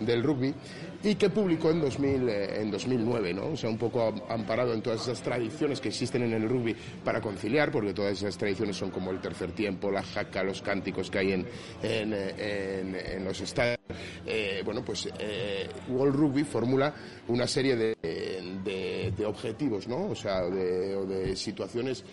del, 0.00 0.22
rugby 0.22 0.54
y 1.02 1.14
que 1.14 1.30
publicó 1.30 1.70
en, 1.70 1.80
2000, 1.80 2.28
eh, 2.28 2.60
en 2.62 2.70
2009, 2.70 3.34
¿no? 3.34 3.46
O 3.50 3.56
sea, 3.56 3.70
un 3.70 3.78
poco 3.78 4.02
am- 4.08 4.20
amparado 4.28 4.74
en 4.74 4.82
todas 4.82 5.02
esas 5.02 5.22
tradiciones 5.22 5.80
que 5.80 5.88
existen 5.88 6.22
en 6.22 6.32
el 6.32 6.48
rugby 6.48 6.74
para 7.04 7.20
conciliar, 7.20 7.70
porque 7.70 7.92
todas 7.94 8.12
esas 8.12 8.36
tradiciones 8.36 8.76
son 8.76 8.90
como 8.90 9.10
el 9.10 9.20
tercer 9.20 9.52
tiempo, 9.52 9.90
la 9.90 10.02
jaca, 10.02 10.42
los 10.42 10.60
cánticos 10.62 11.10
que 11.10 11.18
hay 11.18 11.32
en, 11.32 11.46
en, 11.82 12.12
eh, 12.14 13.20
los 13.24 13.40
estadios. 13.40 13.78
Eh, 14.26 14.60
bueno, 14.64 14.84
pues 14.84 15.08
eh, 15.18 15.68
World 15.88 16.14
Rugby 16.16 16.44
formula 16.44 16.94
una 17.28 17.46
serie 17.46 17.76
de, 17.76 17.94
de- 18.02 19.26
objetivos, 19.26 19.86
¿no? 19.88 20.06
O 20.08 20.14
sea, 20.14 20.42
de, 20.42 20.96
de 21.06 21.36
situaciones 21.36 22.04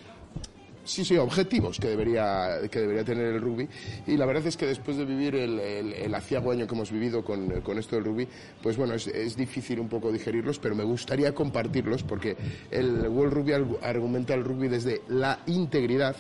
Sí, 0.86 1.04
sí, 1.04 1.18
objetivos 1.18 1.80
que 1.80 1.88
debería, 1.88 2.60
que 2.70 2.80
debería 2.80 3.04
tener 3.04 3.26
el 3.34 3.42
rugby. 3.42 3.68
Y 4.06 4.18
la 4.18 4.26
verdad 4.28 4.46
es 4.46 4.56
que 4.56 4.68
después 4.68 4.98
de 4.98 5.06
vivir 5.06 5.36
el, 5.36 5.60
el, 5.60 6.14
aciago 6.14 6.52
año 6.52 6.68
que 6.68 6.76
hemos 6.76 6.92
vivido 6.92 7.24
con, 7.26 7.62
con 7.62 7.80
esto 7.80 7.96
del 7.96 8.06
rugby, 8.06 8.28
pues 8.62 8.78
bueno, 8.78 8.94
es, 8.94 9.08
es 9.08 9.36
difícil 9.36 9.80
un 9.80 9.90
poco 9.90 10.12
digerirlos, 10.12 10.60
pero 10.60 10.76
me 10.76 10.84
gustaría 10.84 11.34
compartirlos 11.34 12.04
porque 12.04 12.38
el 12.70 13.08
World 13.08 13.34
Rugby 13.34 13.52
argu- 13.54 13.78
argumenta 13.82 14.36
el 14.36 14.44
rugby 14.44 14.68
desde 14.68 15.02
la 15.10 15.40
integridad 15.48 16.16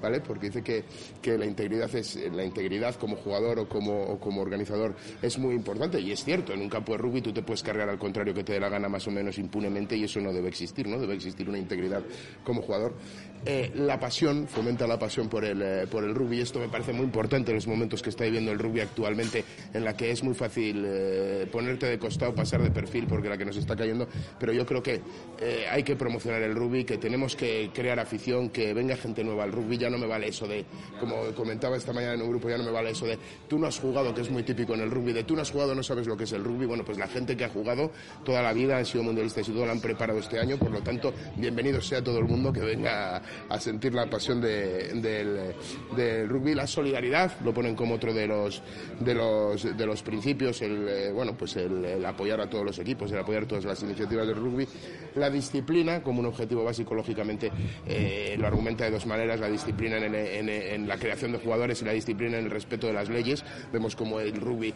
¿vale? 0.00 0.20
Porque 0.20 0.46
dice 0.46 0.62
que, 0.62 0.84
que 1.20 1.36
la 1.36 1.46
integridad 1.46 1.94
es 1.94 2.18
la 2.32 2.44
integridad 2.44 2.94
como 2.96 3.16
jugador 3.16 3.60
o 3.60 3.68
como, 3.68 4.02
o 4.02 4.18
como 4.18 4.40
organizador 4.40 4.94
es 5.22 5.38
muy 5.38 5.54
importante 5.54 6.00
y 6.00 6.12
es 6.12 6.24
cierto, 6.24 6.52
en 6.52 6.60
un 6.60 6.68
campo 6.68 6.92
de 6.92 6.98
rugby 6.98 7.20
tú 7.20 7.32
te 7.32 7.42
puedes 7.42 7.62
cargar 7.62 7.88
al 7.88 7.98
contrario 7.98 8.34
que 8.34 8.44
te 8.44 8.52
dé 8.54 8.60
la 8.60 8.68
gana 8.68 8.88
más 8.88 9.06
o 9.06 9.10
menos 9.10 9.38
impunemente 9.38 9.96
y 9.96 10.04
eso 10.04 10.20
no 10.20 10.32
debe 10.32 10.48
existir, 10.48 10.86
¿no? 10.86 10.98
Debe 10.98 11.14
existir 11.14 11.48
una 11.48 11.58
integridad 11.58 12.02
como 12.44 12.62
jugador. 12.62 12.94
Eh, 13.46 13.72
la 13.74 13.98
pasión, 13.98 14.46
fomenta 14.46 14.86
la 14.86 14.98
pasión 14.98 15.28
por 15.28 15.44
el, 15.44 15.62
eh, 15.62 15.86
por 15.90 16.04
el 16.04 16.14
rugby. 16.14 16.40
Esto 16.40 16.58
me 16.58 16.68
parece 16.68 16.92
muy 16.92 17.04
importante 17.04 17.50
en 17.50 17.56
los 17.56 17.66
momentos 17.66 18.02
que 18.02 18.10
está 18.10 18.24
viviendo 18.24 18.52
el 18.52 18.58
rugby 18.58 18.80
actualmente, 18.80 19.44
en 19.72 19.84
la 19.84 19.96
que 19.96 20.10
es 20.10 20.22
muy 20.22 20.34
fácil 20.34 20.84
eh, 20.86 21.46
ponerte 21.50 21.86
de 21.86 21.98
costado, 21.98 22.34
pasar 22.34 22.62
de 22.62 22.70
perfil, 22.70 23.06
porque 23.06 23.28
la 23.28 23.38
que 23.38 23.46
nos 23.46 23.56
está 23.56 23.74
cayendo. 23.74 24.08
Pero 24.38 24.52
yo 24.52 24.66
creo 24.66 24.82
que 24.82 25.00
hay 25.70 25.82
que 25.82 25.96
promocionar 25.96 26.42
el 26.42 26.54
rugby, 26.54 26.84
que 26.84 26.98
tenemos 26.98 27.34
que 27.34 27.70
crear 27.72 27.98
afición, 27.98 28.50
que 28.50 28.74
venga 28.74 28.96
gente 28.96 29.24
nueva 29.24 29.44
al 29.44 29.52
rugby. 29.52 29.78
Ya 29.78 29.89
no 29.90 29.98
me 29.98 30.06
vale 30.06 30.28
eso 30.28 30.46
de, 30.46 30.64
como 30.98 31.16
comentaba 31.34 31.76
esta 31.76 31.92
mañana 31.92 32.14
en 32.14 32.22
un 32.22 32.30
grupo, 32.30 32.48
ya 32.48 32.58
no 32.58 32.64
me 32.64 32.70
vale 32.70 32.90
eso 32.90 33.06
de 33.06 33.18
tú 33.48 33.58
no 33.58 33.66
has 33.66 33.78
jugado, 33.78 34.14
que 34.14 34.22
es 34.22 34.30
muy 34.30 34.42
típico 34.42 34.74
en 34.74 34.80
el 34.80 34.90
rugby, 34.90 35.12
de 35.12 35.24
tú 35.24 35.36
no 35.36 35.42
has 35.42 35.50
jugado, 35.50 35.74
no 35.74 35.82
sabes 35.82 36.06
lo 36.06 36.16
que 36.16 36.24
es 36.24 36.32
el 36.32 36.44
rugby. 36.44 36.66
Bueno, 36.66 36.84
pues 36.84 36.98
la 36.98 37.08
gente 37.08 37.36
que 37.36 37.44
ha 37.44 37.48
jugado 37.48 37.90
toda 38.24 38.42
la 38.42 38.52
vida, 38.52 38.78
han 38.78 38.86
sido 38.86 39.04
mundialistas 39.04 39.48
y 39.48 39.52
todo 39.52 39.66
lo 39.66 39.72
han 39.72 39.80
preparado 39.80 40.18
este 40.18 40.38
año, 40.38 40.56
por 40.56 40.70
lo 40.70 40.80
tanto, 40.80 41.12
bienvenido 41.36 41.80
sea 41.80 42.02
todo 42.02 42.18
el 42.18 42.24
mundo 42.24 42.52
que 42.52 42.60
venga 42.60 43.22
a 43.48 43.60
sentir 43.60 43.94
la 43.94 44.08
pasión 44.08 44.40
del, 44.40 45.02
del, 45.02 46.28
rugby, 46.28 46.54
la 46.54 46.66
solidaridad, 46.66 47.32
lo 47.44 47.52
ponen 47.52 47.74
como 47.74 47.94
otro 47.94 48.12
de 48.12 48.26
los 48.26 48.62
de 49.00 49.14
los 49.14 49.76
de 49.76 49.86
los 49.86 50.02
principios, 50.02 50.62
el 50.62 50.88
eh, 50.88 51.12
bueno 51.12 51.34
pues 51.36 51.56
el, 51.56 52.04
apoyar 52.04 52.40
a 52.40 52.48
todos 52.48 52.64
los 52.64 52.78
equipos, 52.78 53.10
el 53.12 53.18
apoyar 53.18 53.46
todas 53.46 53.64
las 53.64 53.82
iniciativas 53.82 54.26
del 54.26 54.36
rugby, 54.36 54.66
la 55.14 55.30
disciplina 55.30 56.02
como 56.02 56.20
un 56.20 56.26
objetivo 56.26 56.64
básico, 56.64 56.94
lógicamente 56.94 57.50
eh, 57.86 58.36
lo 58.38 58.46
argumenta 58.46 58.84
de 58.84 58.90
dos 58.90 59.06
maneras, 59.06 59.40
la 59.40 59.48
disciplina 59.48 59.79
en, 59.86 60.88
la 60.88 60.96
creación 60.98 61.32
de 61.32 61.38
jugadores 61.38 61.80
y 61.82 61.84
la 61.84 61.92
disciplina 61.92 62.38
en 62.38 62.44
el 62.44 62.50
respeto 62.50 62.86
de 62.86 62.92
las 62.92 63.08
leyes. 63.08 63.44
Vemos 63.72 63.96
como 63.96 64.20
el 64.20 64.40
rugby 64.40 64.74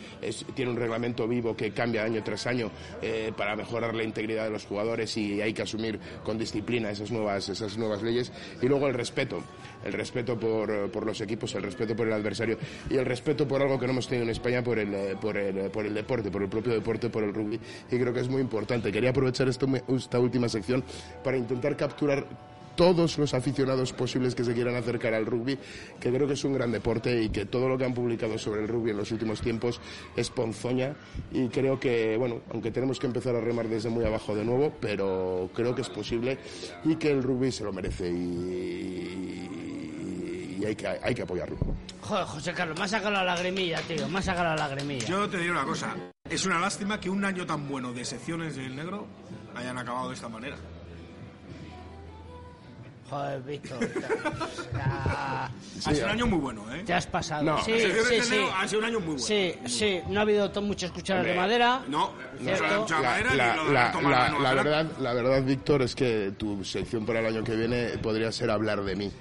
tiene 0.55 0.71
un 0.71 0.77
reglamento 0.77 1.27
vivo 1.27 1.57
que 1.57 1.73
cambia 1.73 2.05
año 2.05 2.23
tras 2.23 2.47
año 2.47 2.71
eh, 3.03 3.33
para 3.37 3.57
mejorar 3.57 3.95
la 3.95 4.03
integridad 4.03 4.45
de 4.45 4.51
los 4.51 4.65
jugadores 4.65 5.17
y 5.17 5.41
hay 5.41 5.53
que 5.53 5.63
asumir 5.63 5.99
con 6.23 6.39
disciplina 6.39 6.91
esas 6.91 7.11
nuevas 7.11 7.49
esas 7.49 7.77
nuevas 7.77 8.03
leyes 8.03 8.33
y 8.61 8.67
luego 8.67 8.87
el 8.87 8.95
respeto, 8.95 9.43
el 9.85 9.93
respeto 9.93 10.39
por, 10.39 10.91
por, 10.91 11.07
los 11.07 11.21
equipos, 11.21 11.55
el 11.55 11.63
respeto 11.63 11.95
por 11.95 12.07
el 12.07 12.13
adversario 12.13 12.59
y 12.91 12.97
el 12.97 13.05
respeto 13.05 13.47
por 13.47 13.63
algo 13.63 13.79
que 13.79 13.87
no 13.87 13.93
hemos 13.93 14.09
tenido 14.09 14.25
en 14.25 14.31
España 14.31 14.63
por 14.63 14.79
el, 14.79 14.95
eh, 14.95 15.17
por 15.21 15.37
el, 15.37 15.59
eh, 15.59 15.71
por 15.71 15.87
el 15.87 15.95
deporte, 15.95 16.31
por 16.31 16.43
el 16.43 16.49
propio 16.49 16.73
deporte, 16.73 17.11
por 17.11 17.25
el 17.25 17.35
rugby 17.35 17.61
y 17.91 17.99
creo 17.99 18.13
que 18.13 18.21
es 18.21 18.29
muy 18.29 18.41
importante. 18.41 18.93
Quería 18.93 19.11
aprovechar 19.11 19.49
esto, 19.49 19.67
esta 19.89 20.19
última 20.19 20.49
sección 20.49 20.85
para 21.23 21.37
intentar 21.37 21.77
capturar 21.77 22.27
todos 22.77 23.19
los 23.19 23.35
aficionados 23.35 23.93
posibles 23.93 24.35
que 24.35 24.45
se 24.45 24.55
quieran 24.55 24.77
acercar 24.77 25.15
al 25.15 25.27
rugby, 25.27 25.59
que 26.01 26.11
creo 26.11 26.27
que 26.27 26.35
es 26.35 26.45
un 26.45 26.55
gran 26.55 26.73
deporte 26.73 27.23
y 27.23 27.29
que 27.31 27.47
todo 27.47 27.69
lo 27.69 27.79
que 27.79 27.85
han 27.85 27.95
publicado 27.95 28.39
sobre 28.39 28.63
el 28.63 28.69
rugby 28.69 28.91
en 28.91 28.99
los 28.99 29.11
últimos 29.13 29.41
tiempos 29.41 29.81
es 30.17 30.31
ponzoña 30.31 30.95
y 31.33 31.49
creo 31.49 31.79
que, 31.79 32.17
bueno, 32.17 32.43
aunque 32.51 32.71
tenemos 32.71 32.99
que 32.99 33.07
empezar 33.07 33.37
a 33.37 33.41
remar 33.41 33.69
desde 33.69 33.89
muy 33.89 34.05
abajo 34.05 34.35
de 34.35 34.45
nuevo, 34.45 34.73
pero 34.81 35.51
creo 35.55 35.75
que 35.75 35.83
es 35.83 35.91
posible 35.91 36.39
y 36.85 36.97
que 36.97 37.11
el 37.11 37.23
rugby 37.23 37.53
se 37.53 37.65
lo 37.65 37.73
merece 37.73 38.11
y, 38.11 39.51
hay, 40.65 40.75
que, 40.77 40.87
hay 40.87 41.15
que 41.15 41.23
apoyarlo. 41.23 41.59
Joder, 42.01 42.25
José 42.25 42.53
Carlos, 42.55 42.79
me 42.79 42.85
ha 42.85 42.89
sacado 42.89 43.11
la 43.13 43.25
lagrimilla, 43.25 43.81
tío, 43.83 44.09
me 44.09 44.19
ha 44.19 44.23
sacado 44.23 44.49
la 44.49 44.57
lagrimilla. 44.57 45.07
Yo 45.07 45.29
te 45.29 45.37
diré 45.39 45.51
una 45.51 45.65
cosa, 45.65 45.95
es 46.29 46.47
una 46.47 46.59
lástima 46.59 46.99
que 46.99 47.11
un 47.11 47.25
año 47.25 47.45
tan 47.45 47.69
bueno 47.69 47.93
de 47.93 48.05
secciones 48.05 48.57
del 48.57 48.75
negro 48.75 49.07
hayan 49.55 49.77
acabado 49.79 50.09
de 50.09 50.15
esta 50.15 50.29
manera. 50.29 50.57
Joder, 53.11 53.43
Víctor. 53.43 53.79
ha 54.75 55.51
sido 55.79 56.05
un 56.05 56.11
año 56.11 56.27
muy 56.27 56.39
bueno, 56.39 56.75
¿eh? 56.75 56.83
Te 56.85 56.95
has 56.95 57.07
pasado. 57.07 57.59
sí, 57.65 57.73
sí, 57.79 58.21
sí. 58.23 58.41
Ha 58.57 58.67
sido 58.67 58.81
un 58.81 58.87
año 58.87 59.01
muy 59.01 59.17
bueno. 59.17 59.23
Sí, 59.23 59.55
sí. 59.67 60.01
No 60.09 60.21
ha 60.21 60.23
habido 60.23 60.51
muchas 60.63 60.91
cucharas 60.91 61.25
de 61.25 61.35
madera. 61.35 61.83
No, 61.89 62.13
no 62.41 62.57
se 62.57 62.65
ha 62.65 63.01
de 63.01 63.03
madera 63.03 63.35
la, 63.35 63.93
la, 63.93 64.39
la, 64.41 64.55
verdad, 64.55 64.87
la 64.99 65.13
verdad, 65.13 65.43
Víctor, 65.43 65.83
es 65.83 65.95
que 65.95 66.33
tu 66.37 66.65
sección 66.65 67.05
para 67.05 67.21
el 67.21 67.27
año 67.27 67.45
que 67.45 67.55
viene 67.55 67.99
podría 67.99 68.33
ser 68.33 68.51
hablar 68.51 68.83
de 68.83 68.97
mí. 68.97 69.13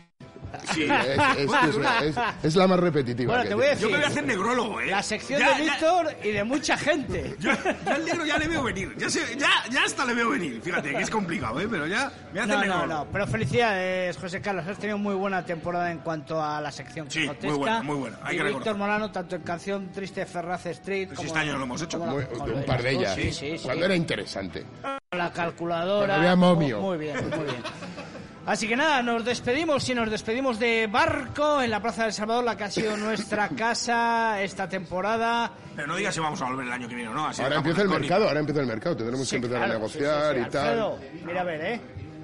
Sí. 0.74 0.88
Es, 2.44 2.56
la 2.56 2.68
más 2.68 2.80
repetitiva. 2.80 3.34
Bueno, 3.34 3.50
te 3.50 3.56
voy 3.56 3.66
a 3.66 3.70
decir, 3.70 3.84
yo 3.84 3.90
me 3.90 3.98
voy 3.98 4.06
a 4.06 4.08
hacer 4.08 4.26
negrólogo, 4.26 4.82
¿eh? 4.82 4.88
La 4.88 5.04
sección 5.04 5.40
de 5.40 5.64
Víctor 5.64 6.16
y 6.24 6.30
de 6.30 6.44
mucha 6.44 6.78
gente. 6.78 7.36
Yo, 7.40 7.52
el 7.52 8.06
negro 8.06 8.26
ya 8.26 8.38
le 8.38 8.48
veo 8.48 8.64
venir. 8.64 8.96
Ya, 8.98 9.08
ya, 9.08 9.50
ya, 9.70 9.84
hasta 9.84 10.06
le 10.06 10.14
veo 10.14 10.30
venir. 10.30 10.62
Fíjate 10.62 10.92
que 10.92 11.02
es 11.02 11.10
complicado, 11.10 11.60
¿eh? 11.60 11.68
Pero 11.70 11.88
ya 11.88 12.12
me 12.34 12.42
hace 12.42 12.52
no, 12.52 12.66
No, 12.66 12.88
no, 12.88 13.08
pero 13.12 13.28
felicidades, 13.28 14.18
José 14.18 14.42
Carlos. 14.42 14.68
Has 14.68 14.78
tenido 14.78 14.98
muy 14.98 15.16
buena 15.16 15.46
temporada 15.46 15.92
en 15.92 16.00
cuanto 16.00 16.42
a 16.42 16.62
la 16.62 16.72
sección 16.72 17.10
Sí, 17.10 17.30
muy 17.42 17.58
buena, 17.58 17.84
muy 17.84 17.96
buena. 17.96 18.20
Hay 18.24 18.36
y 18.36 18.40
que 18.40 18.44
Víctor 18.46 18.78
Molano, 18.78 19.12
tanto 19.12 19.36
en 19.36 19.42
canción 19.42 19.92
Triste 19.92 20.26
Ferraz 20.26 20.66
Street. 20.68 21.08
Pues 21.08 21.18
como 21.18 21.28
este 21.28 21.40
año 21.40 21.58
lo 21.58 21.64
hemos 21.64 21.82
hecho. 21.82 22.00
un 22.00 22.64
par 22.66 22.82
de 22.82 22.92
ellas. 22.92 23.16
Sí, 23.16 23.32
sí, 23.32 23.56
Cuando 23.64 23.86
era 23.86 23.96
interesante. 23.96 24.66
La 25.12 25.32
calculadora. 25.32 26.16
Había 26.16 26.36
momio. 26.36 26.82
Muy 26.82 26.98
bien, 26.98 27.16
muy 27.30 27.46
bien. 27.46 27.64
Así 28.46 28.68
que 28.68 28.76
nada, 28.76 29.02
nos 29.02 29.24
despedimos 29.24 29.88
y 29.88 29.96
nos 29.96 30.12
despedimos 30.12 30.60
de 30.60 30.88
Barco 30.88 31.62
en 31.62 31.72
la 31.72 31.82
Plaza 31.82 32.04
del 32.04 32.12
Salvador, 32.14 32.44
la 32.44 32.58
que 32.58 32.66
ha 32.66 32.72
sido 32.72 32.98
nuestra 32.98 33.48
casa 33.58 34.42
esta 34.42 34.68
temporada. 34.68 35.50
Pero 35.76 35.88
no 35.88 35.96
digas 35.96 36.14
si 36.14 36.20
vamos 36.20 36.42
a 36.42 36.46
volver 36.46 36.68
el 36.68 36.74
año 36.74 36.90
que 36.90 36.96
viene 36.96 37.10
o 37.10 37.14
no. 37.14 37.26
ahora 37.26 37.56
empieza 37.56 37.82
el 37.84 37.90
mercado, 37.90 38.28
ahora 38.28 38.42
empieza 38.42 38.60
el 38.60 38.68
mercado, 38.68 38.98
tendremos 38.98 39.30
que 39.30 39.36
empezar 39.38 39.64
a 39.64 39.68
negociar 39.68 40.38
y 40.38 40.50
tal. 40.50 40.68
Alfredo, 40.68 41.00
mira 41.26 41.42
a 41.42 41.44
ver, 41.46 41.62
¿eh? 41.62 41.82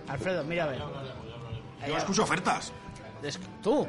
Alfredo, 0.09 0.43
mira 0.43 0.63
a 0.65 0.67
ver. 0.67 0.81
Yo 1.87 1.97
escucho 1.97 2.23
ofertas. 2.23 2.73
¿Tú? 3.63 3.87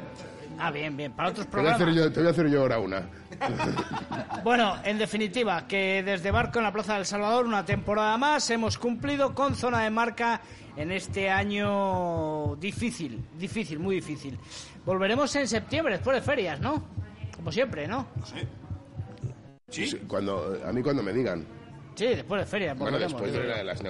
Ah, 0.63 0.69
bien, 0.69 0.95
bien. 0.95 1.11
Para 1.13 1.29
otros 1.29 1.47
programas. 1.47 1.79
Te 1.79 1.85
voy 1.85 1.93
a 1.93 1.95
hacer 1.95 2.03
yo, 2.03 2.13
te 2.13 2.19
voy 2.19 2.27
a 2.27 2.31
hacer 2.31 2.47
yo 2.49 2.61
ahora 2.61 2.77
una. 2.77 3.09
bueno, 4.43 4.75
en 4.83 4.99
definitiva, 4.99 5.65
que 5.67 6.03
desde 6.03 6.29
Barco 6.29 6.59
en 6.59 6.65
la 6.65 6.71
Plaza 6.71 6.93
del 6.97 7.07
Salvador, 7.07 7.47
una 7.47 7.65
temporada 7.65 8.15
más, 8.19 8.47
hemos 8.51 8.77
cumplido 8.77 9.33
con 9.33 9.55
zona 9.55 9.81
de 9.81 9.89
marca 9.89 10.39
en 10.77 10.91
este 10.91 11.31
año 11.31 12.55
difícil, 12.57 13.25
difícil, 13.39 13.79
muy 13.79 13.95
difícil. 13.95 14.37
Volveremos 14.85 15.35
en 15.35 15.47
septiembre, 15.47 15.95
después 15.95 16.17
de 16.17 16.21
ferias, 16.21 16.59
¿no? 16.59 16.83
Como 17.35 17.51
siempre, 17.51 17.87
¿no? 17.87 18.05
Sí. 18.23 19.85
¿Sí? 19.87 19.97
Cuando, 20.07 20.61
a 20.63 20.71
mí 20.71 20.83
cuando 20.83 21.01
me 21.01 21.11
digan. 21.11 21.43
Sí, 21.95 22.07
después 22.07 22.41
de 22.41 22.45
ferias. 22.45 22.77
Bueno, 22.77 22.97
después 22.97 23.31
de 23.33 23.63
las 23.63 23.81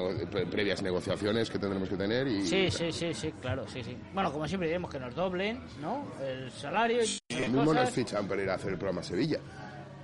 previas 0.49 0.81
negociaciones 0.81 1.49
que 1.49 1.59
tendremos 1.59 1.87
que 1.87 1.97
tener 1.97 2.27
y... 2.27 2.45
Sí, 2.45 2.71
sí, 2.71 2.91
sí, 2.91 3.13
sí, 3.13 3.33
claro, 3.39 3.67
sí, 3.67 3.83
sí. 3.83 3.97
Bueno, 4.13 4.31
como 4.31 4.47
siempre 4.47 4.67
diremos 4.67 4.89
que 4.89 4.99
nos 4.99 5.13
doblen, 5.13 5.61
¿no? 5.81 6.05
El 6.21 6.51
salario 6.51 7.03
y... 7.03 7.19
Lo 7.33 7.47
mismo 7.47 7.73
nos 7.73 7.89
fichan 7.91 8.27
para 8.27 8.41
ir 8.41 8.49
a 8.49 8.55
hacer 8.55 8.71
el 8.71 8.77
programa 8.77 9.01
a 9.01 9.03
Sevilla 9.03 9.39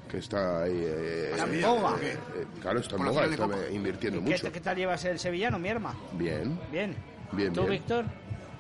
que 0.08 0.18
está 0.20 0.64
ahí. 0.64 0.84
Eh, 0.86 1.36
en 1.38 1.62
boga. 1.62 1.98
Eh, 2.02 2.18
claro, 2.62 2.80
está 2.80 2.95
en 2.95 3.06
boga, 3.06 3.26
está 3.26 3.48
invirtiendo 3.72 4.22
mucho. 4.22 4.45
Qué, 4.45 4.52
¿Qué 4.54 4.62
tal 4.62 4.78
llevas 4.78 5.04
el 5.06 5.20
sevillano, 5.20 5.60
mi 5.60 5.70
hermano? 5.70 6.00
Bien. 6.14 6.58
Bien. 6.72 6.95
Bien, 7.34 7.54
¿Tú, 7.54 7.66
Víctor? 7.66 8.06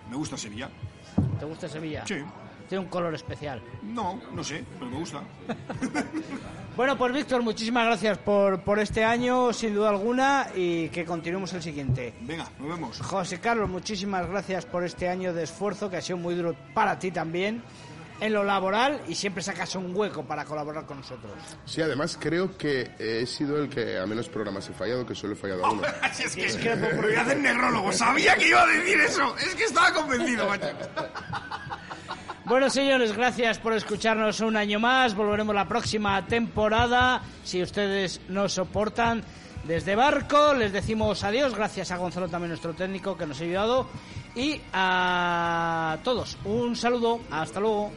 Me 0.09 0.17
gusta 0.17 0.37
Sevilla. 0.37 0.69
¿Te 1.39 1.45
gusta 1.45 1.69
Sevilla? 1.69 2.05
Sí. 2.05 2.15
Tiene 2.67 2.83
un 2.83 2.89
color 2.89 3.15
especial. 3.15 3.61
No, 3.83 4.19
no 4.33 4.43
sé, 4.43 4.63
pero 4.73 4.91
me 4.91 4.97
gusta. 4.97 5.21
bueno, 6.75 6.97
pues 6.97 7.13
Víctor, 7.13 7.41
muchísimas 7.41 7.85
gracias 7.85 8.17
por, 8.17 8.61
por 8.61 8.79
este 8.79 9.03
año, 9.03 9.53
sin 9.53 9.73
duda 9.73 9.89
alguna, 9.89 10.47
y 10.53 10.89
que 10.89 11.05
continuemos 11.05 11.53
el 11.53 11.63
siguiente. 11.63 12.13
Venga, 12.21 12.49
nos 12.59 12.69
vemos. 12.69 13.01
José 13.01 13.39
Carlos, 13.39 13.69
muchísimas 13.69 14.27
gracias 14.27 14.65
por 14.65 14.83
este 14.83 15.07
año 15.07 15.33
de 15.33 15.43
esfuerzo, 15.43 15.89
que 15.89 15.97
ha 15.97 16.01
sido 16.01 16.17
muy 16.17 16.35
duro 16.35 16.55
para 16.73 16.99
ti 16.99 17.11
también 17.11 17.63
en 18.19 18.33
lo 18.33 18.43
laboral 18.43 19.01
y 19.07 19.15
siempre 19.15 19.43
sacas 19.43 19.75
un 19.75 19.95
hueco 19.95 20.25
para 20.25 20.45
colaborar 20.45 20.85
con 20.85 20.97
nosotros. 20.97 21.31
Sí, 21.65 21.81
además 21.81 22.17
creo 22.19 22.57
que 22.57 22.91
he 22.97 23.25
sido 23.25 23.57
el 23.57 23.69
que 23.69 23.97
a 23.97 24.05
menos 24.05 24.27
programas 24.29 24.67
he 24.69 24.73
fallado, 24.73 25.05
que 25.05 25.15
solo 25.15 25.33
he 25.33 25.35
fallado 25.35 25.65
a 25.65 25.71
uno. 25.71 25.83
es 26.19 26.35
que, 26.35 26.45
es 26.45 26.57
que 26.57 26.75
voy 26.75 27.13
a 27.15 27.21
hacer 27.21 27.37
negrólogo, 27.37 27.91
sabía 27.91 28.35
que 28.35 28.49
iba 28.49 28.63
a 28.63 28.67
decir 28.67 28.99
eso, 29.01 29.35
es 29.37 29.55
que 29.55 29.65
estaba 29.65 29.93
convencido, 29.93 30.47
macho. 30.47 30.67
Bueno, 32.47 32.69
señores, 32.69 33.13
gracias 33.13 33.59
por 33.59 33.73
escucharnos 33.73 34.39
un 34.39 34.55
año 34.55 34.79
más. 34.79 35.13
Volveremos 35.13 35.53
la 35.53 35.67
próxima 35.67 36.25
temporada, 36.27 37.21
si 37.43 37.61
ustedes 37.61 38.21
nos 38.29 38.53
soportan. 38.53 39.21
Desde 39.65 39.97
Barco 39.97 40.53
les 40.53 40.71
decimos 40.71 41.25
adiós, 41.25 41.53
gracias 41.53 41.91
a 41.91 41.97
Gonzalo 41.97 42.29
también 42.29 42.51
nuestro 42.51 42.73
técnico 42.73 43.17
que 43.17 43.25
nos 43.25 43.41
ha 43.41 43.43
ayudado 43.43 43.87
y 44.33 44.61
a 44.71 45.97
todos 46.05 46.37
un 46.45 46.77
saludo, 46.77 47.19
hasta 47.31 47.59
luego. 47.59 47.91